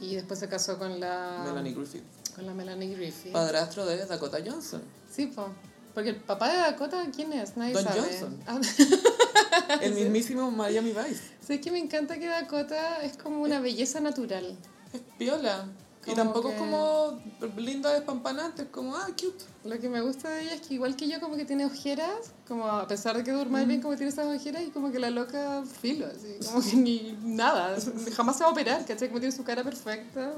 [0.00, 1.42] Y después se casó con la...
[1.44, 2.02] Melanie Griffith,
[2.34, 3.32] Con la Melanie Griffith.
[3.32, 4.82] padrastro de Dakota Johnson.
[5.10, 5.48] Sí, po.
[5.94, 7.56] Porque el papá de Dakota, ¿quién es?
[7.56, 8.00] Nadie Don sabe.
[8.00, 8.40] Johnson.
[8.46, 8.60] Ah,
[9.82, 11.22] El mismísimo Miami Vice.
[11.40, 14.56] ¿Sabes que me encanta que Dakota es como una belleza natural?
[14.92, 15.66] Es piola.
[16.06, 17.20] Y tampoco que- es como
[17.58, 19.44] linda, despampanante, es como, ah, cute.
[19.64, 22.32] Lo que me gusta de ella es que igual que yo como que tiene ojeras,
[22.46, 25.10] como a pesar de que durma bien, como tiene esas ojeras y como que la
[25.10, 27.76] loca filo, así, como que ni nada,
[28.16, 29.08] jamás se va a operar, ¿cachai?
[29.08, 30.32] Como tiene su cara perfecta.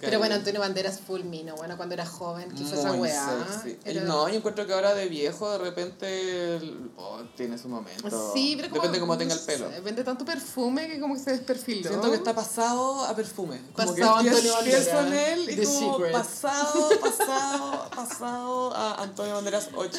[0.00, 0.34] Pero bueno.
[0.36, 3.46] Antonio Banderas full mino, bueno, cuando era joven, que fue esa weá.
[3.84, 6.58] Era- No, yo encuentro que ahora de viejo de repente
[6.96, 8.32] oh, tiene su momento.
[8.32, 9.70] Sí, pero como, Depende cómo tenga el pelo.
[9.70, 11.88] sé, vende tanto perfume que como que se desperfiló.
[11.88, 13.60] Siento que está pasado a perfume.
[13.74, 16.12] Como Pasado que Antonio pienso en Banderas, él y The como Secret.
[16.12, 19.98] pasado, pasado, pasado a Antonio Banderas 8.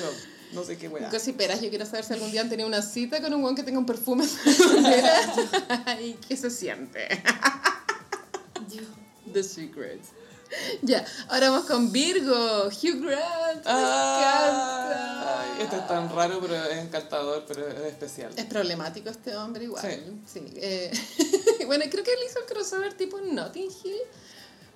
[0.54, 1.10] No sé qué weá.
[1.10, 3.64] Gossiperas, yo quiero saber si algún día han tenido una cita con un guan que
[3.64, 4.26] tenga un perfume
[6.02, 7.08] y qué se siente.
[9.34, 10.10] The Secrets.
[10.84, 13.66] Ya, ahora vamos con Virgo, Hugh Grant.
[13.66, 15.64] Me Ah, encanta.
[15.64, 18.32] este es tan raro, pero es encantador, pero es especial.
[18.36, 19.82] Es problemático este hombre igual.
[19.84, 20.22] Sí.
[20.32, 20.54] Sí.
[20.58, 20.92] eh,
[21.66, 23.98] bueno, creo que él hizo el crossover tipo Notting Hill.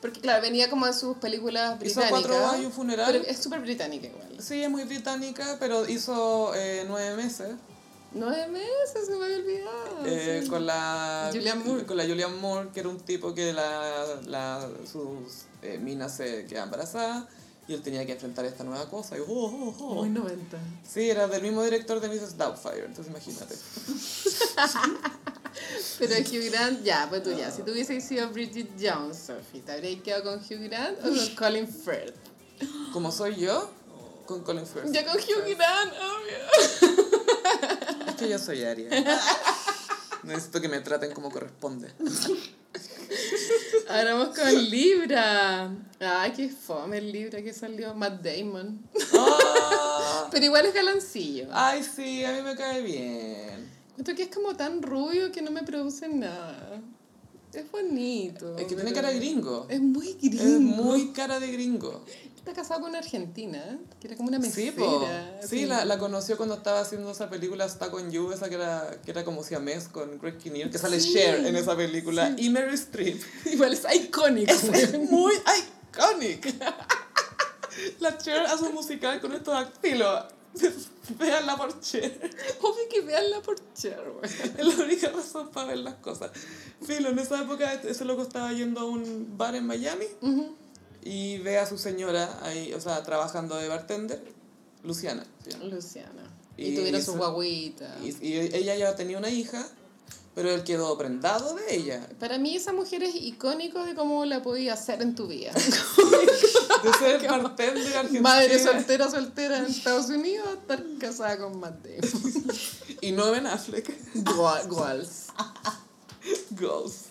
[0.01, 2.09] Porque, claro, venía como de sus películas Hizo británicas.
[2.11, 3.11] cuatro bodas y un funeral.
[3.11, 4.27] Pero es súper británica igual.
[4.39, 7.49] Sí, es muy británica, pero hizo eh, nueve meses
[8.13, 10.05] Nueve meses, se me había olvidado.
[10.05, 10.49] eh, sí.
[10.49, 11.85] con la Julianne Moore.
[11.85, 16.45] con la Julianne Moore, que era un tipo que la, la sus eh, minas se
[16.45, 17.25] quedan embarazadas
[17.67, 19.17] y él tenía que enfrentar esta nueva cosa.
[19.17, 19.95] Y, oh, oh, oh.
[19.95, 20.57] Muy 90.
[20.89, 22.38] Sí, era del mismo director de Mrs.
[22.38, 23.55] Doubtfire, entonces imagínate.
[25.99, 27.51] Pero Hugh Grant, ya, pues tú ya.
[27.51, 31.35] Si tú hubieses sido Bridget Jones, Sophie, ¿te habrías quedado con Hugh Grant o con
[31.35, 32.15] Colin Firth?
[32.93, 33.69] Como soy yo,
[34.25, 34.91] con Colin Firth.
[34.91, 36.38] Ya con Hugh Grant, obvio.
[38.18, 38.89] Es que yo soy Aria.
[40.23, 41.91] Necesito que me traten como corresponde.
[43.88, 45.69] Ahora vamos con Libra.
[45.99, 48.81] Ay, qué fome el Libra que salió Matt Damon.
[49.14, 51.48] Ah, Pero igual es galancillo.
[51.52, 53.72] Ay, sí, a mí me cae bien.
[53.94, 56.81] Siento que es como tan rubio que no me produce nada.
[57.53, 58.57] Es bonito.
[58.57, 59.68] Es que tiene cara de gringo.
[59.69, 60.44] Es muy gringo.
[60.44, 62.03] Es muy cara de gringo.
[62.47, 64.75] Está casado con una argentina, que era como una Sí, mesera.
[64.77, 65.05] po.
[65.43, 65.47] así.
[65.49, 68.89] Sí, la, la conoció cuando estaba haciendo esa película Stuck on You, esa que era,
[69.03, 71.11] que era como siamés con Greg Kinnear, que sale Sí.
[71.11, 73.21] Cher en esa película, y Mary Streep.
[73.51, 74.53] Igual es icónico.
[74.53, 75.33] Es muy
[75.91, 76.55] iconic.
[77.99, 80.23] La Cher hace un musical con estos dactilos.
[81.19, 82.17] Veanla por Cher.
[82.61, 84.31] Obvio que veanla por Cher, güey.
[84.57, 86.31] Es la única razón para ver las cosas.
[86.81, 90.05] Filo, en esa época ese loco estaba yendo a un bar en Miami
[91.07, 94.21] y ve a su señora ahí, o sea, trabajando de bartender,
[94.84, 95.25] Luciana.
[95.45, 95.63] llama.
[95.63, 96.23] Luciana.
[96.57, 97.97] Y, Y tuvieron su guaguita.
[98.03, 99.65] Y, y ella ya tenía una hija,
[100.35, 102.09] pero él quedó prendado de ella.
[102.19, 105.53] Para mí esa mujer es icónico de cómo la podía hacer en tu vida.
[106.84, 108.21] De ser bartender argentina.
[108.21, 111.77] Madre soltera, soltera en Estados Unidos, estar casada con Damon.
[113.01, 113.93] Y no Ben Affleck.
[114.67, 115.27] Guals.
[116.51, 117.06] Goals.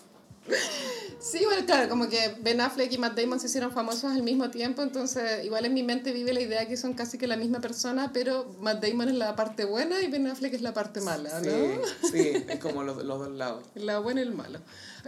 [1.19, 4.49] Sí, bueno, claro, como que Ben Affleck y Matt Damon se hicieron famosos al mismo
[4.51, 7.59] tiempo, entonces igual en mi mente vive la idea que son casi que la misma
[7.59, 11.41] persona, pero Matt Damon es la parte buena y Ben Affleck es la parte mala,
[11.41, 12.09] Sí, ¿no?
[12.11, 13.63] sí, es como los, los dos lados.
[13.75, 14.59] La buena y el malo.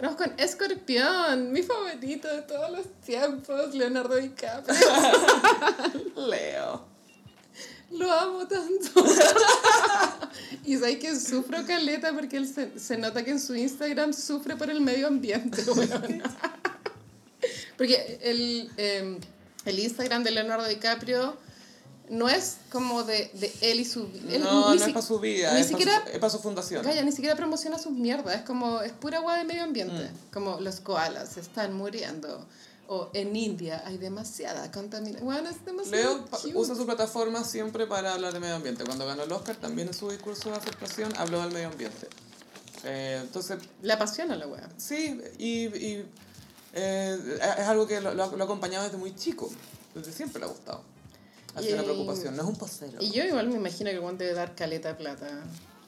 [0.01, 4.75] Vamos con Escorpión, mi favorito de todos los tiempos, Leonardo DiCaprio.
[6.27, 6.98] Leo.
[7.91, 9.03] Lo amo tanto.
[10.65, 14.55] y sabes que sufro caleta porque él se, se nota que en su Instagram sufre
[14.55, 16.21] por el medio ambiente, weón.
[17.77, 19.19] porque el, eh,
[19.65, 21.37] el Instagram de Leonardo DiCaprio
[22.09, 25.19] no es como de, de él y su él no, no si- es para su
[25.19, 26.83] vida, Ni es siquiera, para su, es para su fundación.
[26.83, 28.35] calla, ni siquiera promociona sus mierdas.
[28.35, 30.03] Es como, es pura agua de medio ambiente.
[30.05, 30.31] Mm.
[30.33, 32.47] Como los koalas se están muriendo.
[32.91, 35.23] O en India hay demasiada contaminación.
[35.25, 38.83] Bueno, es demasiado Leo usa su plataforma siempre para hablar de medio ambiente.
[38.83, 42.07] Cuando ganó el Oscar, también en su discurso de aceptación habló del medio ambiente.
[42.83, 44.67] Eh, entonces, Le apasiona la wea.
[44.77, 46.05] sí, y, y,
[46.73, 47.17] eh,
[47.59, 49.51] es algo que lo, lo ha lo ha acompañado desde muy chico.
[49.93, 50.81] Desde siempre le ha gustado.
[51.55, 52.97] Ha sido una Y- preocupación, no es un pasero.
[53.01, 55.27] Y yo igual me imagino que el debe dar caleta de plata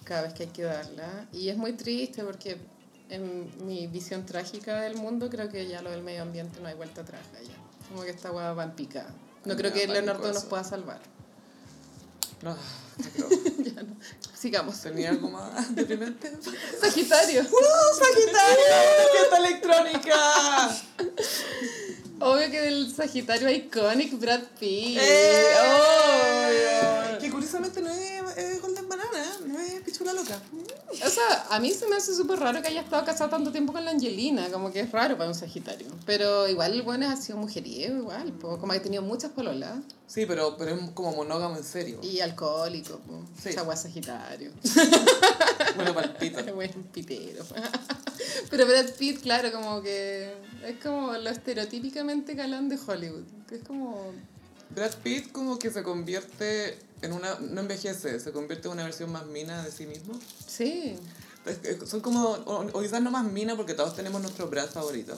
[0.04, 1.28] cada vez que hay que darla.
[1.34, 2.58] Y es muy triste porque
[3.12, 6.76] en mi visión trágica del mundo creo que ya lo del medio ambiente no hay
[6.76, 7.56] vuelta atrás ya.
[7.90, 9.14] Como que esta hueá va en picada.
[9.46, 11.02] No creo que Leonardo nos pueda salvar.
[12.42, 12.58] No, no.
[13.64, 13.96] Ya no.
[14.34, 14.82] Sigamos.
[14.82, 16.32] ¿Tenía algo más deprimente?
[16.80, 17.42] Sagitario.
[17.42, 18.66] ¡Uh, Sagitario!
[19.12, 20.18] ¡Fiesta electrónica!
[22.20, 24.98] Obvio que del Sagitario iconic Brad Pitt.
[25.00, 25.54] ¡Eh!
[25.60, 27.20] Obvio.
[27.20, 28.21] Que curiosamente no es,
[29.82, 30.40] es Pichula Loca.
[30.92, 33.74] O sea, a mí se me hace súper raro que haya estado casado tanto tiempo
[33.74, 35.88] con la Angelina, como que es raro para un Sagitario.
[36.06, 39.80] Pero igual el bueno ha sido mujeriego, igual, po, como que ha tenido muchas pololas.
[40.08, 42.00] Sí, pero, pero es como monógamo en serio.
[42.02, 43.24] Y alcohólico, po.
[43.42, 43.50] Sí.
[43.50, 44.52] Esa guay Sagitario.
[45.76, 46.44] Bueno, palpito.
[46.54, 47.46] Buen pitero.
[48.50, 50.34] Pero Brad Pitt, claro, como que
[50.66, 53.24] es como lo estereotípicamente galán de Hollywood.
[53.48, 54.12] que Es como...
[54.76, 57.38] Brad Pitt como que se convierte en una...
[57.40, 60.14] No envejece, se convierte en una versión más mina de sí mismo.
[60.48, 60.96] Sí,
[61.46, 62.24] Es Son como...
[62.30, 65.16] O, o quizás no más mina porque todos tenemos nuestro Brad favorito.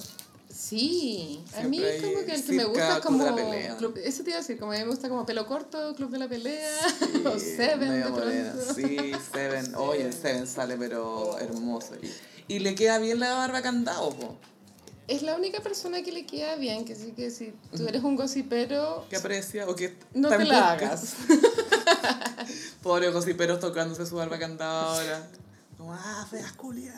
[0.49, 1.43] sí.
[1.55, 3.25] A mí Siempre hay como que el que me gusta es Club de como...
[3.25, 3.77] la Pelea.
[3.77, 6.09] club- eso te iba a decir, como a mí me gusta como pelo corto, Club
[6.11, 6.69] de la Pelea,
[7.25, 8.73] o Seven de pronto.
[8.75, 9.75] Sí, Seven.
[9.75, 11.95] Oye, el Seven sale pero hermoso.
[12.47, 14.37] Y, y le queda bien la barba candado, po.
[15.07, 18.15] Es la única persona que le queda bien, que sí que si tú eres un
[18.15, 21.15] gossipero, Que aprecia o que no te la hagas.
[22.83, 24.39] Pobre gossiperos tocándose su barba.
[25.77, 26.95] Como, ah, feas culias.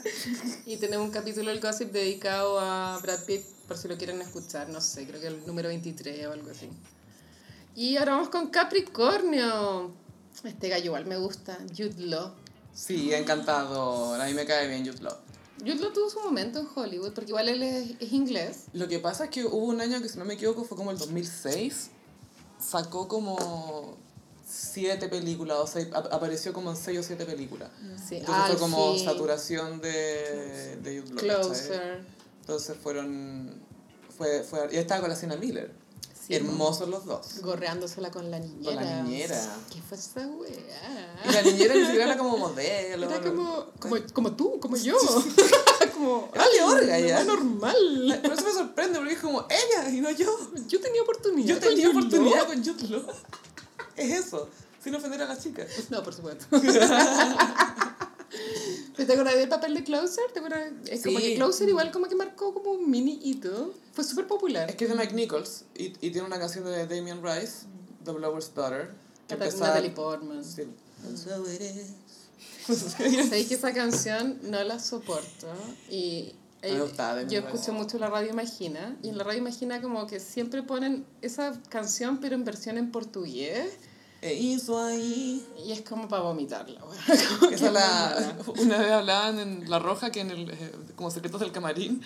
[0.68, 4.70] Y tenemos un capítulo del gossip dedicado a Brad Pitt, por si lo quieren escuchar,
[4.70, 6.70] no sé, creo que el número 23 o algo así.
[7.76, 9.92] Y ahora vamos con Capricornio.
[10.44, 12.34] Este gallo igual me gusta, Jude Law.
[12.74, 14.22] Sí, encantador.
[14.22, 15.18] A mí me cae bien Jude Law.
[15.60, 18.66] Jude tuvo su momento en Hollywood, porque igual él es, es inglés.
[18.74, 20.92] Lo que pasa es que hubo un año que, si no me equivoco, fue como
[20.92, 21.92] el 2006.
[22.60, 23.98] Sacó como
[24.48, 27.70] siete películas, o sea, ap- apareció como en seis o siete películas.
[28.08, 31.16] Sí, Entonces fue como Alfie, saturación de, de Jude.
[31.16, 32.06] Closer.
[32.42, 33.64] Entonces fueron...
[34.18, 35.74] Fue, fue, y estaba con la Sienna Miller.
[36.26, 37.40] Sí, Hermosos los dos.
[37.42, 38.76] Gorreándosela con la niñera.
[38.76, 39.58] Con la niñera.
[39.72, 41.22] ¿Qué fue esa weá?
[41.24, 43.08] Y la niñera ni siquiera era como modelo.
[43.08, 44.98] Era como, como, como tú, como yo.
[45.94, 47.24] como, Georgia, una ya.
[47.26, 48.20] normal.
[48.24, 50.36] Pero eso me sorprende porque es como ella y no yo.
[50.68, 51.48] Yo tenía oportunidad.
[51.48, 53.06] Yo tenía con oportunidad con Law.
[53.96, 54.50] Es eso,
[54.84, 55.68] sin ofender a las chicas.
[55.92, 56.48] No, por supuesto.
[58.96, 60.26] ¿Te acuerdas del papel de Closer?
[60.34, 60.72] ¿Te acuerdas?
[60.88, 61.26] Es como Sí.
[61.26, 63.74] que Closer igual como que marcó como un mini hito.
[63.94, 64.70] Fue súper popular.
[64.70, 67.66] Es que es de Mike Nichols y, y tiene una canción de Damien Rice,
[68.04, 68.92] The Blower's Daughter.
[69.28, 70.44] Que empezaba- Natalie Portman.
[70.46, 70.64] Sí.
[71.16, 71.94] So it is.
[73.30, 75.48] Sabéis que esa canción no la soporto
[75.90, 77.38] y me gustaba yo Rice.
[77.54, 81.62] escucho mucho la radio Imagina y en la radio Imagina como que siempre ponen esa
[81.70, 83.74] canción pero en versión en portugués
[84.22, 85.46] E hizo ahí.
[85.66, 86.82] y es como para vomitarla.
[87.52, 91.52] Esa la, una vez hablaban en La Roja que en el, eh, como secretos del
[91.52, 92.02] camarín,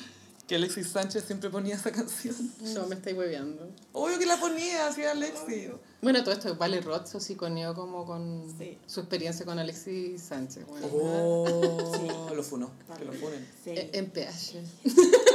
[0.47, 2.35] que Alexis Sánchez siempre ponía esa canción.
[2.73, 3.69] No, me estáis hueveando.
[3.93, 5.69] Obvio que la ponía, hacía Alexis.
[6.01, 8.77] Bueno, todo esto, Vale Roth se coneó como con Sí.
[8.87, 10.65] su experiencia con Alexis Sánchez.
[10.67, 13.47] Bueno, Oh, lo funó, que lo funen.
[13.63, 13.69] Sí.
[13.71, 14.61] e- En PH.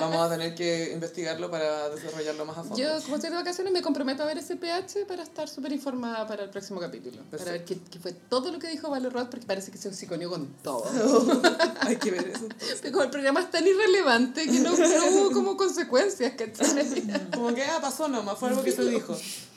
[0.00, 2.76] Vamos a tener que investigarlo para desarrollarlo más a fondo.
[2.76, 6.26] Yo, como estoy de vacaciones, me comprometo a ver ese PH para estar súper informada
[6.26, 7.22] para el próximo capítulo.
[7.30, 9.92] Para ver qué, qué fue todo lo que dijo Vale Roth, porque parece que se
[9.92, 10.84] psiconeó con todo.
[11.80, 12.48] Hay que ver eso.
[12.82, 17.30] Pero como el programa es tan irrelevante que no, no hubo como consecuencias, ¿cachai?
[17.32, 19.16] Como que ah, pasó nomás, fue algo que se dijo.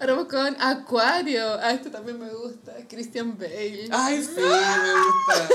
[0.00, 1.54] Ahora vamos con Acuario.
[1.60, 2.74] Ah, este también me gusta.
[2.88, 3.88] Christian Bale.
[3.90, 5.48] Ay, sí, me gusta.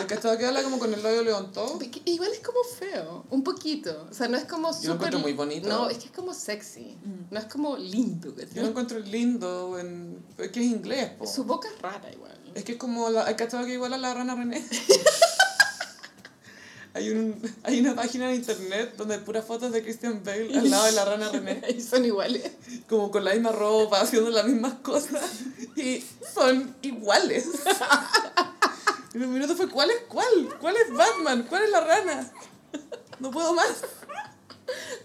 [0.00, 1.78] El que habla como con el labio levantado.
[1.78, 4.06] Que Igual es como feo, un poquito.
[4.10, 4.94] O sea, no es como Yo lo súper...
[4.94, 5.68] encuentro muy bonito.
[5.68, 6.96] No, es que es como sexy.
[7.30, 10.24] No es como lindo, Yo lo encuentro lindo, en...
[10.38, 11.26] es que es inglés, po.
[11.26, 12.38] Su boca es rara igual.
[12.54, 13.26] Es que es como, la...
[13.26, 14.64] ¿hay cachado que igual a la rana René?
[16.98, 17.40] hay, un...
[17.62, 20.92] hay una página de internet donde hay puras fotos de Christian Bale al lado de
[20.92, 21.62] la rana René.
[21.76, 22.52] Y son iguales.
[22.88, 25.22] Como con la misma ropa, haciendo las mismas cosas.
[25.76, 26.04] Y
[26.34, 27.46] son iguales.
[29.14, 30.56] Y los minutos fue, ¿cuál es cuál?
[30.60, 31.46] ¿Cuál es Batman?
[31.48, 32.32] ¿Cuál es la rana?
[33.20, 33.84] No puedo más.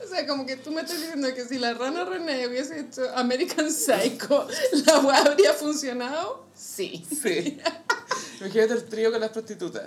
[0.04, 3.10] O sea, como que tú me estás diciendo que si la rana René hubiese hecho
[3.16, 4.48] American Psycho,
[4.86, 6.46] ¿la weá habría funcionado?
[6.54, 7.06] Sí.
[7.10, 7.60] Sí.
[8.40, 9.86] Imagínate el trío con las prostitutas.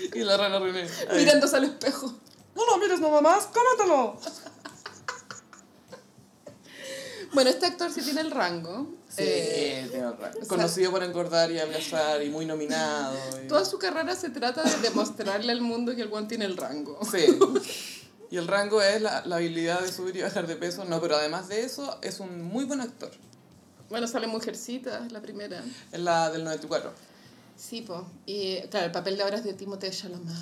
[0.14, 0.82] Y la rana René.
[1.10, 1.18] Ahí.
[1.18, 2.12] Mirándose al espejo.
[2.54, 4.18] No lo mires nomás más, cómetelo.
[7.32, 8.92] Bueno, este actor sí tiene el rango.
[9.08, 10.32] Sí, Eh, tiene razón.
[10.32, 13.16] sea- Conocido por engordar y abrazar y muy nominado.
[13.44, 16.56] y- toda su carrera se trata de demostrarle al mundo que el one tiene el
[16.56, 16.98] rango.
[17.10, 17.38] Sí.
[18.32, 20.84] Y el rango es la, la habilidad de subir y bajar de peso.
[20.84, 23.10] No, pero además de eso, es un muy buen actor.
[23.88, 25.62] Bueno, sale Mujercita, la primera.
[25.92, 26.92] Es la del 94.
[27.60, 28.06] Sí, po.
[28.24, 30.34] Y claro, el papel de ahora es de Timothée Chalamet.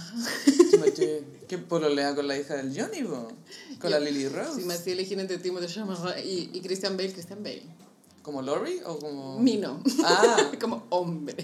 [1.49, 3.29] Que pololea con la hija del Johnny, po.
[3.81, 4.61] Con la Lily Rose.
[4.61, 7.63] Si me hacía elegir entre Timothée Chalamet y, y Christian Bale, Christian Bale.
[8.29, 9.39] ¿Como Lori o como...?
[9.39, 9.83] Mino.
[10.05, 10.37] Ah.
[10.61, 11.35] como hombre.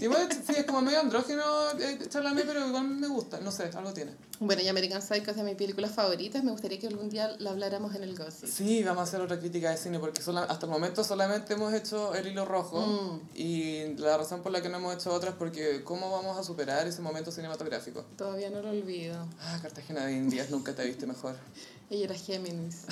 [0.00, 1.40] Sí, es como medio andrógeno
[1.78, 3.38] eh, Chalamet, pero igual me gusta.
[3.38, 4.10] No sé, algo tiene.
[4.40, 6.42] Bueno, y American Psycho es de mis películas favoritas.
[6.42, 8.48] Me gustaría que algún día la habláramos en el Gossip.
[8.48, 11.72] Sí, vamos a hacer otra crítica de cine porque sola- hasta el momento solamente hemos
[11.74, 13.20] hecho El Hilo Rojo Mm.
[13.36, 16.42] y la razón por la que no hemos hecho otras es porque ¿cómo vamos a
[16.42, 18.04] superar ese momento cinematográfico?
[18.16, 19.28] Todavía no lo olvido.
[19.40, 21.36] Ah, Cartagena de Indias, nunca te viste mejor.
[21.92, 22.86] Ella era Géminis.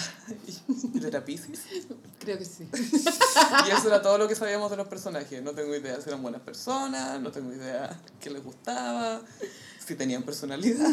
[0.95, 1.59] ¿Y era Pisces?
[2.19, 2.69] Creo que sí.
[3.67, 5.43] Y eso era todo lo que sabíamos de los personajes.
[5.43, 9.23] No tengo idea si eran buenas personas, no tengo idea qué les gustaba,
[9.85, 10.87] si tenían personalidad.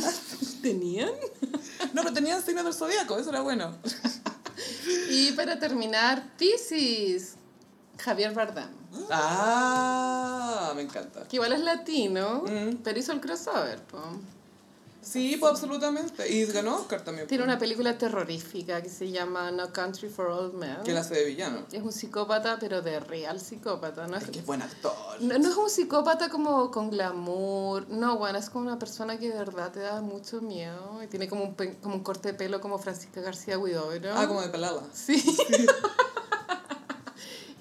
[0.62, 1.10] ¿Tenían?
[1.94, 3.76] No, pero tenían signos del zodiaco, eso era bueno.
[5.10, 7.34] Y para terminar, Pisces.
[8.00, 8.70] Javier Bardem.
[9.10, 11.28] Ah, me encanta.
[11.28, 12.78] Que igual es latino, Mm.
[12.84, 13.82] pero hizo el crossover.
[13.84, 14.00] po.
[15.10, 16.30] Sí, pues absolutamente.
[16.30, 17.28] Y ganó Oscar también.
[17.28, 20.78] Tiene una película terrorífica que se llama No Country for Old Men.
[20.84, 21.60] Que él hace de villano.
[21.72, 24.08] Es un psicópata, pero de real psicópata.
[24.08, 24.94] No es, Es que es buen actor.
[25.22, 27.88] no, no es un psicópata como con glamour.
[27.90, 31.02] No, bueno, es como una persona que de verdad te da mucho miedo.
[31.04, 34.12] Y tiene como un, pe- como un corte de pelo como Francisca García Huidobro.
[34.14, 34.82] Ah, como de pelada.
[34.94, 35.24] Sí.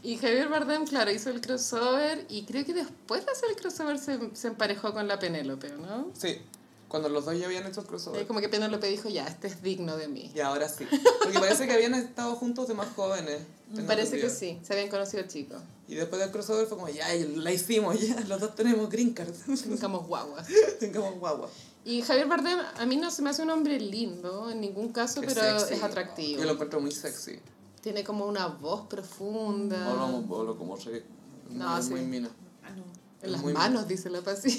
[0.03, 3.99] y Javier Bardem, claro, hizo el crossover y creo que después de hacer el crossover
[3.99, 6.09] se, se emparejó con la Penélope, ¿no?
[6.15, 6.41] Sí,
[6.89, 8.27] cuando los dos ya habían hecho el crossover.
[8.27, 10.31] como que Penélope dijo, ya, este es digno de mí.
[10.35, 10.87] Y ahora sí.
[11.23, 13.41] Porque parece que habían estado juntos de más jóvenes.
[13.87, 15.61] Parece que sí, se habían conocido chicos.
[15.89, 19.33] Y después del crossover fue como, ya, la hicimos, ya, los dos tenemos green card.
[19.65, 20.47] Tengamos guaguas.
[20.81, 21.49] Tengamos guagua.
[21.85, 25.23] Y Javier Bardem, a mí no se me hace un hombre lindo en ningún caso,
[25.23, 25.75] Es pero sexy.
[25.75, 26.41] es atractivo.
[26.41, 27.39] Yo lo encuentro muy sexy.
[27.81, 29.91] Tiene como una voz profunda.
[29.93, 31.05] Hablamos bolo, como se.
[31.51, 31.91] No, muy, sí.
[31.91, 32.29] muy mina.
[33.23, 34.59] En las muy manos, dice la Pasi.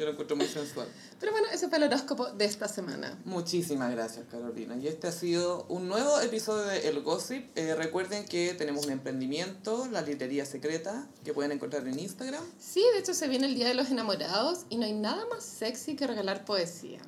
[0.00, 0.88] Yo lo encuentro muy sensual.
[1.18, 3.18] Pero bueno, ese fue el horóscopo de esta semana.
[3.26, 4.74] Muchísimas gracias, Carolina.
[4.80, 7.50] Y este ha sido un nuevo episodio de El Gossip.
[7.54, 12.42] Eh, recuerden que tenemos un emprendimiento, la librería secreta, que pueden encontrar en Instagram.
[12.58, 15.44] Sí, de hecho se viene el Día de los Enamorados y no hay nada más
[15.44, 17.00] sexy que regalar poesía.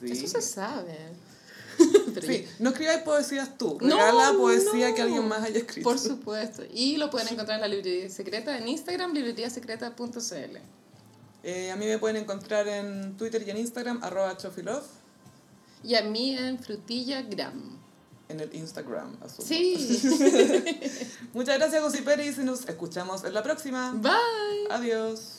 [0.00, 0.10] Sí.
[0.10, 0.96] Eso se sabe.
[2.22, 3.78] Sí, no escribáis poesías tú.
[3.82, 4.94] No, Regala poesía no.
[4.96, 5.88] que alguien más haya escrito.
[5.88, 6.64] Por supuesto.
[6.72, 10.58] Y lo pueden encontrar en la librería secreta en Instagram, libreriasecreta.cl.
[11.42, 14.84] Eh, a mí me pueden encontrar en Twitter y en Instagram, arroba chofilove,
[15.84, 17.78] Y a mí en frutillagram.
[18.28, 19.16] en el Instagram.
[19.22, 19.46] asumo.
[19.46, 19.74] Sí.
[21.32, 23.92] Muchas gracias, Gossiperis, y nos escuchamos en la próxima.
[23.94, 24.12] Bye.
[24.70, 25.37] Adiós.